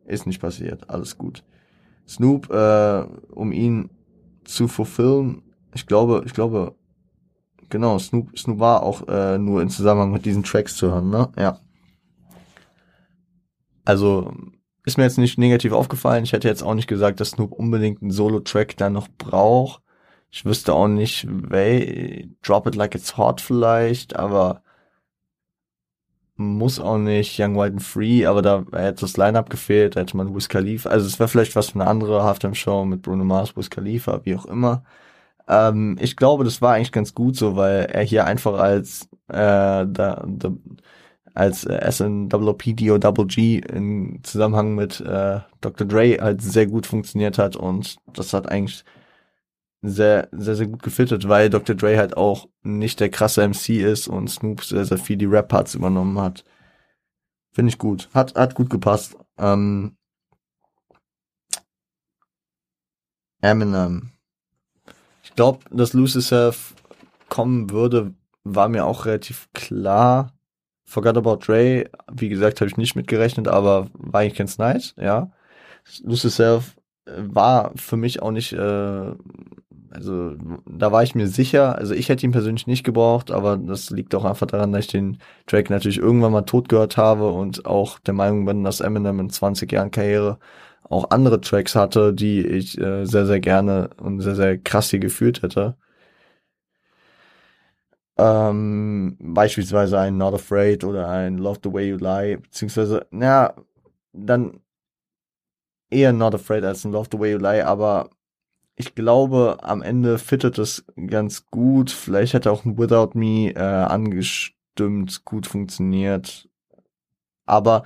ist 0.06 0.26
nicht 0.26 0.40
passiert, 0.40 0.90
alles 0.90 1.18
gut. 1.18 1.44
Snoop, 2.08 2.50
äh, 2.50 3.04
um 3.32 3.52
ihn 3.52 3.90
zu 4.46 4.68
fulfillen, 4.68 5.44
ich 5.74 5.88
glaube, 5.88 6.24
ich 6.26 6.34
glaube, 6.34 6.76
genau, 7.70 7.98
Snoop, 8.00 8.38
Snoop 8.38 8.60
war 8.60 8.84
auch 8.84 9.08
äh, 9.08 9.38
nur 9.38 9.62
in 9.62 9.70
Zusammenhang 9.70 10.12
mit 10.12 10.26
diesen 10.26 10.44
Tracks 10.44 10.76
zu 10.76 10.92
hören, 10.92 11.10
ne? 11.10 11.30
Ja. 11.38 11.60
Also 13.86 14.34
ist 14.86 14.98
mir 14.98 15.04
jetzt 15.04 15.18
nicht 15.18 15.38
negativ 15.38 15.72
aufgefallen. 15.72 16.24
Ich 16.24 16.34
hätte 16.34 16.48
jetzt 16.48 16.64
auch 16.64 16.74
nicht 16.74 16.88
gesagt, 16.88 17.20
dass 17.20 17.32
Snoop 17.32 17.52
unbedingt 17.52 18.02
einen 18.02 18.12
Solo-Track 18.12 18.78
da 18.78 18.90
noch 18.90 19.08
braucht. 19.18 19.82
Ich 20.30 20.46
wüsste 20.46 20.74
auch 20.74 20.88
nicht, 20.88 21.28
wel 21.30 22.30
Drop 22.42 22.68
It 22.68 22.76
Like 22.76 22.96
It's 22.96 23.18
Hot 23.18 23.40
vielleicht, 23.40 24.16
aber 24.16 24.63
muss 26.44 26.80
auch 26.80 26.98
nicht 26.98 27.40
Young 27.40 27.56
White 27.56 27.74
and 27.74 27.84
Free, 27.84 28.26
aber 28.26 28.42
da 28.42 28.64
hätte 28.74 29.02
das 29.02 29.18
Line-Up 29.18 29.50
gefehlt, 29.50 29.96
da 29.96 30.02
hätte 30.02 30.18
man 30.18 30.36
Wiz 30.36 30.50
Khalifa, 30.50 30.90
also 30.90 31.06
es 31.08 31.20
wäre 31.20 31.28
vielleicht 31.30 31.56
was 31.56 31.70
für 31.70 31.76
eine 31.76 31.88
andere 31.90 32.24
Halftime-Show 32.24 32.86
mit 32.86 33.02
Bruno 33.02 33.24
Mars, 33.24 33.56
Wiz 33.58 33.70
Khalifa, 33.70 34.22
wie 34.24 34.36
auch 34.36 34.46
immer. 34.46 34.84
Ähm, 35.48 35.98
ich 36.00 36.16
glaube, 36.16 36.44
das 36.44 36.62
war 36.62 36.76
eigentlich 36.76 36.92
ganz 36.92 37.14
gut 37.14 37.36
so, 37.36 37.56
weil 37.56 37.86
er 37.86 38.04
hier 38.04 38.26
einfach 38.26 38.60
als 38.60 39.10
äh, 39.30 39.86
da, 39.88 40.26
da, 40.28 40.52
als 41.34 41.66
äh, 41.66 41.92
SNWP 41.92 43.00
Double 43.00 43.26
G 43.28 43.58
in 43.60 44.20
Zusammenhang 44.24 44.76
mit 44.76 45.02
äh, 45.02 45.40
Dr. 45.62 45.88
Dre 45.88 46.18
halt 46.22 46.42
sehr 46.42 46.68
gut 46.68 46.86
funktioniert 46.86 47.38
hat 47.38 47.56
und 47.56 47.98
das 48.14 48.34
hat 48.34 48.50
eigentlich 48.50 48.84
sehr, 49.84 50.30
sehr, 50.32 50.56
sehr 50.56 50.68
gut 50.68 50.82
gefittet, 50.82 51.28
weil 51.28 51.50
Dr. 51.50 51.76
Dre 51.76 51.98
halt 51.98 52.16
auch 52.16 52.48
nicht 52.64 53.02
der 53.02 53.10
krasse 53.10 53.46
MC 53.46 53.82
ist 53.82 54.08
und 54.08 54.30
Snoop 54.30 54.64
sehr, 54.64 54.86
sehr 54.86 54.98
viel 54.98 55.18
die 55.18 55.26
Rap-Parts 55.26 55.76
übernommen 55.76 56.18
hat. 56.20 56.46
Finde 57.52 57.70
ich 57.70 57.78
gut. 57.78 58.10
Hat, 58.14 58.34
hat 58.36 58.56
gut 58.56 58.70
gepasst. 58.70 59.18
Ähm, 59.38 59.98
Eminem. 63.42 64.12
Ich 65.24 65.36
glaube, 65.36 65.60
dass 65.70 65.92
Lose 65.92 66.20
Yourself 66.20 66.76
kommen 67.28 67.70
würde, 67.70 68.14
war 68.46 68.70
mir 68.70 68.86
auch 68.86 69.06
relativ 69.06 69.50
klar. 69.54 70.32
Forgot 70.86 71.18
About 71.18 71.38
Dre, 71.46 71.90
wie 72.10 72.30
gesagt, 72.30 72.62
habe 72.62 72.70
ich 72.70 72.78
nicht 72.78 72.96
mitgerechnet, 72.96 73.50
aber 73.50 73.90
war 73.94 74.22
eigentlich 74.22 74.38
ganz 74.38 74.58
nice, 74.58 74.96
ja. 74.98 75.32
Lose 76.04 76.28
Yourself 76.28 76.78
war 77.06 77.74
für 77.76 77.98
mich 77.98 78.22
auch 78.22 78.32
nicht 78.32 78.54
äh, 78.54 79.12
also 79.94 80.36
da 80.66 80.92
war 80.92 81.04
ich 81.04 81.16
mir 81.16 81.28
sicher, 81.28 81.78
also 81.78 81.94
ich 81.94 82.10
hätte 82.10 82.26
ihn 82.26 82.32
persönlich 82.32 82.68
nicht 82.68 82.84
gebraucht, 82.84 83.32
aber 83.32 83.58
das 83.58 83.90
liegt 83.92 84.16
auch 84.16 84.26
einfach 84.26 84.48
daran, 84.48 84.72
dass 84.72 84.86
ich 84.86 84.92
den 84.92 85.20
Track 85.48 85.70
natürlich 85.70 86.00
irgendwann 86.00 86.32
mal 86.32 86.42
tot 86.44 86.70
gehört 86.70 86.98
habe 86.98 87.30
und 87.32 87.66
auch 87.66 88.00
der 88.00 88.14
Meinung 88.14 88.46
bin, 88.46 88.64
dass 88.64 88.82
Eminem 88.82 89.20
in 89.20 89.30
20 89.30 89.72
Jahren 89.72 89.92
Karriere 89.92 90.40
auch 90.90 91.10
andere 91.12 91.42
Tracks 91.42 91.76
hatte, 91.76 92.14
die 92.14 92.46
ich 92.46 92.78
äh, 92.80 93.06
sehr, 93.06 93.26
sehr 93.26 93.40
gerne 93.40 93.90
und 94.02 94.22
sehr, 94.22 94.36
sehr 94.36 94.58
krass 94.58 94.90
hier 94.90 95.00
gefühlt 95.00 95.42
hätte. 95.44 95.78
Ähm, 98.18 99.18
beispielsweise 99.20 100.00
ein 100.00 100.18
Not 100.18 100.36
Afraid 100.36 100.84
oder 100.84 101.08
ein 101.10 101.38
Love 101.38 101.60
the 101.64 101.74
Way 101.74 101.90
You 101.90 101.98
Lie, 101.98 102.38
beziehungsweise, 102.38 103.08
naja, 103.12 103.56
dann 104.14 104.60
eher 105.90 106.14
Not 106.14 106.36
Afraid 106.36 106.64
als 106.64 106.86
ein 106.86 106.92
Love 106.92 107.10
the 107.12 107.20
Way 107.20 107.32
You 107.34 107.38
Lie, 107.40 107.66
aber 107.66 108.10
ich 108.76 108.96
glaube, 108.96 109.58
am 109.62 109.82
Ende 109.82 110.18
fittet 110.18 110.58
es 110.58 110.86
ganz 111.08 111.46
gut. 111.48 111.92
Vielleicht 111.92 112.34
hätte 112.34 112.52
auch 112.52 112.66
ein 112.66 112.78
Without 112.78 113.12
Me 113.14 113.52
äh, 113.56 113.60
angestimmt, 113.60 115.24
gut 115.26 115.46
funktioniert. 115.46 116.50
Aber 117.46 117.84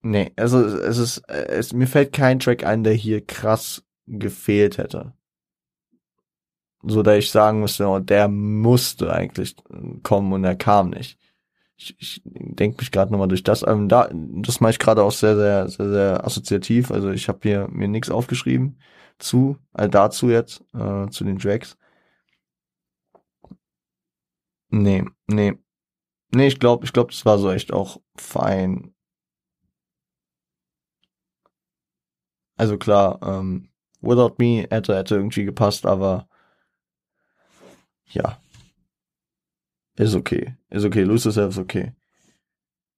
nee, 0.00 0.32
also 0.36 0.58
es 0.64 0.98
ist, 0.98 1.28
es, 1.28 1.72
mir 1.72 1.86
fällt 1.86 2.12
kein 2.12 2.40
Track 2.40 2.64
ein, 2.64 2.82
der 2.82 2.94
hier 2.94 3.24
krass 3.24 3.84
gefehlt 4.06 4.78
hätte. 4.78 5.12
So 6.84 7.02
da 7.04 7.14
ich 7.14 7.30
sagen 7.30 7.60
müsste, 7.60 7.86
oh, 7.86 8.00
der 8.00 8.26
musste 8.26 9.12
eigentlich 9.12 9.54
kommen 10.02 10.32
und 10.32 10.42
er 10.42 10.56
kam 10.56 10.90
nicht. 10.90 11.16
Ich, 11.76 11.94
ich 12.00 12.22
denke 12.24 12.78
mich 12.78 12.90
gerade 12.90 13.12
nochmal 13.12 13.28
durch 13.28 13.44
das 13.44 13.62
Album. 13.62 13.88
Da, 13.88 14.10
das 14.12 14.60
mache 14.60 14.72
ich 14.72 14.78
gerade 14.80 15.04
auch 15.04 15.12
sehr, 15.12 15.36
sehr, 15.36 15.68
sehr, 15.68 15.90
sehr 15.90 16.26
assoziativ. 16.26 16.90
Also 16.90 17.10
ich 17.10 17.28
habe 17.28 17.38
hier 17.42 17.68
mir 17.70 17.86
nichts 17.86 18.10
aufgeschrieben 18.10 18.78
zu, 19.22 19.58
äh, 19.74 19.88
dazu 19.88 20.28
jetzt, 20.30 20.64
äh, 20.74 21.08
zu 21.08 21.24
den 21.24 21.38
Drags. 21.38 21.76
Nee, 24.70 25.04
nee. 25.26 25.54
Nee, 26.34 26.46
ich 26.46 26.58
glaube, 26.58 26.84
ich 26.84 26.92
glaube, 26.92 27.10
das 27.12 27.24
war 27.26 27.38
so 27.38 27.50
echt 27.50 27.72
auch 27.72 28.00
fein. 28.16 28.94
Also 32.56 32.78
klar, 32.78 33.20
ähm, 33.22 33.70
Without 34.00 34.36
Me 34.38 34.66
hätte, 34.70 34.96
hätte 34.96 35.16
irgendwie 35.16 35.44
gepasst, 35.44 35.86
aber 35.86 36.28
ja. 38.06 38.40
Ist 39.96 40.14
okay. 40.14 40.56
Ist 40.70 40.84
okay. 40.84 41.02
Lose 41.02 41.28
Yourself 41.28 41.50
ist 41.50 41.58
okay. 41.58 41.94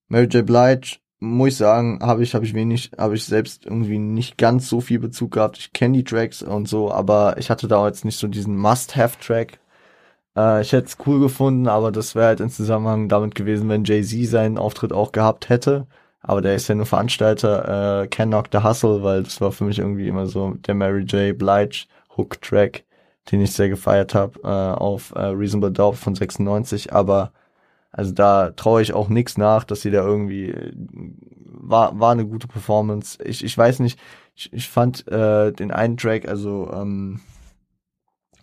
Mary 0.09 0.27
J. 0.27 0.47
Blige 0.47 0.99
muss 1.25 1.51
ich 1.51 1.57
sagen, 1.57 1.99
habe 2.03 2.23
ich, 2.23 2.35
habe 2.35 2.45
ich 2.45 2.55
wenig, 2.55 2.93
habe 2.99 3.15
ich 3.15 3.25
selbst 3.25 3.67
irgendwie 3.67 3.99
nicht 3.99 4.39
ganz 4.39 4.69
so 4.69 4.81
viel 4.81 4.99
Bezug 4.99 5.33
gehabt. 5.33 5.59
Ich 5.59 5.73
kenne 5.73 5.99
die 5.99 6.05
Tracks 6.05 6.43
und 6.43 6.69
so, 6.69 6.93
aber 6.93 7.37
ich 7.39 7.51
hatte 7.51 7.69
da 7.69 7.87
jetzt 7.87 8.05
nicht 8.05 8.19
so 8.19 8.29
diesen 8.29 8.57
Must-Have-Track. 8.57 9.59
Äh, 10.37 10.63
ich 10.63 10.73
hätte 10.73 10.89
es 10.89 10.99
cool 11.07 11.21
gefunden, 11.21 11.69
aber 11.69 11.93
das 11.93 12.15
wäre 12.15 12.27
halt 12.27 12.41
in 12.41 12.51
Zusammenhang 12.51 13.09
damit 13.09 13.35
gewesen, 13.35 13.69
wenn 13.69 13.85
Jay-Z 13.85 14.29
seinen 14.29 14.59
Auftritt 14.59 14.93
auch 14.93 15.13
gehabt 15.13 15.49
hätte. 15.49 15.87
Aber 16.21 16.41
der 16.41 16.55
ist 16.55 16.69
ja 16.69 16.75
nur 16.75 16.87
Veranstalter, 16.87 18.03
äh, 18.03 18.07
Can 18.09 18.31
Knock 18.31 18.47
the 18.53 18.63
Hustle, 18.63 19.03
weil 19.03 19.23
das 19.25 19.41
war 19.41 19.53
für 19.53 19.65
mich 19.65 19.79
irgendwie 19.79 20.09
immer 20.09 20.27
so 20.27 20.55
der 20.55 20.75
Mary 20.75 21.03
J. 21.03 21.37
Blige 21.37 21.87
Hook-Track, 22.17 22.85
den 23.31 23.41
ich 23.43 23.53
sehr 23.53 23.69
gefeiert 23.69 24.15
habe, 24.15 24.41
äh, 24.43 24.47
auf 24.49 25.13
äh, 25.15 25.21
Reasonable 25.21 25.73
Doubt 25.73 25.97
von 25.97 26.15
96, 26.15 26.93
aber 26.93 27.33
also 27.97 28.13
da 28.13 28.51
traue 28.51 28.83
ich 28.83 28.93
auch 28.93 29.09
nichts 29.09 29.39
nach, 29.39 29.63
dass 29.63 29.83
sie 29.83 29.93
da 29.93 30.05
irgendwie 30.05 30.53
war 31.47 31.99
war 31.99 32.11
eine 32.13 32.27
gute 32.27 32.49
Performance. 32.49 33.23
Ich 33.25 33.45
ich 33.45 33.57
weiß 33.57 33.79
nicht, 33.79 34.01
ich, 34.35 34.53
ich 34.53 34.69
fand 34.69 35.07
äh, 35.09 35.53
den 35.53 35.71
einen 35.71 35.97
Track, 35.97 36.29
also 36.29 36.71
ähm, 36.73 37.21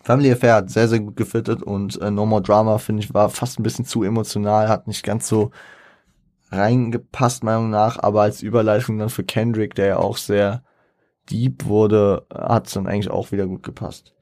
Family 0.02 0.32
Affair 0.32 0.56
hat 0.56 0.70
sehr 0.70 0.88
sehr 0.88 1.02
gut 1.02 1.18
gefittet 1.18 1.62
und 1.62 2.02
äh, 2.02 2.10
No 2.12 2.26
More 2.26 2.41
Drama 2.41 2.78
finde 2.78 3.04
ich 3.04 3.14
war 3.14 3.30
fast 3.30 3.60
ein 3.60 3.64
bisschen 3.64 3.86
zu 3.86 4.04
emotional, 4.04 4.70
hat 4.70 4.88
nicht 4.88 5.04
ganz 5.04 5.28
so 5.28 5.52
reingepasst 6.52 7.43
Meinung 7.43 7.70
nach, 7.70 7.99
aber 8.02 8.22
als 8.22 8.41
Überleitung 8.41 8.99
dann 8.99 9.10
für 9.10 9.24
Kendrick, 9.24 9.76
der 9.76 9.86
ja 9.88 9.97
auch 9.97 10.18
sehr 10.18 10.64
deep 11.30 11.66
wurde, 11.66 12.26
hat 12.34 12.68
es 12.68 12.74
dann 12.74 12.88
eigentlich 12.88 13.12
auch 13.12 13.32
wieder 13.32 13.47
gut 13.47 13.64
gepasst. 13.64 14.14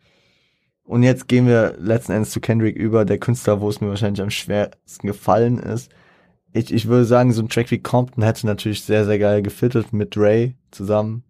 Und 0.90 1.04
jetzt 1.04 1.28
gehen 1.28 1.46
wir 1.46 1.76
letzten 1.78 2.14
Endes 2.14 2.32
zu 2.32 2.40
Kendrick 2.40 2.76
über, 2.76 3.06
der 3.06 3.20
Künstler, 3.20 3.62
wo 3.62 3.70
es 3.70 3.80
mir 3.80 3.90
wahrscheinlich 3.90 4.24
am 4.24 4.32
schwersten 4.32 5.06
gefallen 5.06 5.60
ist. 5.60 5.92
Ich, 6.52 6.74
ich 6.74 6.88
würde 6.88 7.06
sagen, 7.06 7.32
so 7.32 7.44
ein 7.44 7.48
Track 7.48 7.70
wie 7.70 7.78
Compton 7.78 8.24
hätte 8.24 8.48
natürlich 8.48 8.84
sehr, 8.84 9.06
sehr 9.06 9.20
geil 9.20 9.44
gefittet 9.44 9.94
mit 9.94 10.18
Ray 10.18 10.56
zusammen. 10.72 11.24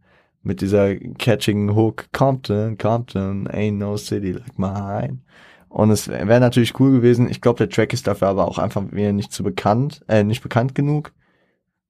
Mit 0.43 0.61
dieser 0.61 0.95
catching 0.95 1.75
Hook 1.75 2.05
Compton, 2.13 2.77
Compton, 2.77 3.49
ain't 3.49 3.73
no 3.73 3.97
city 3.97 4.31
like 4.31 4.57
mine. 4.57 5.19
Und 5.67 5.91
es 5.91 6.07
wäre 6.07 6.39
natürlich 6.39 6.79
cool 6.79 6.93
gewesen. 6.93 7.29
Ich 7.29 7.41
glaube, 7.41 7.57
der 7.57 7.69
Track 7.69 7.91
ist 7.91 8.07
dafür 8.07 8.29
aber 8.29 8.47
auch 8.47 8.59
einfach 8.59 8.93
wieder 8.93 9.11
nicht 9.11 9.33
zu 9.33 9.43
bekannt, 9.43 10.05
äh, 10.07 10.23
nicht 10.23 10.41
bekannt 10.41 10.73
genug. 10.73 11.11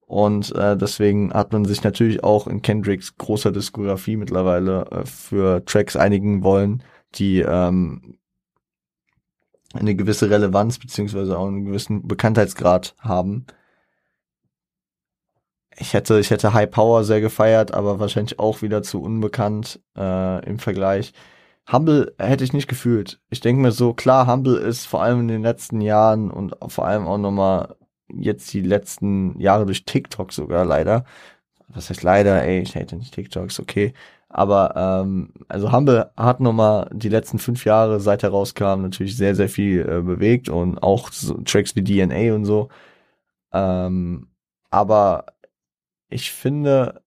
Und 0.06 0.52
äh, 0.56 0.76
deswegen 0.76 1.32
hat 1.32 1.52
man 1.52 1.64
sich 1.66 1.84
natürlich 1.84 2.24
auch 2.24 2.48
in 2.48 2.62
Kendricks 2.62 3.16
großer 3.16 3.52
Diskografie 3.52 4.16
mittlerweile 4.16 4.86
äh, 4.90 5.06
für 5.06 5.64
Tracks 5.64 5.94
einigen 5.94 6.42
wollen, 6.42 6.82
die 7.14 7.40
ähm, 7.40 8.18
eine 9.72 9.94
gewisse 9.94 10.30
Relevanz 10.30 10.78
beziehungsweise 10.78 11.38
auch 11.38 11.46
einen 11.46 11.64
gewissen 11.64 12.06
Bekanntheitsgrad 12.06 12.94
haben. 12.98 13.46
Ich 15.76 15.94
hätte, 15.94 16.18
ich 16.18 16.30
hätte 16.30 16.52
High 16.52 16.70
Power 16.70 17.04
sehr 17.04 17.20
gefeiert, 17.20 17.72
aber 17.72 18.00
wahrscheinlich 18.00 18.38
auch 18.38 18.62
wieder 18.62 18.82
zu 18.82 19.00
unbekannt 19.00 19.80
äh, 19.96 20.44
im 20.44 20.58
Vergleich. 20.58 21.12
Humble 21.70 22.14
hätte 22.18 22.44
ich 22.44 22.52
nicht 22.52 22.68
gefühlt. 22.68 23.20
Ich 23.30 23.40
denke 23.40 23.62
mir 23.62 23.72
so, 23.72 23.94
klar, 23.94 24.26
Humble 24.26 24.56
ist 24.56 24.86
vor 24.86 25.02
allem 25.02 25.20
in 25.20 25.28
den 25.28 25.42
letzten 25.42 25.80
Jahren 25.80 26.30
und 26.30 26.56
vor 26.68 26.86
allem 26.86 27.06
auch 27.06 27.18
nochmal 27.18 27.76
jetzt 28.12 28.52
die 28.52 28.62
letzten 28.62 29.38
Jahre 29.38 29.66
durch 29.66 29.84
TikTok 29.84 30.32
sogar 30.32 30.64
leider. 30.64 31.04
Was 31.68 31.88
heißt 31.90 32.02
leider, 32.02 32.42
ey, 32.42 32.60
ich 32.60 32.74
hate 32.74 32.96
nicht 32.96 33.14
TikTok, 33.14 33.46
ist 33.46 33.60
okay. 33.60 33.94
Aber 34.30 34.74
ähm, 34.76 35.32
also 35.48 35.72
Humble 35.72 36.12
hat 36.16 36.40
nochmal 36.40 36.88
die 36.92 37.08
letzten 37.08 37.38
fünf 37.40 37.64
Jahre, 37.64 38.00
seit 38.00 38.22
er 38.22 38.30
rauskam, 38.30 38.82
natürlich 38.82 39.16
sehr, 39.16 39.34
sehr 39.34 39.48
viel 39.48 39.80
äh, 39.80 40.00
bewegt 40.02 40.48
und 40.48 40.78
auch 40.82 41.10
so 41.12 41.34
Tracks 41.42 41.74
wie 41.76 41.84
DNA 41.84 42.34
und 42.34 42.44
so. 42.44 42.68
Ähm, 43.52 44.28
aber 44.70 45.26
ich 46.08 46.30
finde, 46.32 47.02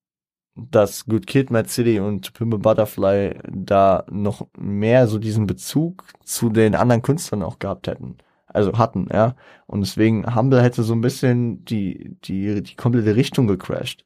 dass 0.55 1.05
Good 1.05 1.27
Kid, 1.27 1.49
Mad 1.51 1.69
City 1.69 1.99
und 1.99 2.33
Pimple 2.33 2.59
Butterfly 2.59 3.39
da 3.49 4.05
noch 4.11 4.47
mehr 4.57 5.07
so 5.07 5.17
diesen 5.17 5.47
Bezug 5.47 6.05
zu 6.23 6.49
den 6.49 6.75
anderen 6.75 7.01
Künstlern 7.01 7.43
auch 7.43 7.59
gehabt 7.59 7.87
hätten. 7.87 8.17
Also 8.47 8.77
hatten, 8.77 9.07
ja. 9.11 9.35
Und 9.65 9.81
deswegen 9.81 10.35
Humble 10.35 10.61
hätte 10.61 10.83
so 10.83 10.93
ein 10.93 11.01
bisschen 11.01 11.65
die, 11.65 12.17
die, 12.23 12.61
die 12.61 12.75
komplette 12.75 13.15
Richtung 13.15 13.47
gecrashed. 13.47 14.05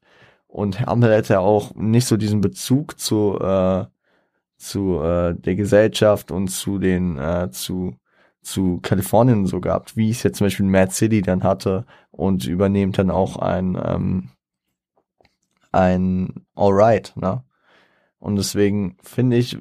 Und 0.58 0.84
Humble 0.84 1.14
hätte 1.14 1.38
auch 1.38 1.72
nicht 1.76 2.06
so 2.06 2.16
diesen 2.16 2.40
Bezug 2.40 2.98
zu, 2.98 3.38
äh, 3.38 3.84
zu 4.56 5.00
äh, 5.00 5.36
der 5.36 5.54
Gesellschaft 5.54 6.32
und 6.32 6.48
zu 6.48 6.80
den, 6.80 7.16
äh, 7.16 7.48
zu, 7.52 7.94
zu 8.42 8.80
Kalifornien 8.82 9.46
so 9.46 9.60
gehabt, 9.60 9.96
wie 9.96 10.10
es 10.10 10.24
jetzt 10.24 10.38
zum 10.38 10.46
Beispiel 10.46 10.66
Mad 10.66 10.90
City 10.90 11.22
dann 11.22 11.44
hatte 11.44 11.86
und 12.10 12.44
übernehmt 12.44 12.98
dann 12.98 13.12
auch 13.12 13.36
ein, 13.36 13.80
ähm, 13.80 14.30
ein 15.70 16.44
Alright, 16.56 17.12
ne? 17.14 17.44
Und 18.18 18.34
deswegen 18.34 18.96
finde 19.00 19.36
ich 19.36 19.58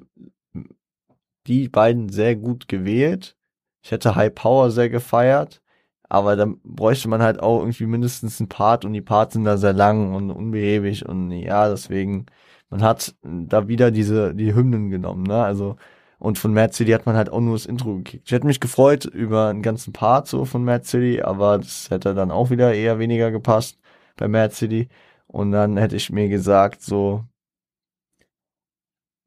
die 1.45 1.69
beiden 1.69 2.09
sehr 2.09 2.35
gut 2.35 2.67
gewählt. 2.67 3.37
Ich 3.83 3.91
hätte 3.91 4.15
High 4.15 4.33
Power 4.33 4.71
sehr 4.71 4.89
gefeiert, 4.89 5.61
aber 6.09 6.35
dann 6.35 6.59
bräuchte 6.63 7.09
man 7.09 7.21
halt 7.21 7.39
auch 7.41 7.59
irgendwie 7.59 7.85
mindestens 7.85 8.39
einen 8.39 8.49
Part 8.49 8.85
und 8.85 8.93
die 8.93 9.01
Parts 9.01 9.33
sind 9.33 9.45
da 9.45 9.57
sehr 9.57 9.73
lang 9.73 10.13
und 10.15 10.31
unbehäbig 10.31 11.07
und 11.07 11.31
ja, 11.31 11.69
deswegen, 11.69 12.27
man 12.69 12.81
hat 12.81 13.15
da 13.23 13.67
wieder 13.67 13.91
diese, 13.91 14.33
die 14.35 14.53
Hymnen 14.55 14.89
genommen, 14.89 15.23
ne? 15.23 15.43
Also, 15.43 15.77
und 16.19 16.39
von 16.39 16.53
Mad 16.53 16.73
City 16.73 16.91
hat 16.91 17.05
man 17.05 17.15
halt 17.15 17.29
auch 17.29 17.41
nur 17.41 17.53
das 17.55 17.65
Intro 17.67 17.97
gekickt. 17.97 18.23
Ich 18.27 18.31
hätte 18.31 18.47
mich 18.47 18.59
gefreut 18.59 19.05
über 19.05 19.49
einen 19.49 19.61
ganzen 19.61 19.93
Part 19.93 20.27
so 20.27 20.45
von 20.45 20.63
Mad 20.63 20.85
City, 20.85 21.21
aber 21.21 21.59
das 21.59 21.89
hätte 21.91 22.13
dann 22.15 22.31
auch 22.31 22.49
wieder 22.49 22.73
eher 22.73 22.99
weniger 22.99 23.31
gepasst 23.31 23.79
bei 24.17 24.27
Mad 24.27 24.53
City. 24.53 24.89
Und 25.27 25.51
dann 25.51 25.77
hätte 25.77 25.95
ich 25.95 26.09
mir 26.11 26.29
gesagt, 26.29 26.81
so 26.81 27.23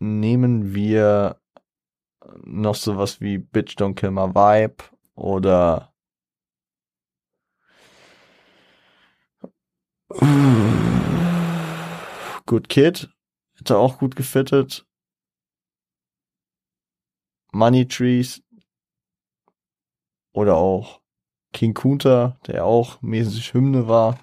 nehmen 0.01 0.75
wir 0.75 1.37
noch 2.45 2.75
sowas 2.75 3.21
wie 3.21 3.39
Bitch 3.39 3.77
Don't 3.77 3.95
Kill 3.95 4.11
My 4.11 4.35
Vibe 4.35 4.85
oder 5.15 5.90
Good 12.47 12.69
Kid 12.69 13.11
hätte 13.57 13.79
auch 13.79 13.99
gut 13.99 14.17
gefittet. 14.17 14.87
Money 17.53 17.87
Trees 17.87 18.43
oder 20.33 20.57
auch 20.57 21.01
King 21.53 21.75
Kunta, 21.75 22.39
der 22.47 22.65
auch 22.65 23.03
mäßig 23.03 23.55
Hymne 23.55 23.89
war 23.89 24.19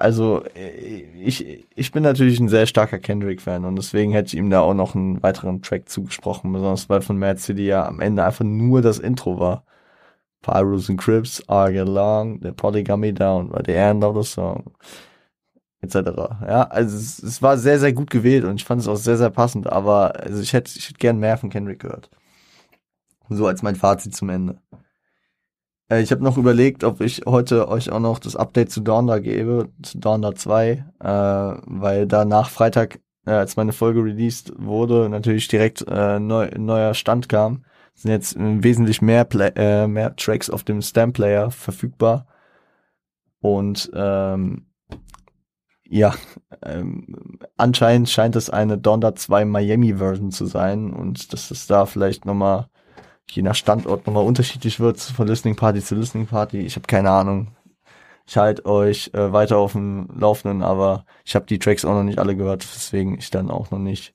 also 0.00 0.42
äh, 0.54 1.04
ich, 1.22 1.66
ich 1.74 1.92
bin 1.92 2.02
natürlich 2.02 2.40
ein 2.40 2.48
sehr 2.48 2.66
starker 2.66 2.98
Kendrick-Fan 2.98 3.64
und 3.66 3.76
deswegen 3.76 4.12
hätte 4.12 4.28
ich 4.28 4.34
ihm 4.34 4.50
da 4.50 4.60
auch 4.60 4.74
noch 4.74 4.94
einen 4.94 5.22
weiteren 5.22 5.62
Track 5.62 5.88
zugesprochen, 5.88 6.52
besonders 6.52 6.88
weil 6.88 7.02
von 7.02 7.18
Mad 7.18 7.38
City 7.38 7.66
ja 7.66 7.86
am 7.86 8.00
Ende 8.00 8.24
einfach 8.24 8.44
nur 8.44 8.80
das 8.80 8.98
Intro 8.98 9.38
war. 9.38 9.64
Pyros 10.42 10.88
and 10.88 10.98
Crips, 10.98 11.42
I 11.48 11.72
Get 11.72 11.86
Along, 11.86 12.40
The 12.42 12.52
Polygamy 12.52 13.12
Down, 13.12 13.48
by 13.48 13.62
the 13.64 13.76
end 13.76 14.04
of 14.04 14.16
the 14.16 14.28
song, 14.28 14.72
etc. 15.82 16.40
Ja, 16.46 16.62
also 16.64 16.96
es, 16.96 17.22
es, 17.22 17.42
war 17.42 17.58
sehr, 17.58 17.78
sehr 17.78 17.92
gut 17.92 18.10
gewählt 18.10 18.44
und 18.44 18.56
ich 18.56 18.64
fand 18.64 18.80
es 18.80 18.88
auch 18.88 18.96
sehr, 18.96 19.16
sehr 19.16 19.30
passend, 19.30 19.66
aber 19.66 20.20
also 20.20 20.40
ich 20.40 20.52
hätte, 20.52 20.72
ich 20.76 20.88
hätte 20.88 20.98
gern 20.98 21.18
mehr 21.18 21.36
von 21.36 21.50
Kendrick 21.50 21.80
gehört. 21.80 22.10
So 23.28 23.46
als 23.46 23.62
mein 23.62 23.76
Fazit 23.76 24.14
zum 24.16 24.28
Ende. 24.28 24.58
Äh, 25.90 26.02
ich 26.02 26.10
habe 26.10 26.24
noch 26.24 26.38
überlegt, 26.38 26.84
ob 26.84 27.00
ich 27.00 27.22
heute 27.26 27.68
euch 27.68 27.90
auch 27.90 28.00
noch 28.00 28.18
das 28.18 28.36
Update 28.36 28.70
zu 28.70 28.80
Donda 28.80 29.18
gebe, 29.18 29.68
zu 29.82 29.98
Donda 29.98 30.34
2, 30.34 30.70
äh, 30.70 31.04
weil 31.04 32.06
da 32.06 32.24
nach 32.24 32.48
Freitag, 32.50 33.00
äh, 33.26 33.32
als 33.32 33.56
meine 33.56 33.72
Folge 33.72 34.02
released 34.02 34.52
wurde, 34.56 35.08
natürlich 35.08 35.48
direkt 35.48 35.84
äh, 35.88 36.18
neu, 36.18 36.50
neuer 36.56 36.94
Stand 36.94 37.28
kam. 37.28 37.64
Sind 38.00 38.12
jetzt 38.12 38.34
wesentlich 38.38 39.02
mehr, 39.02 39.26
Play 39.26 39.52
äh, 39.56 39.86
mehr 39.86 40.16
Tracks 40.16 40.48
auf 40.48 40.64
dem 40.64 40.80
Stamp 40.80 41.16
Player 41.16 41.50
verfügbar. 41.50 42.26
Und 43.40 43.90
ähm, 43.94 44.70
ja, 45.86 46.14
ähm, 46.62 47.38
anscheinend 47.58 48.08
scheint 48.08 48.36
es 48.36 48.48
eine 48.48 48.78
Donda 48.78 49.14
2 49.14 49.44
Miami 49.44 49.96
Version 49.96 50.30
zu 50.30 50.46
sein 50.46 50.94
und 50.94 51.34
dass 51.34 51.50
es 51.50 51.66
da 51.66 51.84
vielleicht 51.84 52.24
nochmal 52.24 52.68
je 53.28 53.42
nach 53.42 53.54
Standort 53.54 54.06
nochmal 54.06 54.24
unterschiedlich 54.24 54.80
wird, 54.80 54.98
von 54.98 55.28
Listening 55.28 55.56
Party 55.56 55.82
zu 55.82 55.94
Listening 55.94 56.26
Party. 56.26 56.60
Ich 56.60 56.76
habe 56.76 56.86
keine 56.86 57.10
Ahnung. 57.10 57.54
Ich 58.26 58.38
halte 58.38 58.64
euch 58.64 59.10
äh, 59.12 59.30
weiter 59.30 59.58
auf 59.58 59.72
dem 59.72 60.08
Laufenden, 60.18 60.62
aber 60.62 61.04
ich 61.26 61.34
habe 61.34 61.44
die 61.44 61.58
Tracks 61.58 61.84
auch 61.84 61.92
noch 61.92 62.02
nicht 62.02 62.18
alle 62.18 62.34
gehört, 62.34 62.62
weswegen 62.62 63.18
ich 63.18 63.28
dann 63.28 63.50
auch 63.50 63.70
noch 63.70 63.78
nicht 63.78 64.14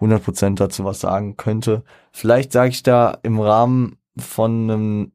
100% 0.00 0.56
dazu 0.56 0.84
was 0.84 1.00
sagen 1.00 1.36
könnte. 1.36 1.82
Vielleicht 2.12 2.52
sage 2.52 2.70
ich 2.70 2.82
da 2.82 3.18
im 3.22 3.40
Rahmen 3.40 3.98
von 4.16 4.70
einem 4.70 5.12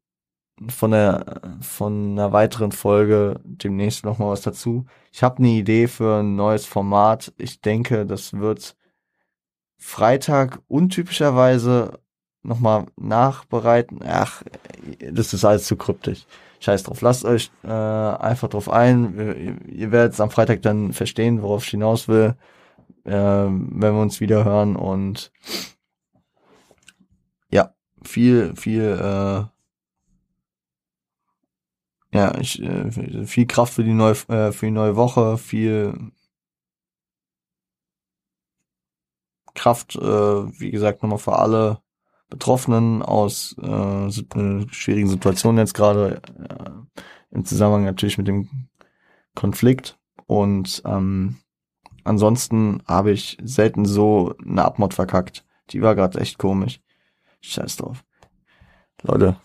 von 0.69 0.93
einer 0.93 1.41
von 1.61 2.11
einer 2.11 2.33
weiteren 2.33 2.71
Folge 2.71 3.39
demnächst 3.43 4.05
noch 4.05 4.19
mal 4.19 4.29
was 4.29 4.41
dazu. 4.41 4.85
Ich 5.11 5.23
habe 5.23 5.39
eine 5.39 5.49
Idee 5.49 5.87
für 5.87 6.19
ein 6.19 6.35
neues 6.35 6.65
Format. 6.65 7.33
Ich 7.37 7.61
denke, 7.61 8.05
das 8.05 8.33
wird 8.33 8.75
Freitag 9.77 10.59
untypischerweise 10.67 11.99
nochmal 12.43 12.85
nachbereiten. 12.95 13.99
Ach, 14.05 14.43
das 15.11 15.33
ist 15.33 15.45
alles 15.45 15.65
zu 15.65 15.75
kryptisch. 15.75 16.25
Scheiß 16.59 16.83
drauf. 16.83 17.01
Lasst 17.01 17.25
euch 17.25 17.51
äh, 17.63 17.67
einfach 17.67 18.49
drauf 18.49 18.69
ein. 18.69 19.15
Ihr, 19.67 19.73
ihr 19.79 19.91
werdet 19.91 20.19
am 20.19 20.29
Freitag 20.29 20.61
dann 20.61 20.93
verstehen, 20.93 21.41
worauf 21.41 21.63
ich 21.65 21.71
hinaus 21.71 22.07
will, 22.07 22.35
äh, 23.05 23.11
wenn 23.11 23.93
wir 23.93 24.01
uns 24.01 24.19
wieder 24.19 24.43
hören. 24.45 24.75
Und 24.75 25.31
ja, 27.49 27.73
viel, 28.03 28.55
viel, 28.55 28.81
äh, 28.81 29.45
ja, 32.13 32.37
ich, 32.39 32.61
äh, 32.61 33.25
viel 33.25 33.47
Kraft 33.47 33.73
für 33.73 33.83
die 33.83 33.93
neue, 33.93 34.13
äh, 34.27 34.51
für 34.51 34.65
die 34.65 34.71
neue 34.71 34.95
Woche, 34.95 35.37
viel 35.37 36.11
Kraft, 39.53 39.95
äh, 39.95 40.01
wie 40.01 40.71
gesagt, 40.71 41.03
nochmal 41.03 41.19
für 41.19 41.37
alle 41.37 41.81
Betroffenen 42.29 43.01
aus 43.01 43.55
äh, 43.61 44.07
äh, 44.07 44.67
schwierigen 44.71 45.09
Situationen 45.09 45.59
jetzt 45.59 45.73
gerade 45.73 46.21
äh, 46.39 47.35
im 47.35 47.45
Zusammenhang 47.45 47.83
natürlich 47.83 48.17
mit 48.17 48.27
dem 48.27 48.69
Konflikt. 49.35 49.99
Und 50.27 50.81
ähm, 50.85 51.40
ansonsten 52.03 52.81
habe 52.87 53.11
ich 53.11 53.37
selten 53.43 53.85
so 53.85 54.35
eine 54.45 54.65
Abmod 54.65 54.93
verkackt. 54.93 55.45
Die 55.69 55.81
war 55.81 55.95
gerade 55.95 56.19
echt 56.19 56.37
komisch. 56.37 56.81
Scheiß 57.41 57.77
drauf. 57.77 58.03
Leute, 59.03 59.35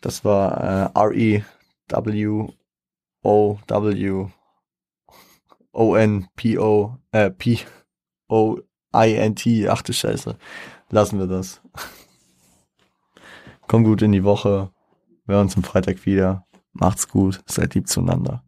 das 0.00 0.24
war 0.24 0.92
äh, 0.94 0.98
R-E-W-O-W 0.98 2.40
O-N-P-O 5.72 6.98
äh, 7.12 7.30
P-O-I-N-T. 7.30 7.68
Ach 9.68 9.82
du 9.82 9.92
Scheiße 9.92 10.36
lassen 10.90 11.18
wir 11.18 11.26
das. 11.26 11.60
Kommt 13.66 13.86
gut 13.86 14.02
in 14.02 14.12
die 14.12 14.24
Woche. 14.24 14.70
Wir 15.26 15.36
hören 15.36 15.46
uns 15.46 15.56
am 15.56 15.62
Freitag 15.62 16.04
wieder. 16.06 16.46
Macht's 16.72 17.08
gut. 17.08 17.40
Seid 17.46 17.74
lieb 17.74 17.88
zueinander. 17.88 18.42